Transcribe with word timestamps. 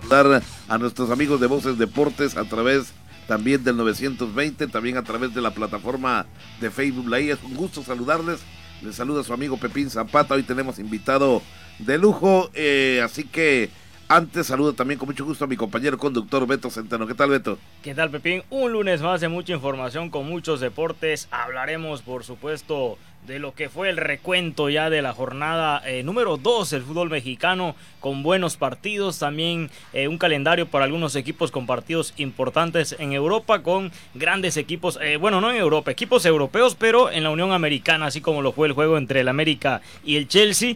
saludar 0.00 0.42
a 0.68 0.78
nuestros 0.78 1.10
amigos 1.10 1.40
de 1.40 1.46
Voces 1.46 1.78
Deportes 1.78 2.36
a 2.36 2.44
través 2.44 2.92
también 3.26 3.62
del 3.64 3.76
920, 3.76 4.66
también 4.68 4.96
a 4.96 5.04
través 5.04 5.34
de 5.34 5.40
la 5.40 5.52
plataforma 5.52 6.26
de 6.60 6.70
Facebook. 6.70 7.08
La 7.08 7.18
es 7.18 7.42
un 7.42 7.54
gusto 7.54 7.82
saludarles. 7.82 8.40
Les 8.82 8.96
saluda 8.96 9.22
su 9.22 9.32
amigo 9.32 9.56
Pepín 9.58 9.90
Zapata. 9.90 10.34
Hoy 10.34 10.42
tenemos 10.42 10.78
invitado 10.78 11.40
de 11.78 11.98
lujo, 11.98 12.50
eh, 12.54 13.00
así 13.04 13.24
que 13.24 13.70
antes 14.08 14.48
saludo 14.48 14.74
también 14.74 14.98
con 14.98 15.08
mucho 15.08 15.24
gusto 15.24 15.44
a 15.44 15.48
mi 15.48 15.56
compañero 15.56 15.96
conductor 15.96 16.46
Beto 16.46 16.68
Centeno. 16.68 17.06
¿Qué 17.06 17.14
tal, 17.14 17.30
Beto? 17.30 17.58
¿Qué 17.82 17.94
tal, 17.94 18.10
Pepín? 18.10 18.42
Un 18.50 18.72
lunes 18.72 19.00
más 19.00 19.20
de 19.20 19.28
mucha 19.28 19.54
información 19.54 20.10
con 20.10 20.26
muchos 20.26 20.60
deportes. 20.60 21.28
Hablaremos, 21.30 22.02
por 22.02 22.24
supuesto, 22.24 22.98
de 23.26 23.38
lo 23.38 23.54
que 23.54 23.68
fue 23.68 23.88
el 23.88 23.96
recuento 23.96 24.68
ya 24.68 24.90
de 24.90 25.00
la 25.00 25.12
jornada 25.12 25.80
eh, 25.86 26.02
número 26.02 26.38
2 26.38 26.70
del 26.70 26.82
fútbol 26.82 27.08
mexicano 27.08 27.76
con 28.00 28.24
buenos 28.24 28.56
partidos, 28.56 29.20
también 29.20 29.70
eh, 29.92 30.08
un 30.08 30.18
calendario 30.18 30.66
para 30.66 30.86
algunos 30.86 31.14
equipos 31.14 31.52
con 31.52 31.66
partidos 31.66 32.14
importantes 32.16 32.96
en 32.98 33.12
Europa 33.12 33.62
con 33.62 33.92
grandes 34.14 34.56
equipos, 34.56 34.98
eh, 35.00 35.18
bueno 35.18 35.40
no 35.40 35.52
en 35.52 35.56
Europa, 35.56 35.92
equipos 35.92 36.26
europeos 36.26 36.74
pero 36.74 37.12
en 37.12 37.22
la 37.22 37.30
Unión 37.30 37.52
Americana, 37.52 38.06
así 38.06 38.20
como 38.20 38.42
lo 38.42 38.50
fue 38.50 38.66
el 38.66 38.72
juego 38.72 38.98
entre 38.98 39.20
el 39.20 39.28
América 39.28 39.82
y 40.04 40.16
el 40.16 40.26
Chelsea, 40.26 40.74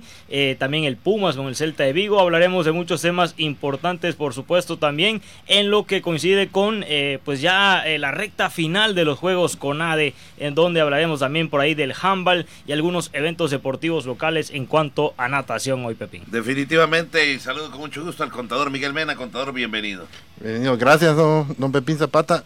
también 0.58 0.84
el 0.84 0.96
Pumas 0.96 1.36
con 1.36 1.48
el 1.48 1.56
Celta 1.56 1.82
de 1.82 1.92
Vigo, 1.92 2.20
hablaremos 2.20 2.64
de 2.64 2.72
muchos 2.72 3.02
temas 3.02 3.34
importantes 3.38 4.14
por 4.14 4.34
supuesto 4.34 4.76
también 4.76 5.20
en 5.48 5.70
lo 5.70 5.84
que 5.84 6.00
coincide 6.00 6.46
con 6.48 6.84
pues 7.24 7.40
ya 7.40 7.82
la 7.98 8.12
recta 8.12 8.50
final 8.50 8.94
de 8.94 9.04
los 9.04 9.18
juegos 9.18 9.56
con 9.56 9.82
ADE, 9.82 10.14
en 10.38 10.54
donde 10.54 10.80
hablaremos 10.80 11.20
también 11.20 11.48
por 11.48 11.60
ahí 11.60 11.74
del 11.74 11.92
handball 12.00 12.35
y 12.66 12.72
algunos 12.72 13.10
eventos 13.12 13.50
deportivos 13.50 14.04
locales 14.04 14.50
en 14.50 14.66
cuanto 14.66 15.14
a 15.16 15.28
natación 15.28 15.84
hoy, 15.84 15.94
Pepín. 15.94 16.24
Definitivamente, 16.26 17.32
y 17.32 17.38
saludo 17.38 17.70
con 17.70 17.80
mucho 17.80 18.04
gusto 18.04 18.22
al 18.22 18.30
contador 18.30 18.70
Miguel 18.70 18.92
Mena. 18.92 19.16
Contador, 19.16 19.54
bienvenido. 19.54 20.06
Bienvenido, 20.40 20.76
gracias, 20.76 21.16
don, 21.16 21.72
Pepín 21.72 21.96
Zapata. 21.96 22.44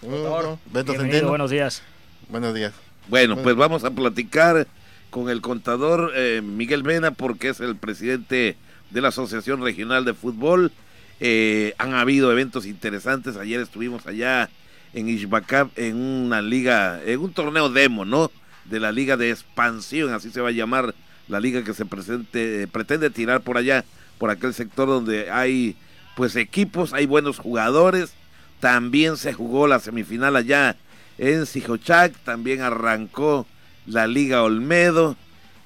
Contador, 0.00 0.58
bienvenido, 0.66 1.28
buenos 1.28 1.50
días. 1.50 1.82
Buenos 2.28 2.54
días. 2.54 2.72
Bueno, 3.08 3.36
pues 3.36 3.54
vamos 3.54 3.84
a 3.84 3.90
platicar 3.90 4.66
con 5.10 5.30
el 5.30 5.40
contador 5.40 6.12
eh, 6.14 6.42
Miguel 6.42 6.82
Mena 6.82 7.12
porque 7.12 7.48
es 7.50 7.60
el 7.60 7.76
presidente 7.76 8.56
de 8.90 9.00
la 9.00 9.08
Asociación 9.08 9.62
Regional 9.62 10.04
de 10.04 10.12
Fútbol. 10.12 10.72
Eh, 11.20 11.74
han 11.78 11.94
habido 11.94 12.30
eventos 12.32 12.66
interesantes. 12.66 13.36
Ayer 13.36 13.60
estuvimos 13.60 14.06
allá 14.06 14.50
en 14.92 15.08
Ixbacab 15.08 15.70
en 15.76 15.96
una 15.96 16.42
liga, 16.42 17.00
en 17.04 17.20
un 17.20 17.32
torneo 17.32 17.68
demo, 17.68 18.04
¿no? 18.04 18.30
De 18.70 18.80
la 18.80 18.92
Liga 18.92 19.16
de 19.16 19.30
Expansión, 19.30 20.12
así 20.12 20.30
se 20.30 20.40
va 20.40 20.48
a 20.48 20.52
llamar 20.52 20.94
la 21.28 21.40
liga 21.40 21.64
que 21.64 21.74
se 21.74 21.84
presente, 21.84 22.68
pretende 22.68 23.10
tirar 23.10 23.40
por 23.40 23.56
allá, 23.56 23.84
por 24.18 24.30
aquel 24.30 24.54
sector 24.54 24.88
donde 24.88 25.30
hay 25.30 25.76
pues 26.14 26.36
equipos, 26.36 26.92
hay 26.92 27.06
buenos 27.06 27.38
jugadores. 27.38 28.12
También 28.60 29.16
se 29.16 29.32
jugó 29.32 29.66
la 29.66 29.80
semifinal 29.80 30.36
allá 30.36 30.76
en 31.18 31.46
Sijochac, 31.46 32.14
también 32.24 32.62
arrancó 32.62 33.46
la 33.86 34.06
Liga 34.06 34.42
Olmedo 34.42 35.16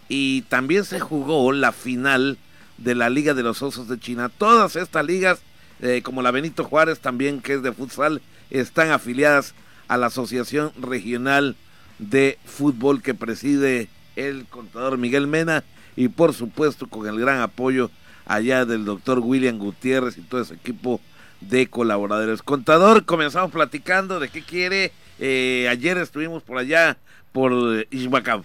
y 0.09 0.43
también 0.43 0.85
se 0.85 0.99
jugó 0.99 1.53
la 1.53 1.73
final 1.73 2.39
de 2.79 2.95
la 2.95 3.11
Liga 3.11 3.35
de 3.35 3.43
los 3.43 3.63
Osos 3.63 3.89
de 3.89 3.99
China. 3.99 4.29
Todas 4.29 4.77
estas 4.77 5.05
ligas, 5.05 5.41
eh, 5.81 6.03
como 6.03 6.23
la 6.23 6.31
Benito 6.31 6.65
Juárez 6.65 7.01
también, 7.01 7.41
que 7.41 7.55
es 7.55 7.63
de 7.63 7.73
futsal, 7.73 8.21
están 8.51 8.91
afiliadas 8.91 9.55
a 9.87 9.97
la 9.97 10.07
Asociación 10.07 10.73
Regional 10.81 11.57
de 12.01 12.39
fútbol 12.45 13.03
que 13.03 13.15
preside 13.15 13.89
el 14.17 14.47
contador 14.47 14.99
Miguel 14.99 15.27
Mena 15.27 15.63
y 15.97 16.09
por 16.09 16.35
supuesto 16.35 16.89
con 16.89 17.07
el 17.07 17.21
gran 17.21 17.41
apoyo 17.41 17.91
allá 18.27 18.65
del 18.65 18.85
doctor 18.85 19.19
William 19.21 19.59
Gutiérrez 19.59 20.17
y 20.17 20.23
todo 20.23 20.41
ese 20.41 20.55
equipo 20.55 21.01
de 21.41 21.69
colaboradores. 21.69 22.43
Contador, 22.43 23.05
comenzamos 23.05 23.51
platicando 23.51 24.19
de 24.19 24.29
qué 24.29 24.43
quiere. 24.43 24.93
Eh, 25.19 25.69
ayer 25.71 25.99
estuvimos 25.99 26.43
por 26.43 26.59
allá, 26.59 26.97
por 27.33 27.53
Ixbacab. 27.91 28.45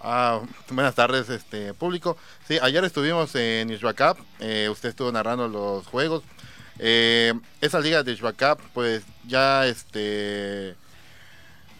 Ah, 0.00 0.40
buenas 0.70 0.94
tardes, 0.94 1.28
este 1.28 1.74
público. 1.74 2.16
Sí, 2.46 2.58
ayer 2.62 2.84
estuvimos 2.84 3.34
en 3.34 3.70
Ixbacab. 3.70 4.16
Eh, 4.40 4.68
usted 4.70 4.90
estuvo 4.90 5.10
narrando 5.10 5.48
los 5.48 5.86
juegos. 5.86 6.22
Eh, 6.78 7.34
esa 7.60 7.80
liga 7.80 8.02
de 8.02 8.12
Ixbacab, 8.12 8.58
pues 8.72 9.02
ya 9.26 9.66
este 9.66 10.76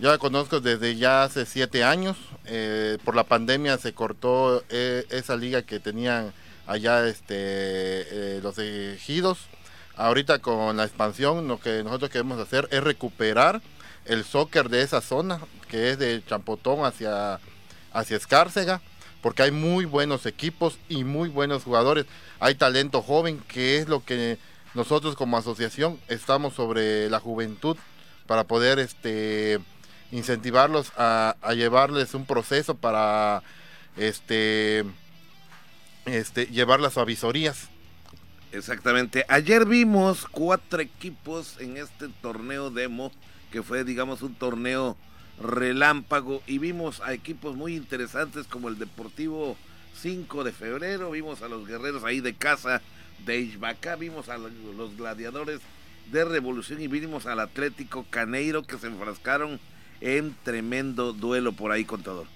yo 0.01 0.11
la 0.11 0.19
conozco 0.19 0.61
desde 0.61 0.97
ya 0.97 1.25
hace 1.25 1.45
siete 1.45 1.83
años. 1.83 2.17
Eh, 2.47 2.99
por 3.05 3.17
la 3.17 3.25
pandemia 3.25 3.79
se 3.79 3.93
cortó 3.93 4.63
eh, 4.69 5.05
esa 5.11 5.37
liga 5.37 5.63
que 5.63 5.81
tenían 5.81 6.33
allá 6.67 7.07
este, 7.09 7.35
eh, 7.37 8.41
los 8.43 8.59
ejidos. 8.59 9.39
Ahorita 9.97 10.39
con 10.39 10.77
la 10.77 10.85
expansión 10.85 11.49
lo 11.49 11.59
que 11.59 11.83
nosotros 11.83 12.11
queremos 12.11 12.39
hacer 12.39 12.69
es 12.71 12.83
recuperar 12.85 13.61
el 14.05 14.25
soccer 14.25 14.69
de 14.69 14.83
esa 14.83 15.01
zona, 15.01 15.41
que 15.69 15.91
es 15.91 15.99
de 15.99 16.23
Champotón 16.25 16.85
hacia, 16.85 17.41
hacia 17.93 18.17
Escárcega, 18.17 18.81
porque 19.21 19.43
hay 19.43 19.51
muy 19.51 19.85
buenos 19.85 20.27
equipos 20.27 20.79
y 20.89 21.03
muy 21.03 21.29
buenos 21.29 21.65
jugadores. 21.65 22.07
Hay 22.39 22.55
talento 22.55 23.03
joven, 23.03 23.43
que 23.49 23.79
es 23.79 23.89
lo 23.89 24.05
que 24.05 24.39
nosotros 24.75 25.17
como 25.17 25.37
asociación 25.37 25.99
estamos 26.07 26.55
sobre 26.55 27.11
la 27.11 27.19
juventud 27.19 27.77
para 28.29 28.45
poder 28.45 28.79
este 28.79 29.59
incentivarlos 30.11 30.93
a, 30.97 31.37
llevarles 31.55 32.15
un 32.15 32.27
proceso 32.27 32.75
para 32.75 33.43
este, 33.97 34.85
este, 36.07 36.47
llevarlas 36.47 36.99
a 36.99 37.05
visorías. 37.05 37.69
Exactamente. 38.53 39.25
Ayer 39.29 39.67
vimos 39.67 40.27
cuatro 40.31 40.81
equipos 40.81 41.61
en 41.61 41.77
este 41.77 42.09
torneo 42.23 42.71
demo, 42.71 43.13
que 43.53 43.63
fue, 43.63 43.85
digamos, 43.85 44.23
un 44.23 44.35
torneo 44.35 44.97
relámpago, 45.41 46.43
y 46.47 46.59
vimos 46.59 47.01
a 47.01 47.13
equipos 47.13 47.57
muy 47.57 47.77
interesantes 47.77 48.47
como 48.47 48.69
el 48.69 48.79
Deportivo 48.79 49.57
5 50.01 50.45
de 50.45 50.53
febrero, 50.53 51.11
vimos 51.11 51.43
a 51.43 51.49
los 51.49 51.67
guerreros 51.67 52.05
ahí 52.05 52.21
de 52.21 52.35
casa 52.35 52.81
de 53.25 53.41
Ixbacá, 53.41 53.97
vimos 53.97 54.29
a 54.29 54.39
los 54.39 54.97
gladiadores 54.97 55.61
de 56.11 56.25
Revolución 56.25 56.81
y 56.81 56.89
vimos 56.89 57.27
al 57.27 57.41
Atlético 57.41 58.07
Caneiro 58.09 58.63
que 58.63 58.79
se 58.79 58.87
enfrascaron 58.87 59.61
en 60.01 60.37
tremendo 60.45 61.13
duelo 61.13 61.53
por 61.53 61.73
ahí, 61.73 61.85
contador. 61.85 62.27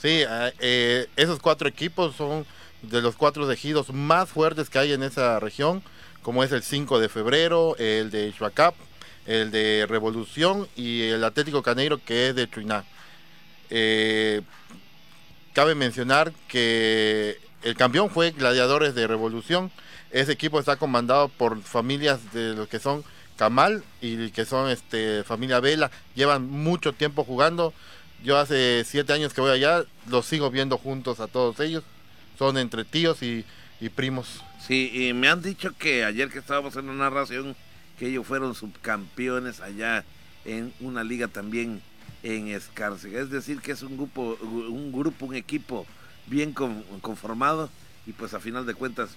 Sí, 0.00 0.22
ah, 0.28 0.52
eh, 0.60 1.06
esos 1.16 1.40
cuatro 1.40 1.68
equipos 1.68 2.14
son 2.16 2.46
de 2.82 3.02
los 3.02 3.16
cuatro 3.16 3.50
ejidos 3.50 3.92
más 3.92 4.28
fuertes 4.28 4.70
que 4.70 4.78
hay 4.78 4.92
en 4.92 5.02
esa 5.02 5.40
región, 5.40 5.82
como 6.22 6.44
es 6.44 6.52
el 6.52 6.62
5 6.62 7.00
de 7.00 7.08
febrero, 7.08 7.76
el 7.78 8.10
de 8.10 8.32
Chuacap, 8.32 8.74
el 9.26 9.50
de 9.50 9.86
Revolución 9.88 10.68
y 10.76 11.02
el 11.02 11.24
Atlético 11.24 11.62
Caneiro 11.62 11.98
que 12.04 12.28
es 12.28 12.34
de 12.34 12.48
Chuiná. 12.48 12.84
Eh, 13.70 14.42
cabe 15.52 15.74
mencionar 15.74 16.32
que 16.46 17.38
el 17.62 17.74
campeón 17.76 18.10
fue 18.10 18.30
Gladiadores 18.30 18.94
de 18.94 19.06
Revolución. 19.06 19.70
Ese 20.10 20.32
equipo 20.32 20.60
está 20.60 20.76
comandado 20.76 21.28
por 21.28 21.60
familias 21.62 22.32
de 22.32 22.54
los 22.54 22.68
que 22.68 22.78
son 22.78 23.04
Camal 23.38 23.84
y 24.02 24.30
que 24.30 24.44
son 24.44 24.68
este 24.68 25.22
familia 25.22 25.60
Vela, 25.60 25.92
llevan 26.16 26.50
mucho 26.50 26.92
tiempo 26.92 27.22
jugando. 27.24 27.72
Yo 28.24 28.36
hace 28.36 28.84
siete 28.84 29.12
años 29.12 29.32
que 29.32 29.40
voy 29.40 29.52
allá, 29.52 29.84
los 30.08 30.26
sigo 30.26 30.50
viendo 30.50 30.76
juntos 30.76 31.20
a 31.20 31.28
todos 31.28 31.60
ellos. 31.60 31.84
Son 32.36 32.58
entre 32.58 32.84
tíos 32.84 33.22
y, 33.22 33.44
primos. 33.94 34.42
Sí, 34.66 34.90
y 34.92 35.12
me 35.12 35.28
han 35.28 35.40
dicho 35.40 35.72
que 35.78 36.04
ayer 36.04 36.30
que 36.30 36.40
estábamos 36.40 36.74
en 36.74 36.88
la 36.88 36.92
narración, 36.94 37.54
que 37.96 38.08
ellos 38.08 38.26
fueron 38.26 38.56
subcampeones 38.56 39.60
allá 39.60 40.04
en 40.44 40.72
una 40.80 41.04
liga 41.04 41.28
también 41.28 41.80
en 42.24 42.48
Escárcega. 42.48 43.20
Es 43.20 43.30
decir, 43.30 43.60
que 43.60 43.70
es 43.70 43.82
un 43.82 43.96
grupo, 43.96 44.36
un 44.42 44.90
grupo, 44.90 45.26
un 45.26 45.36
equipo 45.36 45.86
bien 46.26 46.52
conformado 47.00 47.70
y 48.04 48.12
pues 48.12 48.34
a 48.34 48.40
final 48.40 48.66
de 48.66 48.74
cuentas, 48.74 49.10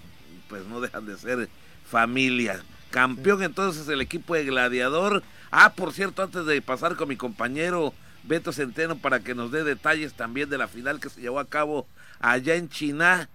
pues 0.47 0.65
no 0.67 0.79
dejan 0.79 1.07
de 1.07 1.17
ser 1.17 1.49
familia. 1.89 2.61
Campeón 2.91 3.41
entonces 3.41 3.87
el 3.87 4.01
equipo 4.01 4.35
de 4.35 4.43
Gladiador. 4.43 5.23
Ah, 5.49 5.73
por 5.73 5.93
cierto, 5.93 6.21
antes 6.21 6.45
de 6.45 6.61
pasar 6.61 6.95
con 6.95 7.07
mi 7.09 7.15
compañero 7.15 7.93
Beto 8.23 8.51
Centeno 8.51 8.97
para 8.97 9.21
que 9.21 9.33
nos 9.33 9.51
dé 9.51 9.63
detalles 9.63 10.13
también 10.13 10.49
de 10.49 10.57
la 10.57 10.67
final 10.67 10.99
que 10.99 11.09
se 11.09 11.21
llevó 11.21 11.39
a 11.39 11.47
cabo 11.47 11.87
allá 12.19 12.55
en 12.55 12.69
China. 12.69 13.29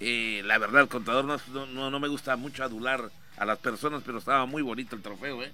Eh, 0.00 0.42
la 0.44 0.58
verdad, 0.58 0.82
el 0.82 0.88
contador 0.88 1.24
no, 1.24 1.90
no, 1.90 2.00
me 2.00 2.08
gusta 2.08 2.36
mucho 2.36 2.64
adular 2.64 3.10
a 3.36 3.44
las 3.44 3.58
personas, 3.58 4.02
pero 4.04 4.18
estaba 4.18 4.46
muy 4.46 4.62
bonito 4.62 4.96
el 4.96 5.02
trofeo, 5.02 5.42
¿eh? 5.42 5.52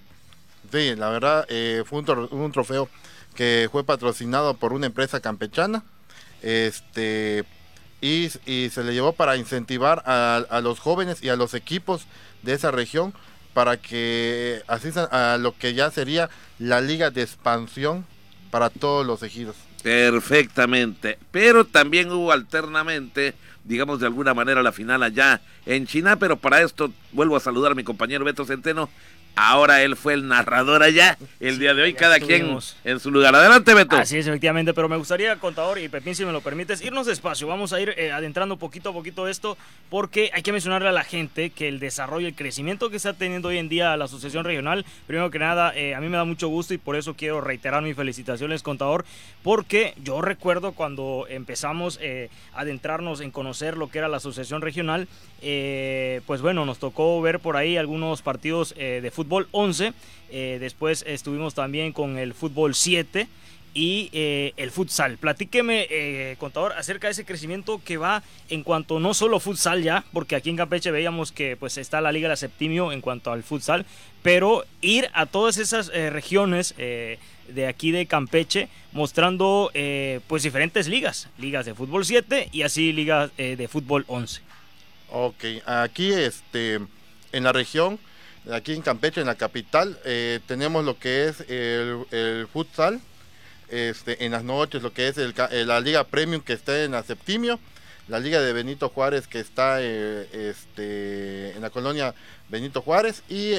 Sí, 0.72 0.94
la 0.96 1.10
verdad, 1.10 1.46
eh, 1.48 1.82
fue 1.84 2.00
un, 2.00 2.52
trofeo 2.52 2.88
que 3.34 3.68
fue 3.70 3.84
patrocinado 3.84 4.54
por 4.54 4.72
una 4.72 4.86
empresa 4.86 5.20
campechana. 5.20 5.84
Este. 6.42 7.44
Y, 8.00 8.28
se 8.28 8.84
le 8.84 8.94
llevó 8.94 9.12
para 9.12 9.36
incentivar 9.36 10.02
a, 10.06 10.36
a 10.36 10.60
los 10.60 10.78
jóvenes 10.78 11.22
y 11.22 11.28
a 11.30 11.36
los 11.36 11.54
equipos 11.54 12.06
de 12.42 12.54
esa 12.54 12.70
región 12.70 13.12
para 13.58 13.76
que 13.76 14.62
asistan 14.68 15.08
a 15.10 15.36
lo 15.36 15.50
que 15.58 15.74
ya 15.74 15.90
sería 15.90 16.30
la 16.60 16.80
liga 16.80 17.10
de 17.10 17.22
expansión 17.22 18.06
para 18.52 18.70
todos 18.70 19.04
los 19.04 19.24
ejidos. 19.24 19.56
Perfectamente, 19.82 21.18
pero 21.32 21.64
también 21.64 22.12
hubo 22.12 22.30
alternamente 22.30 23.34
digamos 23.64 23.98
de 24.00 24.06
alguna 24.06 24.32
manera, 24.32 24.62
la 24.62 24.70
final 24.70 25.02
allá 25.02 25.40
en 25.66 25.86
China, 25.88 26.16
pero 26.16 26.36
para 26.36 26.62
esto 26.62 26.92
vuelvo 27.12 27.36
a 27.36 27.40
saludar 27.40 27.72
a 27.72 27.74
mi 27.74 27.84
compañero 27.84 28.24
Beto 28.24 28.46
Centeno, 28.46 28.88
Ahora 29.40 29.82
él 29.82 29.94
fue 29.94 30.14
el 30.14 30.26
narrador 30.26 30.82
allá 30.82 31.16
el 31.38 31.60
día 31.60 31.72
de 31.72 31.82
hoy, 31.82 31.94
cada 31.94 32.18
quien 32.18 32.58
en 32.84 32.98
su 32.98 33.10
lugar. 33.12 33.34
Adelante, 33.36 33.72
Beto. 33.72 33.96
Así 33.96 34.18
es, 34.18 34.26
efectivamente, 34.26 34.74
pero 34.74 34.88
me 34.88 34.96
gustaría, 34.96 35.36
contador 35.36 35.78
y 35.78 35.88
Pepín, 35.88 36.16
si 36.16 36.24
me 36.24 36.32
lo 36.32 36.40
permites, 36.40 36.82
irnos 36.82 37.06
despacio. 37.06 37.46
Vamos 37.46 37.72
a 37.72 37.80
ir 37.80 37.94
eh, 37.96 38.10
adentrando 38.10 38.56
poquito 38.56 38.90
a 38.90 38.92
poquito 38.92 39.28
esto, 39.28 39.56
porque 39.90 40.32
hay 40.34 40.42
que 40.42 40.50
mencionarle 40.50 40.88
a 40.88 40.92
la 40.92 41.04
gente 41.04 41.50
que 41.50 41.68
el 41.68 41.78
desarrollo, 41.78 42.26
el 42.26 42.34
crecimiento 42.34 42.90
que 42.90 42.96
está 42.96 43.12
teniendo 43.12 43.48
hoy 43.48 43.58
en 43.58 43.68
día 43.68 43.96
la 43.96 44.06
Asociación 44.06 44.44
Regional, 44.44 44.84
primero 45.06 45.30
que 45.30 45.38
nada, 45.38 45.72
eh, 45.76 45.94
a 45.94 46.00
mí 46.00 46.08
me 46.08 46.16
da 46.16 46.24
mucho 46.24 46.48
gusto 46.48 46.74
y 46.74 46.78
por 46.78 46.96
eso 46.96 47.14
quiero 47.14 47.40
reiterar 47.40 47.82
mis 47.82 47.94
felicitaciones, 47.94 48.64
contador, 48.64 49.04
porque 49.44 49.94
yo 50.02 50.20
recuerdo 50.20 50.72
cuando 50.72 51.26
empezamos 51.28 51.98
eh, 52.02 52.28
a 52.54 52.62
adentrarnos 52.62 53.20
en 53.20 53.30
conocer 53.30 53.76
lo 53.76 53.88
que 53.88 53.98
era 53.98 54.08
la 54.08 54.16
Asociación 54.16 54.62
Regional, 54.62 55.06
pues 56.26 56.40
bueno, 56.42 56.64
nos 56.64 56.78
tocó 56.78 57.20
ver 57.22 57.38
por 57.38 57.56
ahí 57.56 57.76
algunos 57.76 58.22
partidos 58.22 58.74
de 58.74 59.10
fútbol 59.18 59.46
fútbol 59.46 59.48
11, 59.50 59.92
eh, 60.30 60.58
después 60.60 61.04
estuvimos 61.04 61.52
también 61.54 61.92
con 61.92 62.18
el 62.18 62.34
fútbol 62.34 62.76
7 62.76 63.26
y 63.74 64.10
eh, 64.12 64.52
el 64.56 64.70
futsal. 64.70 65.18
Platíqueme, 65.18 65.88
eh, 65.90 66.36
contador, 66.38 66.72
acerca 66.74 67.08
de 67.08 67.12
ese 67.12 67.24
crecimiento 67.24 67.80
que 67.84 67.96
va 67.96 68.22
en 68.48 68.62
cuanto 68.62 69.00
no 69.00 69.14
solo 69.14 69.40
futsal 69.40 69.82
ya, 69.82 70.04
porque 70.12 70.36
aquí 70.36 70.50
en 70.50 70.56
Campeche 70.56 70.92
veíamos 70.92 71.32
que 71.32 71.56
pues 71.56 71.78
está 71.78 72.00
la 72.00 72.12
Liga 72.12 72.28
de 72.28 72.36
Septimio 72.36 72.92
en 72.92 73.00
cuanto 73.00 73.32
al 73.32 73.42
futsal, 73.42 73.86
pero 74.22 74.64
ir 74.82 75.10
a 75.14 75.26
todas 75.26 75.58
esas 75.58 75.88
regiones 75.88 76.74
de 76.76 77.66
aquí 77.66 77.90
de 77.90 78.06
Campeche 78.06 78.68
mostrando 78.92 79.70
pues 80.28 80.44
diferentes 80.44 80.86
ligas, 80.86 81.28
ligas 81.38 81.66
de 81.66 81.74
fútbol 81.74 82.04
7 82.04 82.50
y 82.52 82.62
así 82.62 82.92
ligas 82.92 83.30
de 83.36 83.68
fútbol 83.68 84.04
11. 84.06 84.42
Ok, 85.10 85.44
aquí 85.66 86.12
este 86.12 86.78
en 87.32 87.44
la 87.44 87.52
región 87.52 87.98
aquí 88.52 88.72
en 88.72 88.82
Campeche, 88.82 89.20
en 89.20 89.26
la 89.26 89.34
capital, 89.34 89.98
eh, 90.04 90.40
tenemos 90.46 90.84
lo 90.84 90.98
que 90.98 91.28
es 91.28 91.40
el, 91.48 92.46
futsal, 92.52 93.00
este, 93.68 94.24
en 94.24 94.32
las 94.32 94.44
noches, 94.44 94.82
lo 94.82 94.92
que 94.92 95.08
es 95.08 95.18
eh, 95.18 95.32
la 95.66 95.80
Liga 95.80 96.04
Premium 96.04 96.42
que 96.42 96.54
está 96.54 96.82
en 96.82 96.92
la 96.92 97.02
Septimio, 97.02 97.58
la 98.08 98.18
Liga 98.18 98.40
de 98.40 98.52
Benito 98.52 98.88
Juárez 98.88 99.26
que 99.26 99.40
está 99.40 99.78
eh, 99.80 100.28
este, 100.32 101.52
en 101.54 101.60
la 101.60 101.70
colonia 101.70 102.14
Benito 102.48 102.80
Juárez 102.80 103.22
y 103.28 103.52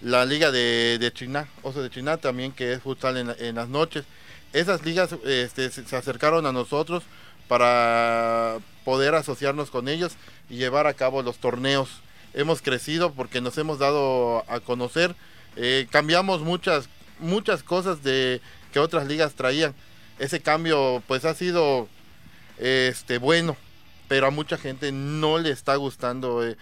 la 0.00 0.24
Liga 0.24 0.52
de, 0.52 0.98
de 0.98 1.12
Chiná, 1.12 1.48
Oso 1.62 1.82
de 1.82 1.90
Chiná 1.90 2.16
también 2.18 2.52
que 2.52 2.72
es 2.72 2.82
futsal 2.82 3.16
en, 3.16 3.54
las 3.54 3.68
noches. 3.68 4.04
Esas 4.52 4.84
ligas 4.84 5.14
este, 5.24 5.70
se 5.70 5.96
acercaron 5.96 6.46
a 6.46 6.52
nosotros 6.52 7.02
para 7.48 8.58
poder 8.84 9.16
asociarnos 9.16 9.70
con 9.70 9.88
ellos 9.88 10.12
y 10.48 10.56
llevar 10.56 10.86
a 10.86 10.94
cabo 10.94 11.22
los 11.22 11.38
torneos 11.38 11.88
hemos 12.34 12.62
crecido 12.62 13.12
porque 13.12 13.40
nos 13.40 13.56
hemos 13.58 13.78
dado 13.78 14.44
a 14.50 14.60
conocer. 14.60 15.14
Eh, 15.56 15.86
cambiamos 15.90 16.42
muchas, 16.42 16.88
muchas 17.18 17.62
cosas 17.62 18.02
de 18.02 18.40
que 18.72 18.78
otras 18.78 19.06
ligas 19.06 19.34
traían. 19.34 19.74
Ese 20.18 20.40
cambio 20.40 21.02
pues 21.06 21.24
ha 21.24 21.34
sido 21.34 21.88
este 22.58 23.18
bueno, 23.18 23.56
pero 24.08 24.26
a 24.26 24.30
mucha 24.30 24.58
gente 24.58 24.92
no 24.92 25.38
le 25.38 25.50
está 25.50 25.76
gustando 25.76 26.44
eh, 26.44 26.56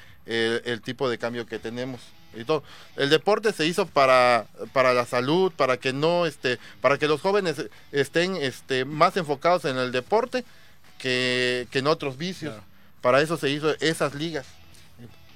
el, 0.64 0.80
tipo 0.80 1.08
de 1.08 1.18
cambio 1.18 1.46
que 1.46 1.58
tenemos. 1.58 2.00
Y 2.34 2.44
todo. 2.44 2.62
El 2.96 3.10
deporte 3.10 3.52
se 3.52 3.66
hizo 3.66 3.86
para, 3.86 4.46
para 4.72 4.92
la 4.92 5.06
salud, 5.06 5.50
para 5.56 5.78
que 5.78 5.92
no 5.92 6.26
este, 6.26 6.58
para 6.80 6.98
que 6.98 7.08
los 7.08 7.20
jóvenes 7.20 7.56
estén 7.90 8.36
este, 8.36 8.84
más 8.84 9.16
enfocados 9.16 9.64
en 9.64 9.78
el 9.78 9.92
deporte 9.92 10.44
que, 10.98 11.66
en 11.72 11.86
otros 11.86 12.18
vicios. 12.18 12.54
Para 13.00 13.22
eso 13.22 13.36
se 13.36 13.50
hizo 13.50 13.74
esas 13.80 14.14
ligas. 14.14 14.46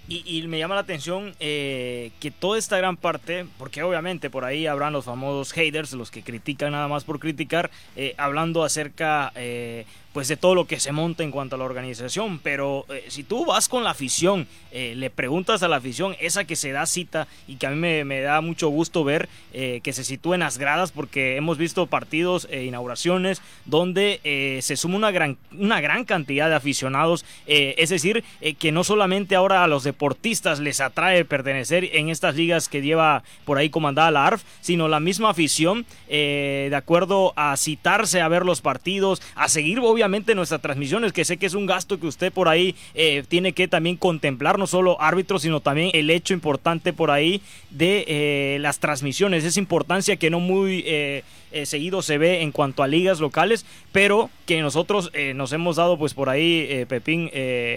Y, 0.09 0.43
me 0.49 0.59
llama 0.59 0.75
la 0.75 0.83
atención 0.83 1.35
eh, 1.39 2.11
que 2.21 2.31
toda 2.31 2.59
esta 2.59 2.77
gran 2.77 2.97
parte, 2.97 3.47
porque 3.57 3.83
obviamente 3.83 4.31
por 4.31 4.45
ahí 4.45 4.67
habrán 4.67 4.93
los 4.93 5.05
famosos 5.05 5.53
haters, 5.53 5.93
los 5.93 6.11
que 6.11 6.23
critican 6.23 6.73
nada 6.73 6.89
más 6.89 7.05
por 7.05 7.19
criticar, 7.19 7.71
eh, 7.97 8.15
hablando 8.19 8.65
acerca 8.65 9.33
eh, 9.37 9.87
pues 10.13 10.29
de 10.29 10.37
todo 10.37 10.55
lo 10.55 10.67
que 10.67 10.81
se 10.81 10.93
monta 10.93 11.23
en 11.23 11.31
cuanto 11.31 11.57
a 11.57 11.59
la 11.59 11.65
organización. 11.65 12.39
Pero 12.39 12.85
eh, 12.89 13.05
si 13.09 13.23
tú 13.23 13.47
vas 13.47 13.69
con 13.69 13.85
la 13.85 13.91
afición, 13.91 14.47
eh, 14.71 14.95
le 14.97 15.11
preguntas 15.11 15.63
a 15.63 15.69
la 15.69 15.77
afición, 15.77 16.17
esa 16.21 16.45
que 16.45 16.57
se 16.57 16.73
da 16.73 16.87
cita 16.87 17.27
y 17.49 17.57
que 17.57 17.67
a 17.67 17.71
mí 17.71 17.77
me, 17.77 18.21
da 18.21 18.41
mucho 18.41 18.69
gusto 18.69 19.05
ver 19.05 19.29
eh, 19.53 19.81
que 19.83 19.93
se 19.93 20.05
sitúe 20.05 20.35
en 20.35 20.41
las 20.41 20.59
gradas, 20.59 20.93
porque 20.93 21.37
hemos 21.37 21.59
visto 21.59 21.87
partidos 21.87 22.47
e 22.51 22.65
inauguraciones 22.65 23.41
donde 23.65 24.21
se 24.63 24.77
suma 24.77 24.97
una 24.97 25.11
gran, 25.11 25.39
una 25.53 25.81
gran 25.81 26.05
cantidad 26.05 26.49
de 26.49 26.55
aficionados. 26.55 27.25
es 27.47 27.91
decir, 27.91 28.25
que 28.59 28.73
no 28.73 28.85
solamente 28.85 29.35
ahora 29.35 29.65
a 29.65 29.67
los 29.67 29.85
deportistas 29.85 30.61
les 30.61 30.81
atrae 30.81 31.25
pertenecer 31.25 31.89
en 31.93 32.09
estas 32.09 32.35
ligas 32.35 32.69
que 32.69 32.83
lleva 32.83 33.23
por 33.45 33.59
ahí 33.59 33.71
comandada 33.71 34.11
la 34.11 34.27
ARF, 34.27 34.43
sino 34.61 34.89
la 34.89 35.01
misma 35.01 35.31
afición, 35.31 35.87
de 36.09 36.75
acuerdo 36.75 37.33
a 37.37 37.57
citarse 37.57 38.21
a 38.21 38.29
ver 38.29 38.45
los 38.45 38.61
partidos, 38.61 39.23
a 39.35 39.49
seguir 39.49 39.81
obviamente 39.81 40.02
obviamente 40.03 40.35
nuestras 40.35 40.61
transmisiones, 40.61 41.13
que 41.13 41.25
sé 41.25 41.37
que 41.37 41.47
es 41.47 41.55
un 41.55 41.65
gasto 41.65 42.01
que 42.01 42.09
usted 42.09 42.33
por 42.33 42.49
ahí 42.49 42.75
eh, 42.95 43.23
tiene 43.29 43.53
que 43.53 43.69
también 43.69 43.97
contemplar, 43.97 44.59
no 44.59 44.67
solo 44.67 45.01
árbitros, 45.01 45.43
sino 45.43 45.61
también 45.61 45.91
el 45.95 46.11
hecho 46.11 46.35
importante 46.35 46.93
por 46.93 47.13
ahí 47.13 47.41
de 47.71 48.05
eh, 48.09 48.59
las 48.61 48.81
transmisiones, 48.81 49.45
esa 49.45 49.61
importancia 49.61 50.17
que 50.17 50.29
no 50.29 50.41
muy 50.41 50.83
eh, 50.87 51.23
seguido 51.65 52.03
se 52.03 52.19
ve 52.19 52.43
en 52.43 52.53
cuanto 52.53 52.83
a 52.83 52.89
ligas 52.89 53.21
locales, 53.21 53.65
pero 53.93 54.31
que 54.47 54.61
nosotros 54.63 55.11
nos 55.35 55.53
hemos 55.53 55.77
dado 55.77 55.99
pues 55.99 56.15
por 56.15 56.29
ahí, 56.29 56.85
Pepín, 56.89 57.31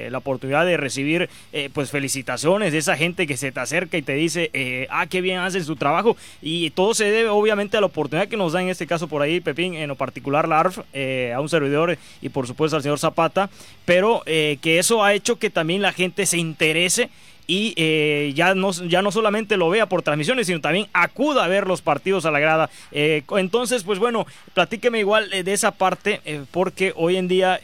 la 0.10 0.18
oportunidad 0.18 0.66
de 0.66 0.78
recibir 0.78 1.30
pues 1.74 1.92
felicitaciones 1.92 2.72
de 2.72 2.80
esa 2.80 2.98
gente 2.98 3.28
que 3.28 3.38
se 3.38 3.52
te 3.52 3.60
acerca 3.60 3.98
y 3.98 4.02
te 4.02 4.14
dice, 4.14 4.88
ah, 4.90 5.08
qué 5.08 5.22
bien 5.22 5.40
hacen 5.40 5.64
su 5.64 5.76
trabajo, 5.76 6.18
y 6.42 6.70
todo 6.72 6.94
se 6.94 7.06
debe 7.06 7.30
obviamente 7.30 7.78
a 7.78 7.82
la 7.82 7.88
oportunidad 7.88 8.28
que 8.28 8.38
nos 8.38 8.54
da 8.54 8.62
en 8.62 8.70
este 8.70 8.88
caso 8.88 9.08
por 9.08 9.22
ahí, 9.22 9.40
Pepín, 9.40 9.76
en 9.76 9.88
lo 9.88 9.96
particular 9.96 10.48
la 10.48 10.60
ARF, 10.60 10.80
a 10.80 11.40
un 11.40 11.50
servidor 11.50 11.98
y 12.22 12.30
por 12.30 12.48
supuesto 12.48 12.78
al 12.78 12.84
señor 12.84 13.00
Zapata, 13.00 13.50
pero 13.86 14.24
eh, 14.26 14.58
que 14.62 14.80
eso 14.80 15.04
ha 15.04 15.14
hecho 15.14 15.38
que 15.38 15.50
también 15.50 15.82
la 15.82 15.94
gente 15.94 16.26
se 16.26 16.38
interese 16.38 17.10
y 17.48 17.74
eh, 17.76 18.32
ya, 18.36 18.56
no, 18.56 18.72
ya 18.72 19.02
no 19.02 19.12
solamente 19.12 19.58
lo 19.58 19.70
vea 19.70 19.88
por 19.88 20.02
transmisiones, 20.02 20.48
sino 20.48 20.62
también 20.62 20.88
acuda 20.94 21.46
a 21.46 21.48
ver 21.48 21.68
los 21.68 21.82
partidos 21.82 22.26
a 22.26 22.32
la 22.32 22.40
grada. 22.40 22.70
Eh, 22.92 23.24
entonces, 23.38 23.84
pues 23.84 24.00
bueno, 24.00 24.26
platíqueme 24.54 25.00
igual 25.00 25.30
de 25.30 25.54
esa 25.54 25.72
parte, 25.72 26.22
porque 26.52 26.94
hoy 26.96 27.18
en 27.18 27.28
día 27.28 27.60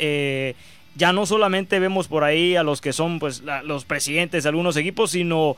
ya 0.95 1.13
no 1.13 1.25
solamente 1.25 1.79
vemos 1.79 2.07
por 2.07 2.23
ahí 2.23 2.55
a 2.55 2.63
los 2.63 2.81
que 2.81 2.91
son 2.91 3.19
pues 3.19 3.43
los 3.63 3.85
presidentes 3.85 4.43
de 4.43 4.49
algunos 4.49 4.75
equipos, 4.77 5.11
sino 5.11 5.55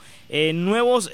nuevos 0.54 1.12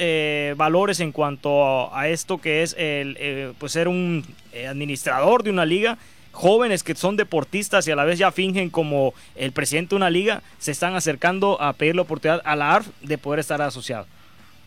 valores 0.56 1.00
en 1.00 1.12
cuanto 1.12 1.94
a, 1.96 2.08
esto 2.10 2.38
que 2.40 2.64
es 2.64 2.76
el, 2.78 3.54
pues 3.58 3.72
ser 3.72 3.88
un 3.88 4.26
administrador 4.68 5.44
de 5.44 5.50
una 5.50 5.66
liga 5.66 5.98
jóvenes 6.32 6.84
que 6.84 6.96
son 6.96 7.18
deportistas 7.18 7.88
y 7.88 7.92
a 7.92 7.96
la 7.96 8.06
vez 8.06 8.20
ya 8.20 8.32
fingen 8.32 8.70
como 8.70 9.14
el 9.36 9.52
presidente 9.52 9.92
de 9.92 9.96
una 9.98 10.10
liga, 10.10 10.42
se 10.58 10.72
están 10.72 10.96
acercando 10.96 11.62
a 11.62 11.74
pedir 11.74 11.96
la 11.96 12.04
oportunidad 12.04 12.42
a 12.46 12.56
la 12.56 12.76
ARF 12.76 12.88
de 13.02 13.18
poder 13.18 13.40
estar 13.40 13.62
asociado. 13.62 14.06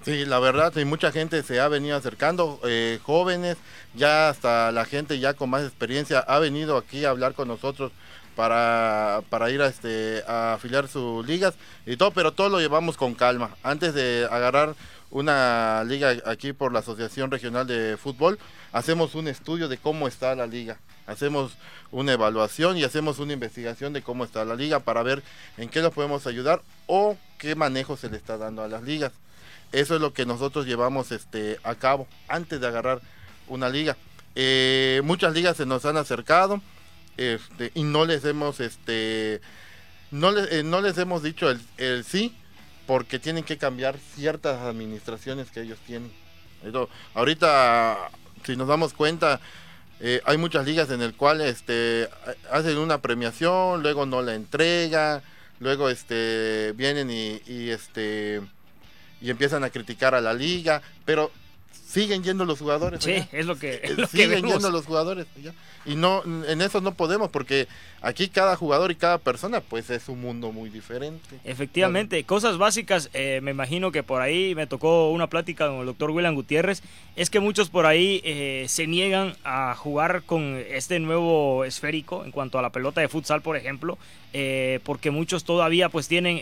Sí, 0.04 0.24
la 0.24 0.40
verdad, 0.40 0.74
y 0.76 0.84
mucha 0.84 1.12
gente 1.12 1.44
se 1.44 1.60
ha 1.60 1.68
venido 1.68 1.96
acercando, 1.96 2.58
eh, 2.64 2.98
jóvenes, 3.04 3.56
ya 3.94 4.30
hasta 4.30 4.72
la 4.72 4.84
gente 4.84 5.20
ya 5.20 5.34
con 5.34 5.48
más 5.48 5.62
experiencia 5.62 6.18
ha 6.18 6.40
venido 6.40 6.76
aquí 6.76 7.04
a 7.04 7.10
hablar 7.10 7.34
con 7.34 7.46
nosotros 7.46 7.92
para, 8.34 9.22
para 9.28 9.50
ir 9.50 9.62
a, 9.62 9.66
este, 9.66 10.24
a 10.26 10.54
afiliar 10.54 10.88
sus 10.88 11.24
ligas 11.24 11.54
y 11.86 11.96
todo, 11.96 12.10
pero 12.10 12.32
todo 12.32 12.48
lo 12.48 12.58
llevamos 12.58 12.96
con 12.96 13.14
calma. 13.14 13.50
Antes 13.62 13.94
de 13.94 14.26
agarrar 14.28 14.74
una 15.12 15.84
liga 15.84 16.16
aquí 16.24 16.52
por 16.52 16.72
la 16.72 16.80
Asociación 16.80 17.30
Regional 17.30 17.66
de 17.66 17.96
Fútbol, 17.98 18.38
hacemos 18.72 19.14
un 19.14 19.28
estudio 19.28 19.68
de 19.68 19.76
cómo 19.76 20.08
está 20.08 20.34
la 20.34 20.46
liga. 20.46 20.78
Hacemos 21.06 21.52
una 21.90 22.12
evaluación 22.12 22.78
y 22.78 22.84
hacemos 22.84 23.18
una 23.18 23.34
investigación 23.34 23.92
de 23.92 24.02
cómo 24.02 24.24
está 24.24 24.44
la 24.44 24.56
liga 24.56 24.80
para 24.80 25.02
ver 25.02 25.22
en 25.58 25.68
qué 25.68 25.82
nos 25.82 25.92
podemos 25.92 26.26
ayudar 26.26 26.62
o 26.86 27.18
qué 27.38 27.54
manejo 27.54 27.96
se 27.96 28.08
le 28.08 28.16
está 28.16 28.38
dando 28.38 28.62
a 28.62 28.68
las 28.68 28.82
ligas. 28.82 29.12
Eso 29.70 29.94
es 29.94 30.00
lo 30.00 30.14
que 30.14 30.24
nosotros 30.24 30.66
llevamos 30.66 31.12
este, 31.12 31.58
a 31.62 31.74
cabo 31.74 32.08
antes 32.28 32.60
de 32.60 32.66
agarrar 32.66 33.02
una 33.48 33.68
liga. 33.68 33.96
Eh, 34.34 35.02
muchas 35.04 35.34
ligas 35.34 35.58
se 35.58 35.66
nos 35.66 35.84
han 35.84 35.98
acercado 35.98 36.62
este, 37.18 37.70
y 37.74 37.82
no 37.82 38.06
les 38.06 38.24
hemos 38.24 38.60
este, 38.60 39.42
no, 40.10 40.30
les, 40.30 40.50
eh, 40.52 40.62
no 40.62 40.80
les 40.80 40.96
hemos 40.96 41.22
dicho 41.22 41.50
el, 41.50 41.60
el 41.76 42.04
sí 42.04 42.34
porque 42.86 43.18
tienen 43.18 43.44
que 43.44 43.58
cambiar 43.58 43.98
ciertas 44.14 44.60
administraciones 44.60 45.50
que 45.50 45.62
ellos 45.62 45.78
tienen. 45.86 46.10
ahorita, 47.14 48.10
si 48.44 48.56
nos 48.56 48.68
damos 48.68 48.92
cuenta, 48.92 49.40
eh, 50.00 50.20
hay 50.24 50.36
muchas 50.36 50.66
ligas 50.66 50.90
en 50.90 51.00
el 51.00 51.14
cual 51.14 51.40
este, 51.40 52.08
hacen 52.50 52.78
una 52.78 53.00
premiación, 53.00 53.82
luego 53.82 54.04
no 54.04 54.20
la 54.20 54.34
entregan, 54.34 55.22
luego 55.60 55.88
este, 55.88 56.72
vienen 56.76 57.08
y, 57.10 57.70
este, 57.70 58.40
y 59.20 59.30
empiezan 59.30 59.62
a 59.62 59.70
criticar 59.70 60.14
a 60.14 60.20
la 60.20 60.34
liga, 60.34 60.82
pero 61.04 61.30
siguen 61.72 62.22
yendo 62.22 62.44
los 62.44 62.58
jugadores. 62.58 63.02
Sí, 63.04 63.12
allá. 63.12 63.28
es 63.32 63.46
lo 63.46 63.56
que, 63.58 63.80
es 63.82 63.90
lo 63.98 64.08
que 64.08 64.16
siguen 64.18 64.30
vemos. 64.42 64.52
yendo 64.52 64.70
los 64.70 64.86
jugadores 64.86 65.26
allá. 65.36 65.52
y 65.84 65.94
no 65.94 66.22
en 66.24 66.60
eso 66.60 66.80
no 66.80 66.94
podemos 66.94 67.30
porque 67.30 67.66
aquí 68.00 68.28
cada 68.28 68.56
jugador 68.56 68.90
y 68.90 68.94
cada 68.96 69.18
persona 69.18 69.60
pues 69.60 69.90
es 69.90 70.08
un 70.08 70.20
mundo 70.20 70.52
muy 70.52 70.70
diferente 70.70 71.38
Efectivamente, 71.44 72.22
cosas 72.24 72.58
básicas, 72.58 73.10
eh, 73.14 73.40
me 73.42 73.50
imagino 73.52 73.92
que 73.92 74.02
por 74.02 74.20
ahí 74.20 74.54
me 74.54 74.66
tocó 74.66 75.10
una 75.10 75.28
plática 75.28 75.68
con 75.68 75.80
el 75.80 75.86
doctor 75.86 76.10
William 76.10 76.34
Gutiérrez, 76.34 76.82
es 77.16 77.30
que 77.30 77.40
muchos 77.40 77.68
por 77.70 77.86
ahí 77.86 78.20
eh, 78.24 78.66
se 78.68 78.86
niegan 78.86 79.34
a 79.44 79.74
jugar 79.74 80.22
con 80.24 80.62
este 80.70 80.98
nuevo 80.98 81.64
esférico 81.64 82.24
en 82.24 82.32
cuanto 82.32 82.58
a 82.58 82.62
la 82.62 82.70
pelota 82.70 83.00
de 83.00 83.08
futsal, 83.08 83.42
por 83.42 83.56
ejemplo, 83.56 83.98
eh, 84.32 84.80
porque 84.84 85.10
muchos 85.10 85.44
todavía 85.44 85.88
pues 85.88 86.08
tienen 86.08 86.40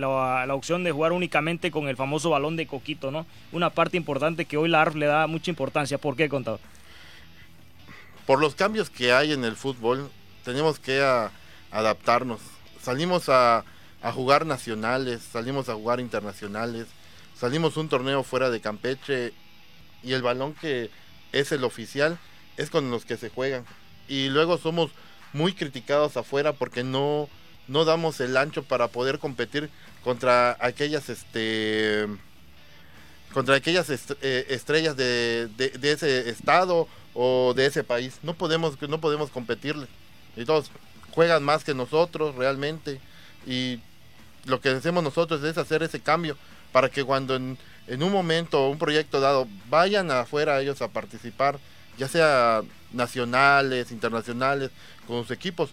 la, 0.00 0.44
la 0.46 0.54
opción 0.54 0.82
de 0.84 0.92
jugar 0.92 1.12
únicamente 1.12 1.70
con 1.70 1.88
el 1.88 1.96
famoso 1.96 2.30
balón 2.30 2.56
de 2.56 2.66
coquito, 2.66 3.10
¿no? 3.10 3.26
Una 3.52 3.70
parte 3.70 3.96
importante 3.96 4.44
que 4.44 4.56
hoy 4.58 4.68
la 4.68 4.82
ARF 4.82 4.94
le 4.96 5.06
da 5.06 5.26
mucha 5.26 5.50
importancia. 5.50 5.98
¿Por 5.98 6.16
qué, 6.16 6.28
contador? 6.28 6.60
por 8.26 8.40
los 8.40 8.54
cambios 8.54 8.90
que 8.90 9.12
hay 9.12 9.32
en 9.32 9.44
el 9.44 9.56
fútbol 9.56 10.10
tenemos 10.44 10.78
que 10.78 11.00
a- 11.00 11.30
adaptarnos 11.70 12.40
salimos 12.82 13.28
a, 13.28 13.64
a 14.02 14.12
jugar 14.12 14.44
nacionales 14.46 15.22
salimos 15.22 15.68
a 15.70 15.74
jugar 15.74 15.98
internacionales 16.00 16.86
salimos 17.34 17.76
un 17.78 17.88
torneo 17.88 18.22
fuera 18.22 18.50
de 18.50 18.60
Campeche 18.60 19.32
y 20.02 20.12
el 20.12 20.20
balón 20.22 20.52
que 20.54 20.90
es 21.32 21.52
el 21.52 21.64
oficial 21.64 22.18
es 22.58 22.68
con 22.70 22.90
los 22.90 23.04
que 23.06 23.16
se 23.16 23.30
juegan 23.30 23.64
y 24.08 24.28
luego 24.28 24.58
somos 24.58 24.90
muy 25.32 25.54
criticados 25.54 26.16
afuera 26.18 26.52
porque 26.52 26.84
no 26.84 27.28
no 27.66 27.84
damos 27.86 28.20
el 28.20 28.36
ancho 28.36 28.62
para 28.62 28.88
poder 28.88 29.18
competir 29.18 29.70
contra 30.04 30.54
aquellas 30.60 31.08
este 31.08 32.06
contra 33.32 33.54
aquellas 33.56 33.90
est- 33.90 34.12
eh, 34.22 34.46
estrellas 34.50 34.96
de, 34.96 35.48
de- 35.56 35.70
de 35.70 35.92
ese 35.92 36.28
estado 36.30 36.88
o 37.14 37.52
de 37.54 37.66
ese 37.66 37.84
país. 37.84 38.18
No 38.22 38.34
podemos 38.34 38.80
no 38.82 39.00
podemos 39.00 39.30
competirle. 39.30 39.86
Y 40.36 40.44
todos 40.44 40.70
juegan 41.12 41.42
más 41.42 41.64
que 41.64 41.74
nosotros 41.74 42.34
realmente. 42.36 43.00
Y 43.46 43.80
lo 44.44 44.60
que 44.60 44.70
hacemos 44.70 45.02
nosotros 45.02 45.42
es 45.44 45.58
hacer 45.58 45.82
ese 45.82 46.00
cambio 46.00 46.36
para 46.72 46.88
que 46.88 47.04
cuando 47.04 47.34
en, 47.36 47.58
en 47.86 48.02
un 48.02 48.12
momento 48.12 48.60
o 48.62 48.70
un 48.70 48.78
proyecto 48.78 49.20
dado 49.20 49.46
vayan 49.68 50.10
afuera 50.10 50.60
ellos 50.60 50.80
a 50.82 50.88
participar 50.88 51.58
ya 51.96 52.06
sea 52.08 52.62
nacionales 52.92 53.90
internacionales 53.90 54.70
con 55.06 55.22
sus 55.22 55.30
equipos 55.32 55.70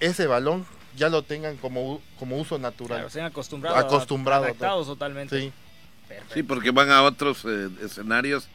ese 0.00 0.26
balón 0.26 0.66
ya 0.96 1.08
lo 1.08 1.22
tengan 1.22 1.56
como, 1.56 2.00
como 2.18 2.38
uso 2.38 2.58
natural. 2.58 2.98
Claro, 2.98 3.10
sean 3.10 3.26
acostumbrados. 3.26 3.78
Acostumbrado, 3.84 4.44
Adaptados 4.44 4.86
totalmente. 4.86 5.38
sí 5.40 5.52
Perfecto. 6.14 6.34
Sí, 6.34 6.42
porque 6.42 6.70
van 6.70 6.90
a 6.90 7.02
otros 7.02 7.44
eh, 7.46 7.68
escenarios 7.82 8.48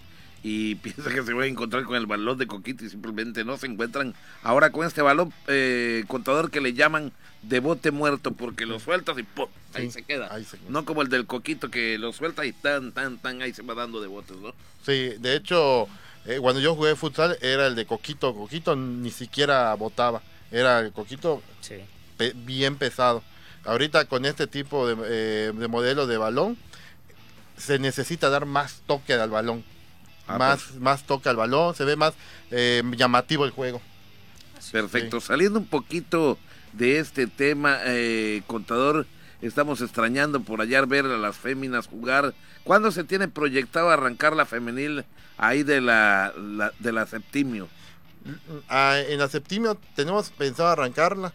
y 0.43 0.75
piensan 0.75 1.13
que 1.13 1.23
se 1.23 1.33
van 1.33 1.43
a 1.43 1.47
encontrar 1.47 1.83
con 1.83 1.95
el 1.95 2.05
balón 2.05 2.37
de 2.37 2.47
coquito 2.47 2.85
y 2.85 2.89
simplemente 2.89 3.43
no 3.43 3.57
se 3.57 3.67
encuentran 3.67 4.13
ahora 4.43 4.71
con 4.71 4.85
este 4.87 5.01
balón 5.01 5.33
eh, 5.47 6.03
contador 6.07 6.49
que 6.51 6.61
le 6.61 6.73
llaman 6.73 7.11
de 7.41 7.59
bote 7.59 7.91
muerto 7.91 8.31
porque 8.33 8.65
lo 8.65 8.79
sueltas 8.79 9.17
y 9.17 9.23
¡pum! 9.23 9.47
ahí 9.73 9.85
Sí, 9.87 9.91
se 9.91 10.03
queda. 10.03 10.27
ahí 10.33 10.43
se- 10.43 10.57
No 10.69 10.83
como 10.85 11.01
el 11.01 11.09
del 11.09 11.25
coquito 11.25 11.69
que 11.69 11.97
lo 11.97 12.11
suelta 12.13 12.45
y 12.45 12.51
tan, 12.53 12.91
tan, 12.91 13.17
tan, 13.17 13.41
ahí 13.41 13.53
se 13.53 13.61
va 13.63 13.73
dando 13.75 14.01
de 14.01 14.07
botes, 14.07 14.35
¿no? 14.37 14.53
Sí, 14.85 15.13
de 15.19 15.35
hecho, 15.35 15.87
eh, 16.25 16.37
cuando 16.41 16.59
yo 16.61 16.75
jugué 16.75 16.95
futsal 16.95 17.37
era 17.41 17.67
el 17.67 17.75
de 17.75 17.85
Coquito. 17.85 18.33
Coquito 18.35 18.75
ni 18.75 19.09
siquiera 19.11 19.73
botaba. 19.75 20.21
Era 20.51 20.79
el 20.81 20.91
Coquito 20.91 21.41
Sí. 21.61 21.75
pe- 22.17 22.33
bien 22.35 22.75
pesado. 22.75 23.23
Ahorita 23.65 24.05
con 24.05 24.25
este 24.25 24.47
tipo 24.47 24.87
de, 24.87 24.95
eh, 25.07 25.51
de 25.53 25.67
modelo 25.69 26.07
de 26.07 26.17
balón, 26.17 26.57
se 27.59 27.77
necesita 27.79 28.29
dar 28.29 28.45
más 28.45 28.81
toque 28.87 29.13
al 29.13 29.29
balón. 29.29 29.63
Ah, 30.27 30.37
más, 30.37 30.75
más 30.75 31.03
toque 31.03 31.29
al 31.29 31.35
balón, 31.35 31.75
se 31.75 31.83
ve 31.85 31.95
más 31.95 32.13
eh, 32.51 32.81
llamativo 32.95 33.45
el 33.45 33.51
juego. 33.51 33.81
Perfecto. 34.71 35.19
Saliendo 35.21 35.59
un 35.59 35.65
poquito 35.65 36.37
de 36.73 36.99
este 36.99 37.27
tema, 37.27 37.79
eh, 37.85 38.41
contador, 38.47 39.07
estamos 39.41 39.81
extrañando 39.81 40.41
por 40.41 40.61
allá 40.61 40.81
ver 40.85 41.05
a 41.05 41.17
las 41.17 41.37
féminas 41.37 41.87
jugar. 41.87 42.33
¿Cuándo 42.63 42.91
se 42.91 43.03
tiene 43.03 43.27
proyectado 43.27 43.89
arrancar 43.89 44.35
la 44.35 44.45
femenil 44.45 45.05
ahí 45.37 45.63
de 45.63 45.81
la, 45.81 46.33
la- 46.37 46.73
de 46.79 46.91
la 46.91 47.07
Septimio? 47.07 47.67
Ah, 48.67 48.97
en 49.07 49.17
la 49.19 49.29
Septimio 49.29 49.79
tenemos 49.95 50.29
pensado 50.29 50.69
arrancarla 50.69 51.33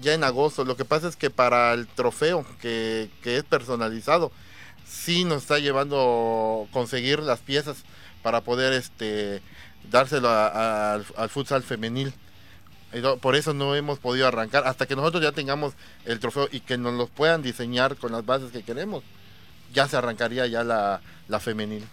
ya 0.00 0.12
en 0.14 0.24
agosto. 0.24 0.64
Lo 0.64 0.76
que 0.76 0.84
pasa 0.84 1.08
es 1.08 1.16
que 1.16 1.30
para 1.30 1.72
el 1.72 1.86
trofeo, 1.86 2.44
que, 2.60 3.08
que 3.22 3.38
es 3.38 3.44
personalizado, 3.44 4.32
sí 4.88 5.24
nos 5.24 5.42
está 5.42 5.58
llevando 5.58 6.66
conseguir 6.72 7.20
las 7.20 7.40
piezas 7.40 7.78
para 8.22 8.40
poder 8.40 8.72
este 8.72 9.42
dárselo 9.90 10.28
a- 10.28 10.94
al, 10.94 11.06
al 11.16 11.28
futsal 11.28 11.62
femenil. 11.62 12.12
Por 13.20 13.36
eso 13.36 13.52
no 13.52 13.74
hemos 13.74 13.98
podido 13.98 14.26
arrancar 14.26 14.66
hasta 14.66 14.86
que 14.86 14.96
nosotros 14.96 15.22
ya 15.22 15.32
tengamos 15.32 15.74
el 16.06 16.20
trofeo 16.20 16.48
y 16.50 16.60
que 16.60 16.78
nos 16.78 16.94
los 16.94 17.10
puedan 17.10 17.42
diseñar 17.42 17.96
con 17.96 18.12
las 18.12 18.24
bases 18.24 18.50
que 18.50 18.62
queremos. 18.62 19.04
Ya 19.74 19.86
se 19.86 19.96
arrancaría 19.98 20.46
ya 20.46 20.64
la, 20.64 21.02
la 21.28 21.38
femenil. 21.40 21.86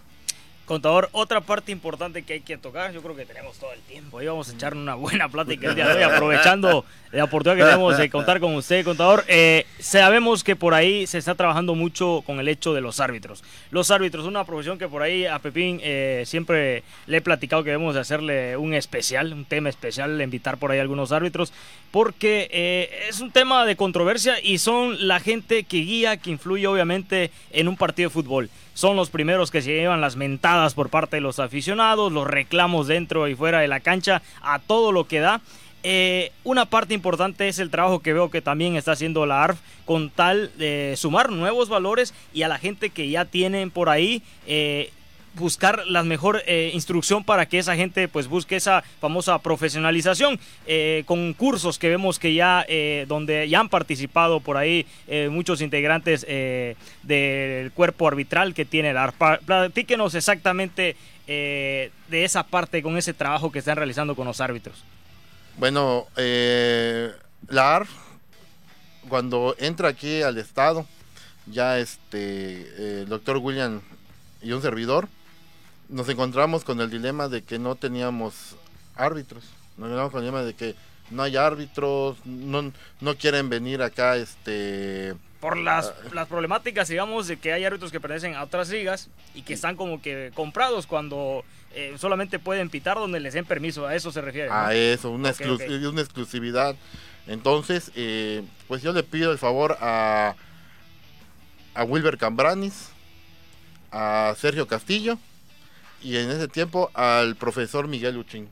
Contador, 0.66 1.08
otra 1.12 1.40
parte 1.40 1.70
importante 1.70 2.24
que 2.24 2.32
hay 2.32 2.40
que 2.40 2.58
tocar, 2.58 2.92
yo 2.92 3.00
creo 3.00 3.14
que 3.14 3.24
tenemos 3.24 3.56
todo 3.56 3.72
el 3.72 3.80
tiempo. 3.82 4.18
Ahí 4.18 4.26
vamos 4.26 4.48
a 4.48 4.52
echar 4.52 4.74
una 4.74 4.96
buena 4.96 5.28
plática 5.28 5.68
el 5.68 5.76
día 5.76 5.86
de 5.86 5.94
hoy, 5.94 6.02
aprovechando 6.02 6.84
la 7.12 7.22
oportunidad 7.22 7.56
que 7.64 7.70
tenemos 7.70 7.96
de 7.96 8.10
contar 8.10 8.40
con 8.40 8.52
usted, 8.56 8.84
contador. 8.84 9.24
Eh, 9.28 9.64
sabemos 9.78 10.42
que 10.42 10.56
por 10.56 10.74
ahí 10.74 11.06
se 11.06 11.18
está 11.18 11.36
trabajando 11.36 11.76
mucho 11.76 12.24
con 12.26 12.40
el 12.40 12.48
hecho 12.48 12.74
de 12.74 12.80
los 12.80 12.98
árbitros. 12.98 13.44
Los 13.70 13.92
árbitros, 13.92 14.26
una 14.26 14.42
profesión 14.42 14.76
que 14.76 14.88
por 14.88 15.02
ahí 15.02 15.24
a 15.24 15.38
Pepín 15.38 15.78
eh, 15.84 16.24
siempre 16.26 16.82
le 17.06 17.18
he 17.18 17.20
platicado 17.20 17.62
que 17.62 17.70
debemos 17.70 17.94
de 17.94 18.00
hacerle 18.00 18.56
un 18.56 18.74
especial, 18.74 19.32
un 19.32 19.44
tema 19.44 19.68
especial, 19.68 20.20
invitar 20.20 20.56
por 20.56 20.72
ahí 20.72 20.78
a 20.78 20.82
algunos 20.82 21.12
árbitros, 21.12 21.52
porque 21.92 22.48
eh, 22.50 23.06
es 23.08 23.20
un 23.20 23.30
tema 23.30 23.64
de 23.64 23.76
controversia 23.76 24.40
y 24.42 24.58
son 24.58 25.06
la 25.06 25.20
gente 25.20 25.62
que 25.62 25.78
guía, 25.78 26.16
que 26.16 26.30
influye 26.30 26.66
obviamente 26.66 27.30
en 27.52 27.68
un 27.68 27.76
partido 27.76 28.08
de 28.08 28.12
fútbol. 28.12 28.50
Son 28.76 28.94
los 28.94 29.08
primeros 29.08 29.50
que 29.50 29.62
se 29.62 29.72
llevan 29.72 30.02
las 30.02 30.16
mentadas 30.16 30.74
por 30.74 30.90
parte 30.90 31.16
de 31.16 31.22
los 31.22 31.38
aficionados, 31.38 32.12
los 32.12 32.26
reclamos 32.26 32.86
dentro 32.86 33.26
y 33.26 33.34
fuera 33.34 33.60
de 33.60 33.68
la 33.68 33.80
cancha, 33.80 34.20
a 34.42 34.58
todo 34.58 34.92
lo 34.92 35.08
que 35.08 35.20
da. 35.20 35.40
Eh, 35.82 36.30
una 36.44 36.66
parte 36.66 36.92
importante 36.92 37.48
es 37.48 37.58
el 37.58 37.70
trabajo 37.70 38.00
que 38.00 38.12
veo 38.12 38.30
que 38.30 38.42
también 38.42 38.76
está 38.76 38.92
haciendo 38.92 39.24
la 39.24 39.44
ARF 39.44 39.58
con 39.86 40.10
tal 40.10 40.50
de 40.58 40.92
sumar 40.98 41.30
nuevos 41.30 41.70
valores 41.70 42.12
y 42.34 42.42
a 42.42 42.48
la 42.48 42.58
gente 42.58 42.90
que 42.90 43.08
ya 43.08 43.24
tienen 43.24 43.70
por 43.70 43.88
ahí 43.88 44.22
eh, 44.46 44.90
buscar 45.36 45.86
la 45.86 46.02
mejor 46.02 46.42
eh, 46.46 46.70
instrucción 46.74 47.24
para 47.24 47.46
que 47.46 47.58
esa 47.58 47.76
gente 47.76 48.08
pues 48.08 48.26
busque 48.28 48.56
esa 48.56 48.82
famosa 49.00 49.38
profesionalización 49.38 50.38
eh, 50.66 51.04
con 51.06 51.32
cursos 51.34 51.78
que 51.78 51.88
vemos 51.88 52.18
que 52.18 52.34
ya 52.34 52.64
eh, 52.68 53.04
donde 53.08 53.48
ya 53.48 53.60
han 53.60 53.68
participado 53.68 54.40
por 54.40 54.56
ahí 54.56 54.86
muchos 55.30 55.60
integrantes 55.60 56.26
del 57.02 57.70
cuerpo 57.72 58.08
arbitral 58.08 58.54
que 58.54 58.64
tiene 58.64 58.92
la 58.92 59.04
ARF. 59.04 59.14
Pa- 59.16 59.38
Platíquenos 59.38 60.14
exactamente 60.14 60.96
de 61.26 61.90
esa 62.10 62.44
parte 62.46 62.82
con 62.82 62.96
ese 62.96 63.12
trabajo 63.14 63.50
que 63.52 63.58
están 63.60 63.76
realizando 63.76 64.14
con 64.14 64.26
los 64.26 64.40
árbitros. 64.40 64.82
Bueno, 65.58 66.06
la 66.16 67.76
ARF, 67.76 67.90
cuando 69.08 69.54
entra 69.58 69.88
aquí 69.88 70.22
al 70.22 70.36
Estado, 70.38 70.86
ya 71.46 71.78
este, 71.78 73.00
el 73.02 73.08
doctor 73.08 73.36
William 73.38 73.80
y 74.42 74.52
un 74.52 74.62
servidor, 74.62 75.08
nos 75.88 76.08
encontramos 76.08 76.64
con 76.64 76.80
el 76.80 76.90
dilema 76.90 77.28
de 77.28 77.42
que 77.42 77.58
no 77.58 77.74
teníamos 77.74 78.56
árbitros. 78.94 79.44
Nos 79.76 79.86
encontramos 79.86 80.12
con 80.12 80.20
el 80.20 80.26
dilema 80.26 80.44
de 80.44 80.54
que 80.54 80.74
no 81.10 81.22
hay 81.22 81.36
árbitros, 81.36 82.16
no, 82.24 82.72
no 83.00 83.16
quieren 83.16 83.48
venir 83.48 83.82
acá, 83.82 84.16
este... 84.16 85.14
por 85.40 85.56
las, 85.56 85.92
las 86.12 86.26
problemáticas, 86.26 86.88
digamos, 86.88 87.28
de 87.28 87.36
que 87.36 87.52
hay 87.52 87.64
árbitros 87.64 87.92
que 87.92 88.00
pertenecen 88.00 88.34
a 88.34 88.42
otras 88.42 88.68
ligas 88.70 89.08
y 89.34 89.42
que 89.42 89.54
están 89.54 89.76
como 89.76 90.02
que 90.02 90.32
comprados 90.34 90.86
cuando 90.86 91.44
eh, 91.74 91.94
solamente 91.98 92.38
pueden 92.40 92.70
pitar 92.70 92.96
donde 92.96 93.20
les 93.20 93.34
den 93.34 93.44
permiso. 93.44 93.86
A 93.86 93.94
eso 93.94 94.10
se 94.10 94.20
refiere. 94.20 94.48
¿no? 94.48 94.54
A 94.54 94.74
eso, 94.74 95.10
una, 95.10 95.32
una 95.88 96.00
exclusividad. 96.02 96.74
Entonces, 97.28 97.92
eh, 97.94 98.42
pues 98.66 98.82
yo 98.82 98.92
le 98.92 99.02
pido 99.02 99.30
el 99.30 99.38
favor 99.38 99.76
a, 99.80 100.34
a 101.74 101.84
Wilber 101.84 102.18
Cambranis, 102.18 102.88
a 103.92 104.34
Sergio 104.36 104.66
Castillo 104.66 105.18
y 106.06 106.16
en 106.18 106.30
ese 106.30 106.46
tiempo 106.46 106.90
al 106.94 107.34
profesor 107.34 107.88
Miguel 107.88 108.16
Uchín 108.16 108.48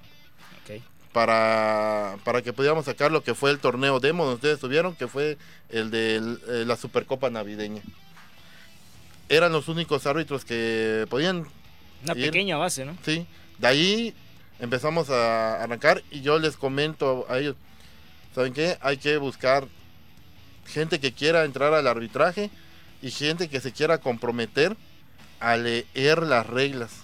Ok. 0.62 0.82
para, 1.12 2.16
para 2.24 2.42
que 2.42 2.52
pudiéramos 2.52 2.86
sacar 2.86 3.12
lo 3.12 3.22
que 3.22 3.34
fue 3.34 3.52
el 3.52 3.60
torneo 3.60 4.00
demo 4.00 4.24
donde 4.24 4.34
ustedes 4.36 4.54
estuvieron, 4.54 4.96
que 4.96 5.06
fue 5.06 5.38
el 5.68 5.92
de 5.92 6.16
eh, 6.16 6.64
la 6.66 6.76
Supercopa 6.76 7.30
Navideña. 7.30 7.80
Eran 9.28 9.52
los 9.52 9.68
únicos 9.68 10.04
árbitros 10.06 10.44
que 10.44 11.06
podían 11.08 11.46
Una 12.02 12.14
pequeña 12.14 12.56
base, 12.56 12.84
¿no? 12.84 12.96
Sí, 13.04 13.24
de 13.58 13.66
ahí 13.68 14.14
empezamos 14.58 15.08
a 15.10 15.62
arrancar 15.62 16.02
y 16.10 16.22
yo 16.22 16.40
les 16.40 16.56
comento 16.56 17.24
a 17.28 17.38
ellos, 17.38 17.54
¿saben 18.34 18.52
qué? 18.52 18.78
Hay 18.80 18.96
que 18.96 19.16
buscar 19.18 19.68
gente 20.66 20.98
que 20.98 21.12
quiera 21.12 21.44
entrar 21.44 21.72
al 21.72 21.86
arbitraje 21.86 22.50
y 23.00 23.12
gente 23.12 23.48
que 23.48 23.60
se 23.60 23.70
quiera 23.70 23.98
comprometer 23.98 24.76
a 25.38 25.56
leer 25.56 26.22
las 26.24 26.46
reglas. 26.48 27.03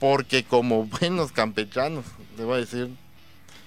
Porque 0.00 0.42
como 0.42 0.84
buenos 1.00 1.30
campechanos, 1.30 2.04
te 2.36 2.42
voy 2.42 2.56
a 2.56 2.60
decir, 2.60 2.88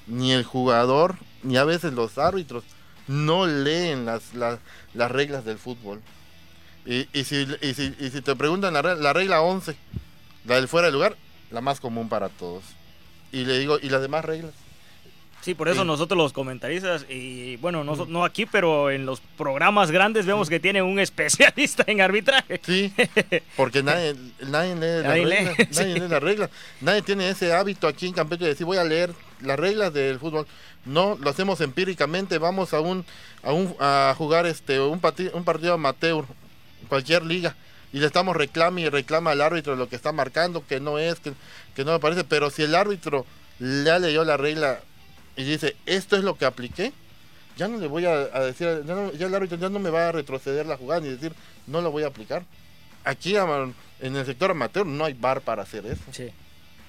ni 0.08 0.34
el 0.34 0.44
jugador, 0.44 1.16
ni 1.44 1.56
a 1.56 1.64
veces 1.64 1.94
los 1.94 2.18
árbitros 2.18 2.66
no 3.08 3.48
leen 3.48 4.06
las, 4.06 4.34
las, 4.34 4.60
las 4.94 5.10
reglas 5.12 5.46
del 5.46 5.58
fútbol. 5.58 6.02
Y, 6.86 7.08
y, 7.18 7.24
si, 7.24 7.48
y, 7.62 7.74
si, 7.74 7.96
y 7.98 8.10
si 8.10 8.22
te 8.22 8.36
preguntan 8.36 8.74
la, 8.74 8.82
la 8.82 9.14
regla 9.14 9.42
11, 9.42 9.76
la 10.46 10.56
del 10.56 10.68
fuera 10.68 10.88
de 10.88 10.94
lugar, 10.94 11.16
la 11.52 11.62
más 11.62 11.80
común 11.80 12.10
para 12.10 12.28
todos. 12.28 12.64
Y 13.32 13.46
le 13.46 13.58
digo, 13.60 13.78
¿y 13.82 13.90
las 13.90 14.02
demás 14.02 14.26
reglas? 14.26 14.54
Sí, 15.44 15.54
por 15.54 15.68
eso 15.68 15.82
Sí. 15.82 15.88
nosotros 15.88 16.18
los 16.18 16.32
comentaristas, 16.32 17.06
y 17.10 17.58
bueno, 17.58 17.84
no, 17.84 17.96
no 18.06 18.24
aquí, 18.24 18.46
pero 18.46 18.90
en 18.90 19.06
los 19.06 19.20
programas 19.38 19.92
grandes 19.92 20.26
vemos 20.26 20.50
que 20.50 20.60
tiene 20.60 20.82
un 20.82 21.00
especialista 21.00 21.84
en 21.88 22.00
arbitraje. 22.02 22.62
Sí, 22.66 22.94
porque 23.58 23.84
nadie, 23.84 24.16
nadie 24.48 24.76
lee 24.76 25.04
Nadie 25.04 25.26
lee, 25.26 25.36
reglas. 25.36 25.56
sí. 25.58 25.80
Nadie 25.82 25.94
lee 26.00 26.08
las 26.08 26.24
reglas. 26.24 26.50
Nadie 26.80 27.02
tiene 27.02 27.30
ese 27.30 27.54
hábito 27.54 27.88
aquí 27.88 28.08
en 28.08 28.14
Campeche 28.14 28.46
de 28.46 28.52
decir 28.52 28.66
voy 28.66 28.78
a 28.78 28.84
leer 28.86 29.12
las 29.42 29.60
reglas 29.60 29.94
del 29.94 30.18
fútbol. 30.18 30.48
No, 30.86 31.18
lo 31.22 31.30
hacemos 31.30 31.60
empíricamente. 31.62 32.38
Vamos 32.38 32.74
a 32.74 32.80
un 32.80 33.06
a 33.44 33.52
un 33.52 33.76
a 33.80 34.14
jugar 34.18 34.46
este 34.46 34.80
un, 34.80 35.02
pati- 35.02 35.32
un 35.34 35.44
partido 35.44 35.74
amateur, 35.74 36.24
cualquier 36.88 37.24
liga, 37.26 37.56
y 37.92 38.00
le 38.00 38.06
estamos 38.06 38.36
reclama 38.36 38.80
y 38.80 38.88
reclama 38.90 39.32
al 39.32 39.42
árbitro 39.42 39.76
lo 39.76 39.90
que 39.90 39.96
está 39.98 40.14
marcando, 40.14 40.66
que 40.66 40.80
no 40.80 41.00
es, 41.00 41.20
que, 41.20 41.34
que 41.76 41.84
no 41.84 41.92
me 41.92 42.00
parece. 42.00 42.24
Pero 42.24 42.50
si 42.50 42.64
el 42.64 42.76
árbitro 42.76 43.26
ya 43.60 44.00
leyó 44.00 44.24
la 44.24 44.38
regla 44.38 44.80
y 45.36 45.44
dice 45.44 45.76
esto 45.86 46.16
es 46.18 46.24
lo 46.24 46.36
que 46.36 46.46
apliqué, 46.46 46.92
ya 47.58 47.68
no 47.68 47.78
le 47.78 47.88
voy 47.88 48.06
a, 48.06 48.12
a 48.14 48.40
decir, 48.42 48.84
ya, 48.86 48.96
no- 48.96 49.12
ya 49.14 49.28
el 49.28 49.36
árbitro 49.36 49.58
ya 49.58 49.70
no 49.70 49.80
me 49.80 49.90
va 49.90 50.10
a 50.10 50.12
retroceder 50.12 50.66
la 50.66 50.78
jugada 50.78 51.02
ni 51.02 51.10
decir 51.10 51.34
no 51.68 51.82
lo 51.82 51.92
voy 51.92 52.04
a 52.04 52.08
aplicar. 52.08 52.44
Aquí 53.04 53.36
en 53.36 54.16
el 54.16 54.26
sector 54.26 54.52
amateur 54.52 54.86
no 54.86 55.06
hay 55.06 55.14
bar 55.14 55.42
para 55.42 55.64
hacer 55.64 55.86
eso. 55.86 56.02
Sí. 56.12 56.30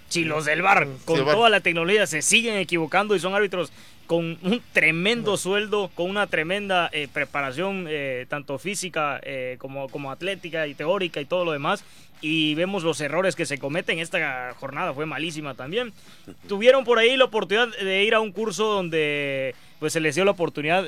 Si 0.09 0.25
los 0.25 0.45
del 0.45 0.63
bar, 0.63 0.87
con 1.05 1.25
VAR. 1.25 1.35
toda 1.35 1.49
la 1.51 1.61
tecnología, 1.61 2.07
se 2.07 2.23
siguen 2.23 2.57
equivocando 2.57 3.17
y 3.17 3.21
son 3.21 3.35
árbitros 3.35 3.73
con 4.07 4.39
un 4.43 4.63
tremendo 4.73 5.37
sueldo, 5.37 5.91
con 5.95 6.11
una 6.11 6.27
tremenda 6.27 6.91
eh, 6.93 7.09
preparación, 7.13 7.87
eh, 7.89 8.27
tanto 8.29 8.59
física 8.59 9.21
eh, 9.23 9.57
como, 9.59 9.89
como 9.89 10.11
atlética 10.11 10.67
y 10.67 10.75
teórica 10.75 11.21
y 11.21 11.25
todo 11.25 11.45
lo 11.45 11.53
demás. 11.53 11.85
Y 12.21 12.55
vemos 12.55 12.85
los 12.85 13.01
errores 13.01 13.37
que 13.37 13.45
se 13.45 13.59
cometen. 13.59 13.99
Esta 13.99 14.55
jornada 14.55 14.95
fue 14.95 15.05
malísima 15.05 15.55
también. 15.55 15.93
Tuvieron 16.49 16.85
por 16.85 16.99
ahí 16.99 17.17
la 17.17 17.25
oportunidad 17.25 17.69
de 17.77 18.05
ir 18.05 18.15
a 18.15 18.21
un 18.21 18.33
curso 18.33 18.67
donde 18.67 19.55
pues 19.79 19.93
se 19.93 20.01
les 20.01 20.15
dio 20.15 20.25
la 20.25 20.31
oportunidad 20.31 20.85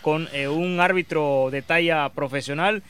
con 0.00 0.26
un 0.48 0.80
árbitro 0.80 1.48
de 1.50 1.60
talla 1.60 2.08
profesional. 2.08 2.82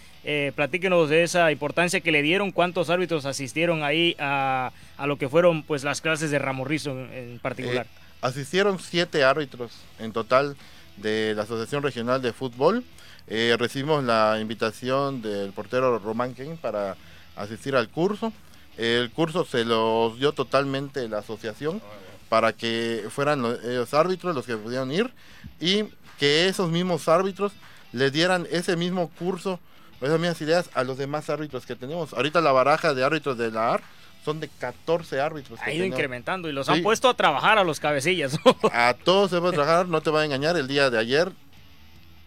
Platíquenos 0.55 1.09
de 1.09 1.25
esa 1.25 1.51
importancia 1.51 2.01
que 2.01 2.13
le 2.13 2.23
dieron, 2.23 2.53
cuántos 2.53 2.91
árbitros 2.91 3.27
asistieron 3.27 3.83
ahí 3.83 4.15
a, 4.21 4.71
a 4.97 5.07
lo 5.09 5.19
que 5.19 5.29
fueron 5.29 5.65
pues 5.65 5.83
las 5.83 6.01
clases 6.01 6.31
de 6.31 6.39
Ramorrizo 6.39 6.93
en, 6.93 7.13
en 7.13 7.39
particular. 7.41 7.87
Asistieron 8.23 8.79
siete 8.79 9.25
árbitros 9.25 9.73
en 9.99 10.13
total 10.13 10.57
de 10.97 11.35
la 11.37 11.43
Asociación 11.43 11.83
Regional 11.83 12.23
de 12.23 12.33
Fútbol. 12.33 12.85
Eh, 13.27 13.57
recibimos 13.59 14.03
la 14.05 14.39
invitación 14.41 15.23
del 15.23 15.53
portero 15.53 15.99
Román 15.99 16.35
Ken 16.35 16.57
para 16.57 16.97
asistir 17.37 17.75
al 17.77 17.89
curso. 17.89 18.33
El 18.79 19.11
curso 19.11 19.45
se 19.45 19.65
los 19.65 20.19
dio 20.19 20.33
totalmente 20.33 21.09
la 21.09 21.19
asociación 21.19 21.83
para 22.29 22.53
que 22.53 23.05
fueran 23.11 23.43
lo- 23.43 23.57
los 23.61 23.93
árbitros 23.93 24.35
los 24.35 24.47
que 24.47 24.57
pudieran 24.57 24.91
ir 24.93 25.13
y 25.61 25.85
que 26.19 26.47
esos 26.49 26.71
mismos 26.71 27.09
árbitros 27.09 27.53
le 27.93 28.11
dieran 28.11 28.47
ese 28.51 28.77
mismo 28.77 29.11
curso, 29.19 29.59
esas 30.01 30.19
mismas 30.19 30.41
ideas 30.41 30.71
a 30.75 30.85
los 30.85 30.97
demás 30.97 31.29
árbitros 31.29 31.67
que 31.67 31.75
tenemos. 31.77 32.13
Ahorita 32.15 32.41
la 32.41 32.53
baraja 32.53 32.95
de 32.95 33.05
árbitros 33.05 33.37
de 33.37 33.51
la 33.51 33.75
AR 33.75 33.83
son 34.25 34.41
de 34.41 34.49
14 34.49 35.21
árbitros. 35.21 35.59
ha 35.63 35.73
ido 35.73 35.85
incrementando 35.85 36.49
y 36.49 36.53
los 36.53 36.67
Sí. 36.67 36.73
han 36.73 36.83
puesto 36.83 37.09
a 37.09 37.15
trabajar 37.15 37.59
a 37.59 37.65
los 37.65 37.81
cabecillas. 37.81 38.39
A 38.73 38.95
todos 38.95 39.31
se 39.31 39.41
puede 39.41 39.55
trabajar, 39.55 39.89
no 39.89 40.01
te 40.01 40.11
va 40.11 40.21
a 40.23 40.25
engañar, 40.25 40.57
el 40.57 40.69
día 40.69 40.91
de 40.91 40.99
ayer 40.99 41.33